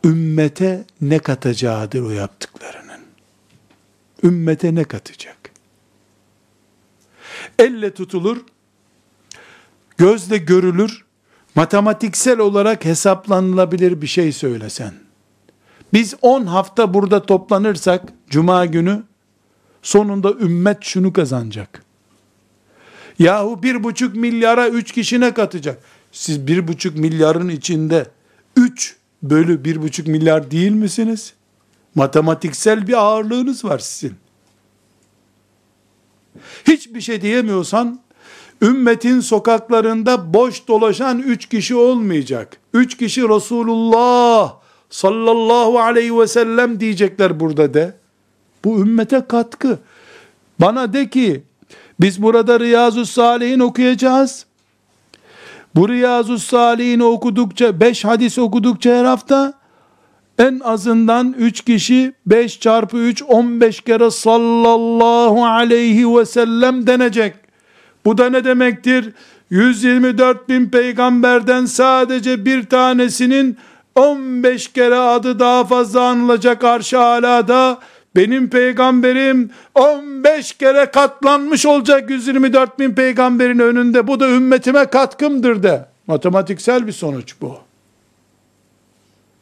ümmete 0.04 0.84
ne 1.00 1.18
katacağıdır 1.18 2.02
o 2.02 2.10
yaptıklarının. 2.10 3.00
Ümmete 4.22 4.74
ne 4.74 4.84
katacak? 4.84 5.39
Elle 7.58 7.94
tutulur, 7.94 8.38
gözle 9.98 10.38
görülür, 10.38 11.04
matematiksel 11.54 12.38
olarak 12.38 12.84
hesaplanılabilir 12.84 14.02
bir 14.02 14.06
şey 14.06 14.32
söylesen. 14.32 14.94
Biz 15.92 16.14
10 16.22 16.46
hafta 16.46 16.94
burada 16.94 17.26
toplanırsak, 17.26 18.02
cuma 18.30 18.66
günü, 18.66 19.02
sonunda 19.82 20.32
ümmet 20.32 20.84
şunu 20.84 21.12
kazanacak. 21.12 21.84
Yahu 23.18 23.62
bir 23.62 23.84
buçuk 23.84 24.16
milyara 24.16 24.68
üç 24.68 24.92
kişi 24.92 25.20
ne 25.20 25.34
katacak? 25.34 25.82
Siz 26.12 26.46
bir 26.46 26.68
buçuk 26.68 26.96
milyarın 26.96 27.48
içinde 27.48 28.06
üç 28.56 28.96
bölü 29.22 29.64
bir 29.64 29.82
buçuk 29.82 30.06
milyar 30.06 30.50
değil 30.50 30.72
misiniz? 30.72 31.34
Matematiksel 31.94 32.86
bir 32.86 32.92
ağırlığınız 32.92 33.64
var 33.64 33.78
sizin. 33.78 34.16
Hiçbir 36.66 37.00
şey 37.00 37.22
diyemiyorsan, 37.22 38.00
ümmetin 38.62 39.20
sokaklarında 39.20 40.34
boş 40.34 40.68
dolaşan 40.68 41.18
üç 41.18 41.48
kişi 41.48 41.74
olmayacak. 41.74 42.56
Üç 42.74 42.96
kişi 42.96 43.28
Resulullah 43.28 44.54
sallallahu 44.90 45.78
aleyhi 45.78 46.18
ve 46.18 46.26
sellem 46.26 46.80
diyecekler 46.80 47.40
burada 47.40 47.74
de. 47.74 47.94
Bu 48.64 48.80
ümmete 48.80 49.24
katkı. 49.28 49.78
Bana 50.58 50.92
de 50.92 51.10
ki 51.10 51.42
biz 52.00 52.22
burada 52.22 52.60
Riyazu 52.60 53.06
Salihin 53.06 53.60
okuyacağız. 53.60 54.46
Bu 55.74 55.88
Riyazu 55.88 56.38
Salihin 56.38 57.00
okudukça, 57.00 57.80
beş 57.80 58.04
hadis 58.04 58.38
okudukça 58.38 58.90
her 58.90 59.04
hafta 59.04 59.59
en 60.40 60.60
azından 60.64 61.34
üç 61.38 61.60
kişi 61.60 62.12
beş 62.26 62.60
çarpı 62.60 62.96
üç 62.96 63.22
on 63.22 63.60
beş 63.60 63.80
kere 63.80 64.10
sallallahu 64.10 65.44
aleyhi 65.44 66.16
ve 66.16 66.26
sellem 66.26 66.86
denecek. 66.86 67.34
Bu 68.04 68.18
da 68.18 68.30
ne 68.30 68.44
demektir? 68.44 69.12
124 69.50 70.48
bin 70.48 70.68
peygamberden 70.68 71.64
sadece 71.64 72.44
bir 72.44 72.66
tanesinin 72.66 73.56
15 73.94 74.68
kere 74.68 74.98
adı 74.98 75.38
daha 75.38 75.64
fazla 75.64 76.00
anılacak 76.00 76.64
arş 76.64 76.94
alada 76.94 77.78
benim 78.16 78.50
peygamberim 78.50 79.50
15 79.74 80.52
kere 80.52 80.86
katlanmış 80.86 81.66
olacak 81.66 82.10
124 82.10 82.78
bin 82.78 82.94
peygamberin 82.94 83.58
önünde. 83.58 84.06
Bu 84.06 84.20
da 84.20 84.28
ümmetime 84.28 84.84
katkımdır 84.84 85.62
de. 85.62 85.88
Matematiksel 86.06 86.86
bir 86.86 86.92
sonuç 86.92 87.34
bu. 87.40 87.69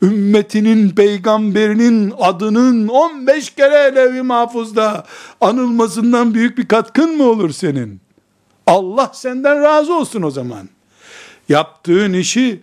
Ümmetinin 0.02 0.90
peygamberinin 0.90 2.12
adının 2.18 2.88
15 2.88 3.50
kere 3.50 3.94
levi 3.94 4.22
mahfuzda 4.22 5.06
anılmasından 5.40 6.34
büyük 6.34 6.58
bir 6.58 6.68
katkın 6.68 7.16
mı 7.16 7.24
olur 7.24 7.50
senin? 7.50 8.00
Allah 8.66 9.10
senden 9.14 9.62
razı 9.62 9.94
olsun 9.94 10.22
o 10.22 10.30
zaman. 10.30 10.68
Yaptığın 11.48 12.12
işi 12.12 12.60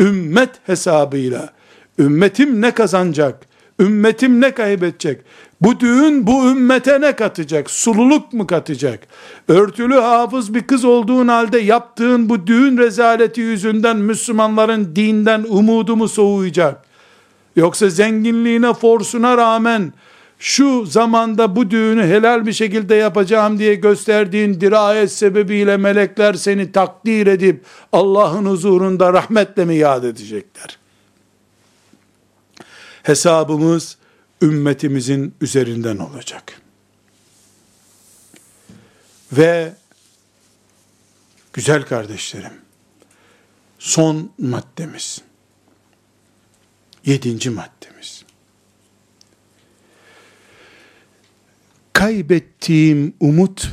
ümmet 0.00 0.50
hesabıyla, 0.66 1.52
ümmetim 1.98 2.60
ne 2.60 2.70
kazanacak, 2.70 3.46
ümmetim 3.80 4.40
ne 4.40 4.54
kaybedecek, 4.54 5.20
bu 5.62 5.80
düğün 5.80 6.26
bu 6.26 6.50
ümmete 6.50 7.00
ne 7.00 7.16
katacak, 7.16 7.70
sululuk 7.70 8.32
mu 8.32 8.46
katacak, 8.46 9.06
örtülü 9.48 9.94
hafız 9.94 10.54
bir 10.54 10.66
kız 10.66 10.84
olduğun 10.84 11.28
halde 11.28 11.58
yaptığın 11.58 12.28
bu 12.28 12.46
düğün 12.46 12.78
rezaleti 12.78 13.40
yüzünden 13.40 13.96
Müslümanların 13.96 14.96
dinden 14.96 15.44
umudu 15.48 15.96
mu 15.96 16.08
soğuyacak, 16.08 16.84
yoksa 17.56 17.90
zenginliğine, 17.90 18.74
forsuna 18.74 19.36
rağmen, 19.36 19.92
şu 20.38 20.86
zamanda 20.86 21.56
bu 21.56 21.70
düğünü 21.70 22.02
helal 22.02 22.46
bir 22.46 22.52
şekilde 22.52 22.94
yapacağım 22.94 23.58
diye 23.58 23.74
gösterdiğin 23.74 24.60
dirayet 24.60 25.12
sebebiyle 25.12 25.76
melekler 25.76 26.34
seni 26.34 26.72
takdir 26.72 27.26
edip 27.26 27.64
Allah'ın 27.92 28.46
huzurunda 28.46 29.12
rahmetle 29.12 29.64
mi 29.64 29.74
yad 29.74 30.04
edecekler? 30.04 30.78
Hesabımız 33.02 33.96
ümmetimizin 34.42 35.34
üzerinden 35.40 35.96
olacak. 35.96 36.60
Ve 39.32 39.74
güzel 41.52 41.82
kardeşlerim, 41.82 42.52
son 43.78 44.32
maddemiz, 44.38 45.20
yedinci 47.04 47.50
maddemiz, 47.50 48.24
kaybettiğim 51.92 53.14
umut 53.20 53.70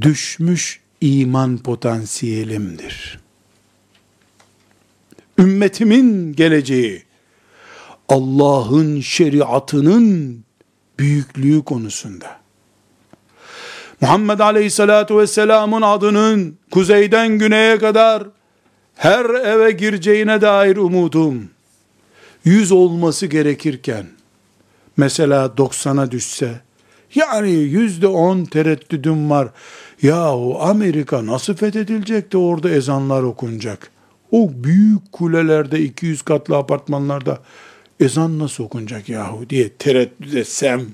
düşmüş 0.00 0.80
iman 1.00 1.58
potansiyelimdir. 1.58 3.20
Ümmetimin 5.38 6.32
geleceği 6.32 7.04
Allah'ın 8.08 9.00
şeriatının 9.00 10.38
büyüklüğü 10.98 11.64
konusunda 11.64 12.26
Muhammed 14.00 14.38
Aleyhisselatü 14.38 15.18
Vesselam'ın 15.18 15.82
adının 15.82 16.58
kuzeyden 16.70 17.38
güneye 17.38 17.78
kadar 17.78 18.22
her 18.94 19.24
eve 19.24 19.70
gireceğine 19.70 20.40
dair 20.40 20.76
umudum 20.76 21.50
yüz 22.44 22.72
olması 22.72 23.26
gerekirken 23.26 24.06
mesela 24.96 25.46
90'a 25.46 26.10
düşse, 26.10 26.60
yani 27.14 27.50
yüzde 27.50 28.06
on 28.06 28.44
tereddüdüm 28.44 29.30
var. 29.30 29.48
Yahu 30.02 30.58
Amerika 30.60 31.26
nasıl 31.26 31.54
fethedilecek 31.54 32.32
de 32.32 32.38
orada 32.38 32.70
ezanlar 32.70 33.22
okunacak? 33.22 33.90
O 34.30 34.50
büyük 34.54 35.12
kulelerde 35.12 35.80
200 35.80 36.22
katlı 36.22 36.56
apartmanlarda 36.56 37.38
ezan 38.00 38.38
nasıl 38.38 38.64
okunacak 38.64 39.08
yahu 39.08 39.50
diye 39.50 39.68
tereddüt 39.68 40.34
etsem, 40.34 40.86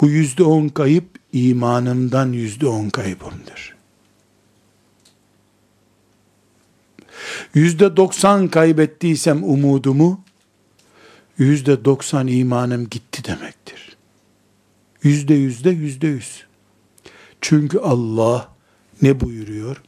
bu 0.00 0.08
yüzde 0.08 0.42
on 0.42 0.68
kayıp 0.68 1.04
imanımdan 1.32 2.32
yüzde 2.32 2.66
on 2.66 2.90
kaybımdır. 2.90 3.76
Yüzde 7.54 7.96
doksan 7.96 8.48
kaybettiysem 8.48 9.44
umudumu, 9.44 10.24
yüzde 11.38 11.84
doksan 11.84 12.26
imanım 12.26 12.88
gitti 12.88 13.24
demektir. 13.24 13.96
Yüzde 15.02 15.34
yüzde 15.34 15.70
yüzde 15.70 16.06
yüz. 16.06 16.46
Çünkü 17.40 17.78
Allah 17.78 18.48
ne 19.02 19.20
buyuruyor? 19.20 19.82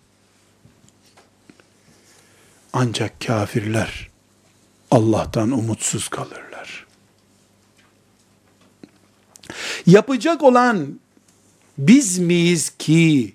Ancak 2.73 3.21
kafirler 3.21 4.12
Allah'tan 4.93 5.51
umutsuz 5.51 6.09
kalırlar. 6.09 6.87
Yapacak 9.87 10.43
olan 10.43 11.01
biz 11.79 12.19
miyiz 12.19 12.73
ki 12.79 13.33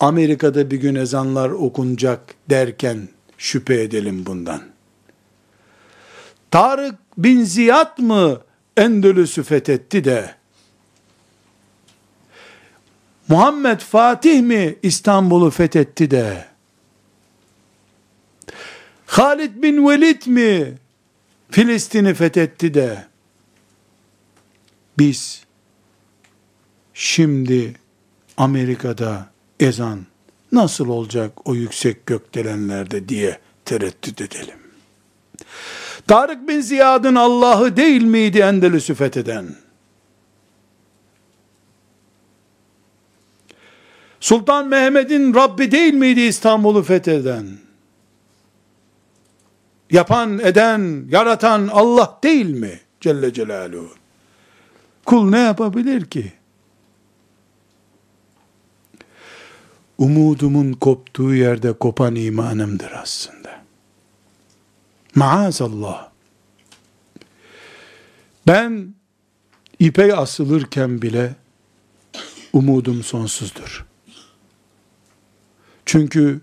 Amerika'da 0.00 0.70
bir 0.70 0.76
gün 0.76 0.94
ezanlar 0.94 1.50
okunacak 1.50 2.34
derken 2.50 3.08
şüphe 3.38 3.82
edelim 3.82 4.26
bundan. 4.26 4.62
Tarık 6.50 6.94
bin 7.18 7.44
Ziyad 7.44 7.98
mı 7.98 8.40
Endülüs'ü 8.76 9.42
fethetti 9.42 10.04
de 10.04 10.34
Muhammed 13.28 13.80
Fatih 13.80 14.40
mi 14.40 14.76
İstanbul'u 14.82 15.50
fethetti 15.50 16.10
de 16.10 16.50
Halid 19.10 19.62
bin 19.62 19.88
Velid 19.88 20.26
mi 20.26 20.74
Filistin'i 21.50 22.14
fethetti 22.14 22.74
de 22.74 23.04
biz 24.98 25.44
şimdi 26.94 27.74
Amerika'da 28.36 29.26
ezan 29.60 30.06
nasıl 30.52 30.88
olacak 30.88 31.32
o 31.48 31.54
yüksek 31.54 32.06
gökdelenlerde 32.06 33.08
diye 33.08 33.38
tereddüt 33.64 34.20
edelim. 34.20 34.58
Tarık 36.06 36.48
bin 36.48 36.60
Ziyad'ın 36.60 37.14
Allah'ı 37.14 37.76
değil 37.76 38.02
miydi 38.02 38.38
Endelüs'ü 38.38 38.94
fetheden? 38.94 39.56
Sultan 44.20 44.68
Mehmet'in 44.68 45.34
Rabbi 45.34 45.72
değil 45.72 45.94
miydi 45.94 46.20
İstanbul'u 46.20 46.82
fetheden? 46.82 47.69
Yapan, 49.90 50.38
eden, 50.38 51.06
yaratan 51.10 51.68
Allah 51.72 52.18
değil 52.22 52.50
mi? 52.50 52.80
Celle 53.00 53.32
Celaluhu. 53.32 53.90
Kul 55.04 55.30
ne 55.30 55.38
yapabilir 55.38 56.04
ki? 56.04 56.32
Umudumun 59.98 60.72
koptuğu 60.72 61.34
yerde 61.34 61.72
kopan 61.72 62.14
imanımdır 62.14 62.92
aslında. 62.92 63.62
Maazallah. 65.14 66.08
Ben 68.46 68.94
ipe 69.78 70.16
asılırken 70.16 71.02
bile 71.02 71.34
umudum 72.52 73.02
sonsuzdur. 73.02 73.86
Çünkü 75.86 76.40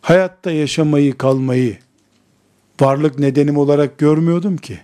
hayatta 0.00 0.50
yaşamayı, 0.50 1.18
kalmayı 1.18 1.78
varlık 2.80 3.18
nedenim 3.18 3.56
olarak 3.56 3.98
görmüyordum 3.98 4.56
ki. 4.56 4.80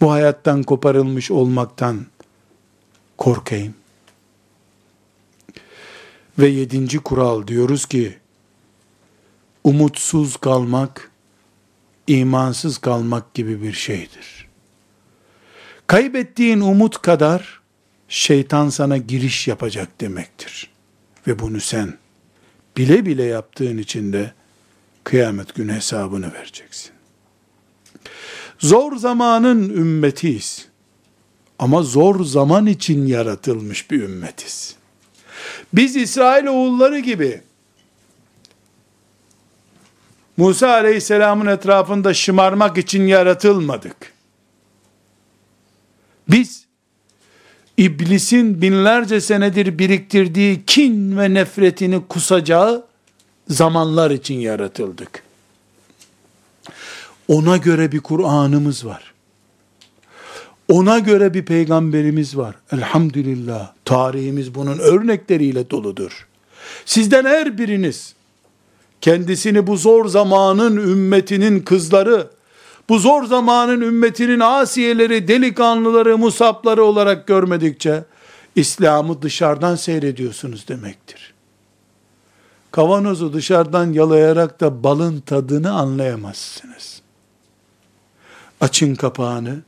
Bu 0.00 0.12
hayattan 0.12 0.62
koparılmış 0.62 1.30
olmaktan 1.30 2.06
korkayım. 3.18 3.74
Ve 6.38 6.48
yedinci 6.48 6.98
kural 6.98 7.46
diyoruz 7.46 7.86
ki, 7.86 8.18
umutsuz 9.64 10.36
kalmak, 10.36 11.10
imansız 12.06 12.78
kalmak 12.78 13.34
gibi 13.34 13.62
bir 13.62 13.72
şeydir. 13.72 14.48
Kaybettiğin 15.86 16.60
umut 16.60 17.02
kadar, 17.02 17.60
şeytan 18.08 18.68
sana 18.68 18.96
giriş 18.96 19.48
yapacak 19.48 20.00
demektir. 20.00 20.70
Ve 21.26 21.38
bunu 21.38 21.60
sen 21.60 21.98
bile 22.76 23.06
bile 23.06 23.24
yaptığın 23.24 23.78
için 23.78 24.12
de 24.12 24.32
kıyamet 25.08 25.54
günü 25.54 25.72
hesabını 25.72 26.34
vereceksin. 26.34 26.90
Zor 28.58 28.96
zamanın 28.96 29.68
ümmetiyiz. 29.68 30.68
Ama 31.58 31.82
zor 31.82 32.24
zaman 32.24 32.66
için 32.66 33.06
yaratılmış 33.06 33.90
bir 33.90 34.02
ümmetiz. 34.02 34.76
Biz 35.72 35.96
İsrail 35.96 36.46
oğulları 36.46 36.98
gibi 36.98 37.42
Musa 40.36 40.68
aleyhisselamın 40.68 41.46
etrafında 41.46 42.14
şımarmak 42.14 42.78
için 42.78 43.06
yaratılmadık. 43.06 44.12
Biz 46.28 46.66
iblisin 47.76 48.62
binlerce 48.62 49.20
senedir 49.20 49.78
biriktirdiği 49.78 50.64
kin 50.66 51.18
ve 51.18 51.34
nefretini 51.34 52.06
kusacağı 52.08 52.87
zamanlar 53.48 54.10
için 54.10 54.34
yaratıldık. 54.34 55.22
Ona 57.28 57.56
göre 57.56 57.92
bir 57.92 58.00
Kur'an'ımız 58.00 58.86
var. 58.86 59.12
Ona 60.68 60.98
göre 60.98 61.34
bir 61.34 61.44
peygamberimiz 61.44 62.36
var. 62.36 62.54
Elhamdülillah. 62.72 63.72
Tarihimiz 63.84 64.54
bunun 64.54 64.78
örnekleriyle 64.78 65.70
doludur. 65.70 66.26
Sizden 66.84 67.24
her 67.24 67.58
biriniz 67.58 68.14
kendisini 69.00 69.66
bu 69.66 69.76
zor 69.76 70.06
zamanın 70.06 70.76
ümmetinin 70.76 71.60
kızları, 71.60 72.30
bu 72.88 72.98
zor 72.98 73.24
zamanın 73.24 73.80
ümmetinin 73.80 74.40
asiyeleri, 74.40 75.28
delikanlıları, 75.28 76.18
musapları 76.18 76.84
olarak 76.84 77.26
görmedikçe 77.26 78.04
İslam'ı 78.56 79.22
dışarıdan 79.22 79.76
seyrediyorsunuz 79.76 80.68
demektir. 80.68 81.37
Kavanozu 82.70 83.32
dışarıdan 83.32 83.92
yalayarak 83.92 84.60
da 84.60 84.84
balın 84.84 85.20
tadını 85.20 85.72
anlayamazsınız. 85.72 87.02
Açın 88.60 88.94
kapağını, 88.94 89.62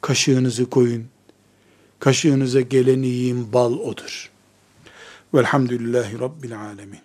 kaşığınızı 0.00 0.70
koyun. 0.70 1.06
Kaşığınıza 1.98 2.60
geleni 2.60 3.06
yiyin 3.06 3.52
bal 3.52 3.72
odur. 3.72 4.30
Velhamdülillahi 5.34 6.20
Rabbil 6.20 6.60
alemin. 6.60 7.00